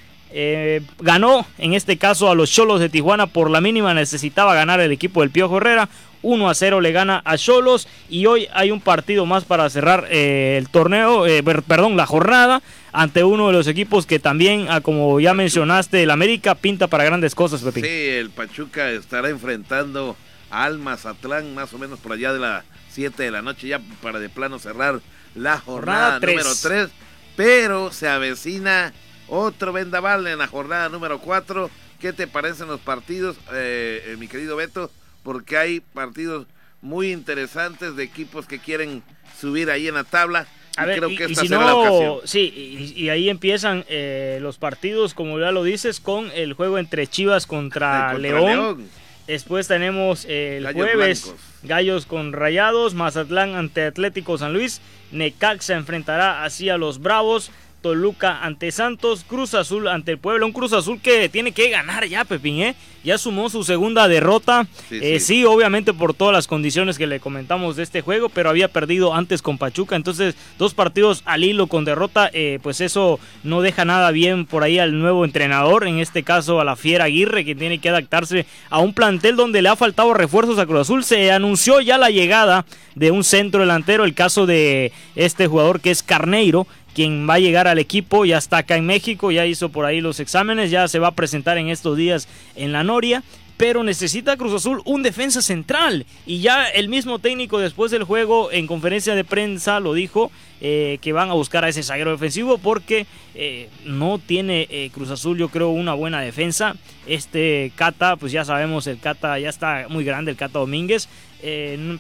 ganó, 1.00 1.46
en 1.60 1.76
este 1.76 1.98
caso 1.98 2.32
a 2.32 2.36
los 2.36 2.52
Cholos 2.52 2.80
de 2.80 2.90
Tijuana 2.90 3.28
por 3.28 3.52
la 3.52 3.62
mínima, 3.62 3.94
necesitaba 3.94 4.56
ganar 4.56 4.80
el 4.80 4.92
equipo 4.92 5.22
del 5.22 5.30
Piojo 5.30 5.58
Herrera. 5.58 5.88
1 6.24 6.50
a 6.50 6.54
0 6.56 6.82
le 6.82 6.92
gana 6.92 7.22
a 7.24 7.38
Cholos 7.38 7.88
y 8.10 8.26
hoy 8.26 8.48
hay 8.54 8.72
un 8.72 8.82
partido 8.82 9.26
más 9.28 9.44
para 9.44 9.70
cerrar 9.70 10.08
eh, 10.10 10.56
el 10.58 10.70
torneo, 10.70 11.28
eh, 11.28 11.44
per- 11.44 11.62
perdón, 11.64 11.96
la 11.96 12.06
jornada 12.08 12.62
ante 12.92 13.24
uno 13.24 13.48
de 13.48 13.54
los 13.54 13.68
equipos 13.68 14.06
que 14.06 14.18
también, 14.20 14.68
ah, 14.70 14.82
como 14.82 15.20
ya 15.20 15.34
mencionaste, 15.34 16.02
el 16.04 16.10
América 16.12 16.56
pinta 16.56 16.88
para 16.88 17.04
grandes 17.04 17.36
cosas, 17.36 17.62
Pepín. 17.62 17.84
Sí, 17.84 17.90
el 17.92 18.30
Pachuca 18.32 18.90
estará 18.92 19.30
enfrentando 19.30 20.16
al 20.50 20.80
Mazatlán 20.80 21.54
más 21.56 21.74
o 21.74 21.78
menos 21.78 22.00
por 22.00 22.14
allá 22.14 22.34
de 22.34 22.40
las 22.40 22.64
7 22.92 23.22
de 23.24 23.32
la 23.32 23.42
noche, 23.42 23.68
ya 23.68 23.82
para 24.02 24.20
de 24.20 24.30
plano 24.30 24.60
cerrar 24.60 25.02
la 25.36 25.60
jornada, 25.60 26.20
Jornada 26.20 26.20
tres. 26.20 26.36
número 26.36 26.56
3. 26.62 26.90
Pero 27.36 27.92
se 27.92 28.08
avecina 28.08 28.94
otro 29.28 29.74
vendaval 29.74 30.28
en 30.28 30.38
la 30.38 30.48
jornada 30.48 30.90
número 30.90 31.20
4. 31.20 31.70
¿Qué 32.00 32.14
te 32.14 32.28
parecen 32.28 32.68
los 32.68 32.80
partidos, 32.82 33.38
eh, 33.54 34.16
mi 34.20 34.28
querido 34.28 34.56
Beto? 34.56 34.92
Porque 35.24 35.58
hay 35.58 35.80
partidos 35.80 36.48
muy 36.82 37.12
interesantes 37.12 37.96
de 37.96 38.04
equipos 38.04 38.46
que 38.46 38.60
quieren 38.60 39.04
subir 39.40 39.72
ahí 39.72 39.88
en 39.88 39.96
la 39.96 40.04
tabla. 40.04 40.48
A 40.76 40.84
y 40.84 40.88
ver, 40.88 40.98
creo 40.98 41.10
y, 41.10 41.16
que 41.16 41.24
y 41.24 41.32
esta 41.32 41.42
si 41.42 41.48
será 41.48 41.66
la 41.66 41.76
ocasión. 41.76 42.18
sí, 42.26 42.94
y, 42.96 43.04
y 43.04 43.10
ahí 43.10 43.30
empiezan 43.30 43.86
eh, 43.88 44.40
los 44.42 44.58
partidos, 44.58 45.14
como 45.14 45.40
ya 45.40 45.52
lo 45.52 45.64
dices, 45.64 46.00
con 46.00 46.32
el 46.34 46.54
juego 46.54 46.78
entre 46.78 47.08
Chivas 47.08 47.46
contra, 47.46 48.12
Contra 48.12 48.18
León. 48.20 48.90
Después 49.28 49.70
tenemos 49.70 50.26
eh, 50.26 50.58
el 50.58 50.64
Gallos 50.64 50.76
jueves 50.76 51.24
blancos. 51.24 51.42
Gallos 51.64 52.06
con 52.06 52.34
Rayados, 52.34 52.94
Mazatlán 52.94 53.56
ante 53.56 53.86
Atlético 53.86 54.38
San 54.38 54.52
Luis, 54.52 54.82
Necaxa 55.14 55.76
enfrentará 55.76 56.44
así 56.44 56.70
a 56.70 56.78
los 56.78 57.00
Bravos, 57.00 57.50
Toluca 57.84 58.40
ante 58.44 58.72
Santos, 58.72 59.24
Cruz 59.28 59.54
Azul 59.54 59.88
ante 59.90 60.14
el 60.14 60.18
Puebla, 60.18 60.46
un 60.48 60.54
Cruz 60.54 60.72
Azul 60.74 61.00
que 61.02 61.28
tiene 61.30 61.52
que 61.52 61.70
ganar 61.70 62.08
ya, 62.08 62.24
Pepín, 62.26 62.62
¿eh? 62.62 62.76
Ya 63.04 63.18
sumó 63.18 63.50
su 63.50 63.66
segunda 63.66 64.08
derrota, 64.08 64.66
Sí, 64.90 64.98
Eh, 65.02 65.20
sí. 65.20 65.26
sí, 65.40 65.46
obviamente 65.46 65.94
por 65.94 66.14
todas 66.14 66.34
las 66.34 66.48
condiciones 66.48 66.98
que 66.98 67.06
le 67.06 67.20
comentamos 67.20 67.76
de 67.76 67.84
este 67.84 68.00
juego, 68.02 68.30
pero 68.30 68.50
había 68.50 68.70
perdido 68.70 69.14
antes 69.14 69.42
con 69.42 69.58
Pachuca, 69.58 69.98
entonces 69.98 70.36
dos 70.58 70.74
partidos 70.74 71.22
al 71.26 71.44
hilo 71.44 71.68
con 71.68 71.84
derrota, 71.84 72.30
eh, 72.34 72.60
pues 72.64 72.80
eso 72.80 73.20
no 73.44 73.62
deja 73.62 73.84
nada 73.84 74.12
bien 74.12 74.46
por 74.46 74.64
ahí 74.64 74.80
al 74.80 74.98
nuevo 74.98 75.26
entrenador, 75.26 75.86
en 75.86 76.00
este 76.00 76.24
caso 76.24 76.62
a 76.62 76.64
la 76.64 76.78
Fiera 76.78 77.04
Aguirre, 77.04 77.44
que 77.44 77.54
tiene 77.56 77.80
que 77.80 77.90
adaptarse 77.90 78.46
a 78.70 78.80
un 78.80 78.94
plantel 78.94 79.36
donde 79.36 79.62
le 79.62 79.68
ha 79.68 79.76
faltado 79.76 80.14
refuerzos 80.14 80.58
a 80.58 80.66
Cruz 80.66 80.80
Azul. 80.82 81.04
Se 81.04 81.30
anunció 81.34 81.82
ya 81.82 81.98
la 81.98 82.10
llegada 82.10 82.66
de 82.96 83.12
un 83.12 83.26
centro 83.26 83.60
delantero, 83.60 84.06
el 84.06 84.14
caso 84.14 84.46
de 84.46 84.94
este 85.16 85.48
jugador 85.48 85.82
que 85.82 85.92
es 85.92 86.04
Carneiro, 86.04 86.66
quien 86.94 87.28
va 87.30 87.36
a 87.36 87.40
llegar 87.40 87.68
al 87.68 87.80
equipo, 87.80 88.26
ya 88.26 88.38
está 88.38 88.58
acá 88.58 88.78
en 88.78 88.86
México, 88.86 89.32
ya 89.32 89.46
hizo 89.46 89.70
por 89.70 89.86
ahí 89.86 90.02
los 90.02 90.20
exámenes, 90.20 90.72
ya 90.72 90.88
se 90.88 91.00
va 91.00 91.10
a 91.10 91.16
presentar 91.16 91.58
en 91.58 91.70
estos 91.70 91.98
días 91.98 92.28
en 92.56 92.72
la 92.72 92.84
Noria, 92.84 93.24
pero 93.58 93.84
necesita 93.84 94.38
Cruz 94.38 94.54
Azul 94.54 94.82
un 94.86 95.04
defensa 95.04 95.42
central. 95.42 96.06
Y 96.26 96.40
ya 96.40 96.66
el 96.66 96.90
mismo 96.90 97.20
técnico 97.20 97.60
después 97.60 97.92
del 97.92 98.04
juego 98.04 98.52
en 98.52 98.68
conferencia 98.68 99.16
de 99.16 99.24
prensa 99.24 99.80
lo 99.80 99.94
dijo, 99.94 100.32
eh, 100.60 100.98
que 101.02 101.14
van 101.14 101.30
a 101.30 101.34
buscar 101.34 101.64
a 101.64 101.70
ese 101.70 101.84
zaguero 101.84 102.12
defensivo 102.12 102.58
porque 102.58 103.06
eh, 103.36 103.70
no 103.86 104.18
tiene 104.18 104.68
eh, 104.70 104.90
Cruz 104.94 105.10
Azul 105.10 105.38
yo 105.38 105.50
creo 105.50 105.70
una 105.70 105.94
buena 105.94 106.22
defensa. 106.22 106.76
Este 107.06 107.72
Cata, 107.76 108.16
pues 108.16 108.32
ya 108.32 108.46
sabemos, 108.46 108.88
el 108.88 109.00
Cata 109.00 109.38
ya 109.40 109.50
está 109.50 109.88
muy 109.90 110.04
grande, 110.04 110.32
el 110.32 110.38
Cata 110.38 110.60
Domínguez. 110.60 111.08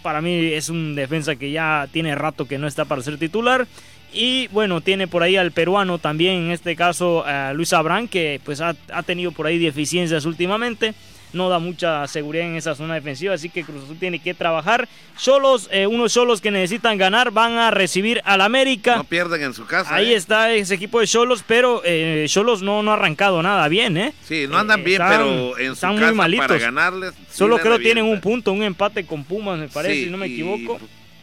Para 0.02 0.22
mí 0.22 0.54
es 0.54 0.70
un 0.70 0.96
defensa 0.96 1.36
que 1.36 1.52
ya 1.52 1.90
tiene 1.92 2.16
rato 2.16 2.48
que 2.48 2.58
no 2.58 2.66
está 2.66 2.86
para 2.86 3.02
ser 3.02 3.18
titular. 3.18 3.68
Y 4.14 4.48
bueno, 4.50 4.82
tiene 4.82 5.08
por 5.08 5.24
ahí 5.24 5.36
al 5.38 5.52
peruano 5.52 5.98
también, 5.98 6.36
en 6.46 6.52
este 6.52 6.76
caso 6.76 7.26
a 7.26 7.54
Luis 7.54 7.74
Abrán, 7.74 8.08
que 8.08 8.40
pues 8.44 8.62
ha, 8.62 8.76
ha 8.92 9.04
tenido 9.04 9.32
por 9.32 9.48
ahí 9.48 9.58
deficiencias 9.58 10.26
últimamente. 10.26 10.94
No 11.34 11.50
da 11.50 11.58
mucha 11.58 12.06
seguridad 12.08 12.46
en 12.46 12.56
esa 12.58 12.76
zona 12.76 12.94
defensiva, 12.94 13.34
así 13.34 13.50
que 13.50 13.64
Cruz 13.64 13.86
Azul 13.86 13.98
tiene 14.00 14.20
que 14.20 14.36
trabajar. 14.36 14.88
Solos, 15.18 15.68
eh, 15.72 15.88
unos 15.88 16.12
solos 16.14 16.42
que 16.42 16.52
necesitan 16.52 16.96
ganar, 17.00 17.32
van 17.32 17.54
a 17.58 17.72
recibir 17.72 18.22
al 18.24 18.40
América. 18.42 18.98
No 18.98 19.04
pierden 19.04 19.42
en 19.42 19.56
su 19.56 19.66
casa. 19.66 19.96
Ahí 19.96 20.12
¿eh? 20.14 20.16
está 20.16 20.52
ese 20.54 20.76
equipo 20.76 21.00
de 21.00 21.08
Cholos, 21.08 21.44
pero 21.48 21.82
eh, 21.86 22.26
Cholos 22.30 22.62
no, 22.62 22.84
no 22.84 22.92
ha 22.92 22.94
arrancado 22.94 23.42
nada 23.42 23.68
bien, 23.68 23.98
¿eh? 23.98 24.14
Sí, 24.24 24.46
no 24.48 24.60
andan 24.60 24.82
Eh, 24.82 24.84
bien, 24.84 25.02
están- 25.02 25.18
pero 25.18 25.58
en 25.58 25.68
su 25.70 25.74
están 25.74 25.92
muy 25.94 26.02
casa 26.02 26.14
malitos. 26.14 26.48
para 26.50 26.60
ganarles. 26.60 27.14
Solo 27.32 27.58
creo 27.58 27.80
que 27.80 27.84
tienen 27.86 28.06
un 28.06 28.22
punto, 28.22 28.52
un 28.52 28.62
empate 28.62 29.04
con 29.04 29.24
Pumas, 29.24 29.58
me 29.58 29.70
parece, 29.70 29.96
Sí, 29.96 30.04
si 30.06 30.10
no 30.12 30.18
me 30.20 30.28
y- 30.28 30.34
equivoco. 30.34 30.80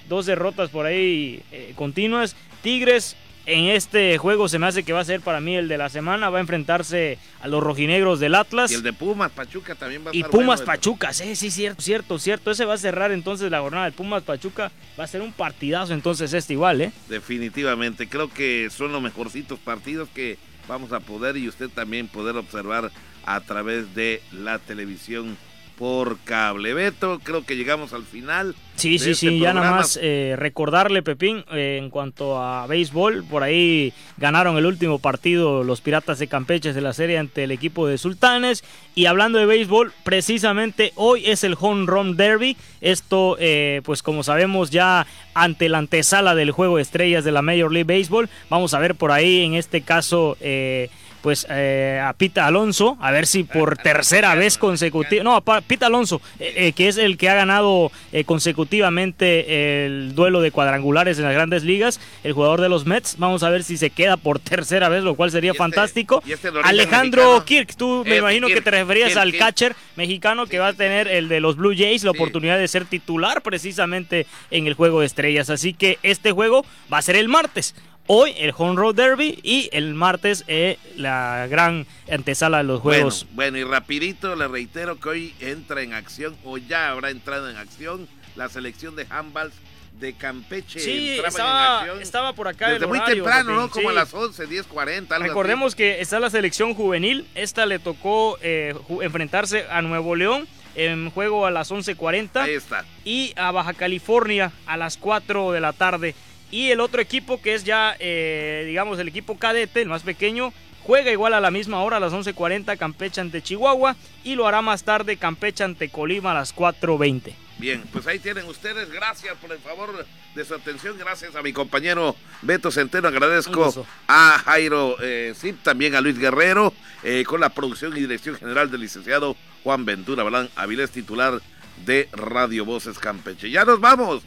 Dos 0.08 0.26
derrotas 0.26 0.70
por 0.70 0.86
ahí 0.86 1.40
eh, 1.52 1.72
continuas. 1.76 2.34
Tigres 2.62 3.16
en 3.46 3.64
este 3.66 4.16
juego 4.18 4.48
se 4.48 4.58
me 4.58 4.66
hace 4.66 4.82
que 4.84 4.92
va 4.92 5.00
a 5.00 5.04
ser 5.04 5.20
para 5.20 5.40
mí 5.40 5.56
el 5.56 5.68
de 5.68 5.78
la 5.78 5.88
semana. 5.88 6.30
Va 6.30 6.38
a 6.38 6.40
enfrentarse 6.40 7.18
a 7.40 7.48
los 7.48 7.62
rojinegros 7.62 8.20
del 8.20 8.34
Atlas. 8.34 8.70
Y 8.70 8.74
el 8.74 8.82
de 8.82 8.92
Pumas 8.92 9.32
Pachuca 9.32 9.74
también 9.74 10.04
va 10.06 10.10
a 10.10 10.14
Y 10.14 10.18
estar 10.18 10.30
Pumas 10.30 10.60
bueno. 10.60 10.66
Pachuca, 10.66 11.12
sí, 11.12 11.34
sí, 11.36 11.50
cierto, 11.50 11.82
cierto, 11.82 12.18
cierto. 12.18 12.50
Ese 12.50 12.64
va 12.64 12.74
a 12.74 12.78
cerrar 12.78 13.12
entonces 13.12 13.50
la 13.50 13.60
jornada 13.60 13.86
de 13.86 13.92
Pumas 13.92 14.22
Pachuca. 14.22 14.70
Va 14.98 15.04
a 15.04 15.08
ser 15.08 15.22
un 15.22 15.32
partidazo 15.32 15.94
entonces 15.94 16.32
este 16.32 16.52
igual, 16.52 16.80
¿eh? 16.80 16.92
Definitivamente, 17.08 18.08
creo 18.08 18.32
que 18.32 18.68
son 18.70 18.92
los 18.92 19.02
mejorcitos 19.02 19.58
partidos 19.58 20.08
que 20.10 20.38
vamos 20.68 20.92
a 20.92 21.00
poder 21.00 21.36
y 21.36 21.48
usted 21.48 21.68
también 21.68 22.06
poder 22.06 22.36
observar 22.36 22.92
a 23.24 23.40
través 23.40 23.94
de 23.94 24.22
la 24.32 24.58
televisión 24.58 25.36
por 25.80 26.18
cable. 26.24 26.74
Beto, 26.74 27.20
creo 27.24 27.42
que 27.46 27.56
llegamos 27.56 27.94
al 27.94 28.04
final. 28.04 28.54
Sí, 28.76 28.98
sí, 28.98 29.12
este 29.12 29.30
sí, 29.30 29.38
ya 29.38 29.54
nada 29.54 29.70
más 29.70 29.98
eh, 30.00 30.34
recordarle, 30.38 31.02
Pepín, 31.02 31.42
eh, 31.52 31.78
en 31.82 31.88
cuanto 31.88 32.38
a 32.38 32.66
béisbol, 32.66 33.24
por 33.24 33.42
ahí 33.42 33.94
ganaron 34.18 34.58
el 34.58 34.66
último 34.66 34.98
partido 34.98 35.64
los 35.64 35.80
Piratas 35.80 36.18
de 36.18 36.28
Campeche 36.28 36.74
de 36.74 36.80
la 36.82 36.92
serie 36.92 37.16
ante 37.16 37.44
el 37.44 37.50
equipo 37.50 37.86
de 37.86 37.96
Sultanes. 37.96 38.62
Y 38.94 39.06
hablando 39.06 39.38
de 39.38 39.46
béisbol, 39.46 39.92
precisamente 40.04 40.92
hoy 40.96 41.26
es 41.26 41.44
el 41.44 41.56
Home 41.58 41.86
Run 41.86 42.14
Derby. 42.18 42.58
Esto, 42.82 43.38
eh, 43.40 43.80
pues 43.82 44.02
como 44.02 44.22
sabemos, 44.22 44.68
ya 44.70 45.06
ante 45.32 45.70
la 45.70 45.78
antesala 45.78 46.34
del 46.34 46.50
juego 46.50 46.76
de 46.76 46.82
estrellas 46.82 47.24
de 47.24 47.32
la 47.32 47.40
Major 47.40 47.72
League 47.72 47.96
Baseball. 47.96 48.28
Vamos 48.50 48.74
a 48.74 48.78
ver 48.80 48.96
por 48.96 49.12
ahí, 49.12 49.44
en 49.44 49.54
este 49.54 49.80
caso, 49.80 50.36
eh, 50.40 50.90
pues 51.22 51.46
eh, 51.50 52.00
a 52.02 52.12
Pita 52.14 52.46
Alonso, 52.46 52.96
a 53.00 53.10
ver 53.10 53.26
si 53.26 53.44
por 53.44 53.76
tercera 53.76 54.34
vez 54.34 54.58
consecutiva, 54.58 55.22
no, 55.22 55.36
a 55.36 55.60
Pita 55.60 55.86
Alonso, 55.86 56.20
eh, 56.38 56.52
eh, 56.56 56.72
que 56.72 56.88
es 56.88 56.96
el 56.96 57.16
que 57.16 57.28
ha 57.28 57.34
ganado 57.34 57.90
eh, 58.12 58.24
consecutivamente 58.24 59.84
el 59.86 60.14
duelo 60.14 60.40
de 60.40 60.50
cuadrangulares 60.50 61.18
en 61.18 61.24
las 61.24 61.34
grandes 61.34 61.64
ligas, 61.64 62.00
el 62.24 62.32
jugador 62.32 62.60
de 62.60 62.68
los 62.68 62.86
Mets, 62.86 63.16
vamos 63.18 63.42
a 63.42 63.50
ver 63.50 63.62
si 63.64 63.76
se 63.76 63.90
queda 63.90 64.16
por 64.16 64.38
tercera 64.40 64.88
vez, 64.88 65.02
lo 65.02 65.14
cual 65.14 65.30
sería 65.30 65.50
este- 65.52 65.58
fantástico. 65.58 66.22
este 66.26 66.48
Alejandro 66.62 67.22
mexicano. 67.22 67.44
Kirk, 67.44 67.76
tú 67.76 68.04
me 68.06 68.16
imagino 68.16 68.48
que 68.48 68.60
te 68.60 68.70
referías 68.70 69.08
Kirk, 69.10 69.20
al 69.20 69.30
Kirk. 69.32 69.42
catcher 69.44 69.76
mexicano 69.96 70.46
que 70.46 70.58
va 70.58 70.68
a 70.68 70.72
tener 70.72 71.08
el 71.08 71.28
de 71.28 71.40
los 71.40 71.56
Blue 71.56 71.74
Jays 71.76 72.04
la 72.04 72.12
oportunidad 72.12 72.58
de 72.58 72.68
ser 72.68 72.84
titular 72.84 73.42
precisamente 73.42 74.26
en 74.50 74.66
el 74.66 74.74
juego 74.74 75.00
de 75.00 75.06
estrellas, 75.06 75.50
así 75.50 75.74
que 75.74 75.98
este 76.02 76.32
juego 76.32 76.64
va 76.92 76.98
a 76.98 77.02
ser 77.02 77.16
el 77.16 77.28
martes. 77.28 77.74
Hoy 78.12 78.34
el 78.38 78.52
Home 78.56 78.74
Road 78.74 78.96
Derby 78.96 79.38
y 79.44 79.70
el 79.72 79.94
martes 79.94 80.42
eh, 80.48 80.78
la 80.96 81.46
gran 81.48 81.86
antesala 82.10 82.58
de 82.58 82.64
los 82.64 82.80
juegos. 82.80 83.24
bueno, 83.34 83.56
y 83.56 83.62
rapidito 83.62 84.34
le 84.34 84.48
reitero 84.48 84.98
que 84.98 85.08
hoy 85.10 85.34
entra 85.38 85.80
en 85.82 85.92
acción 85.92 86.36
o 86.42 86.58
ya 86.58 86.90
habrá 86.90 87.10
entrado 87.10 87.48
en 87.48 87.56
acción 87.56 88.08
la 88.34 88.48
selección 88.48 88.96
de 88.96 89.06
handballs 89.08 89.54
de 90.00 90.14
Campeche. 90.14 90.80
Sí, 90.80 91.10
Entraban 91.10 91.20
en 91.20 91.28
estaba, 91.28 91.78
acción 91.78 92.02
estaba 92.02 92.32
por 92.32 92.48
acá 92.48 92.70
desde 92.70 92.86
el 92.86 92.88
muy 92.88 92.98
horario, 92.98 93.14
temprano, 93.22 93.54
¿no? 93.54 93.70
Como 93.70 93.90
sí. 93.90 93.94
a 93.94 94.00
las 94.00 94.12
11, 94.12 94.44
10, 94.44 94.66
40. 94.66 95.14
algo 95.14 95.22
así. 95.22 95.28
Recordemos 95.28 95.76
que 95.76 96.00
está 96.00 96.18
la 96.18 96.30
selección 96.30 96.74
juvenil. 96.74 97.28
Esta 97.36 97.64
le 97.64 97.78
tocó 97.78 98.38
eh, 98.42 98.74
enfrentarse 99.02 99.66
a 99.70 99.82
Nuevo 99.82 100.16
León 100.16 100.48
en 100.74 101.10
juego 101.10 101.46
a 101.46 101.52
las 101.52 101.70
11.40 101.70 102.40
Ahí 102.40 102.54
está. 102.54 102.84
y 103.04 103.34
a 103.36 103.52
Baja 103.52 103.72
California 103.74 104.50
a 104.66 104.76
las 104.76 104.96
4 104.96 105.52
de 105.52 105.60
la 105.60 105.72
tarde. 105.72 106.16
Y 106.50 106.70
el 106.70 106.80
otro 106.80 107.00
equipo 107.00 107.40
que 107.40 107.54
es 107.54 107.64
ya, 107.64 107.96
eh, 107.98 108.64
digamos, 108.66 108.98
el 108.98 109.08
equipo 109.08 109.38
cadete, 109.38 109.82
el 109.82 109.88
más 109.88 110.02
pequeño, 110.02 110.52
juega 110.82 111.12
igual 111.12 111.34
a 111.34 111.40
la 111.40 111.50
misma 111.50 111.82
hora 111.82 111.98
a 111.98 112.00
las 112.00 112.12
11.40 112.12 112.76
Campeche 112.76 113.20
ante 113.20 113.42
Chihuahua 113.42 113.96
y 114.24 114.34
lo 114.34 114.46
hará 114.46 114.62
más 114.62 114.82
tarde 114.82 115.16
Campeche 115.16 115.62
ante 115.62 115.88
Colima 115.88 116.32
a 116.32 116.34
las 116.34 116.54
4.20. 116.54 117.34
Bien, 117.58 117.84
pues 117.92 118.06
ahí 118.06 118.18
tienen 118.18 118.46
ustedes. 118.46 118.90
Gracias 118.90 119.36
por 119.36 119.52
el 119.52 119.58
favor 119.58 120.06
de 120.34 120.44
su 120.46 120.54
atención. 120.54 120.96
Gracias 120.98 121.36
a 121.36 121.42
mi 121.42 121.52
compañero 121.52 122.16
Beto 122.40 122.70
Centeno. 122.70 123.08
Agradezco 123.08 123.86
a 124.08 124.42
Jairo 124.44 124.96
eh, 125.02 125.34
Zip, 125.36 125.62
también 125.62 125.94
a 125.94 126.00
Luis 126.00 126.18
Guerrero, 126.18 126.72
eh, 127.02 127.22
con 127.26 127.40
la 127.40 127.50
producción 127.50 127.94
y 127.96 128.00
dirección 128.00 128.36
general 128.36 128.70
del 128.70 128.80
licenciado 128.80 129.36
Juan 129.62 129.84
Ventura 129.84 130.22
Balán, 130.22 130.48
Avilés 130.56 130.90
titular 130.90 131.40
de 131.84 132.08
Radio 132.12 132.64
Voces 132.64 132.98
Campeche. 132.98 133.50
Ya 133.50 133.66
nos 133.66 133.78
vamos. 133.78 134.22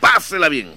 Pásela 0.00 0.48
bien. 0.48 0.72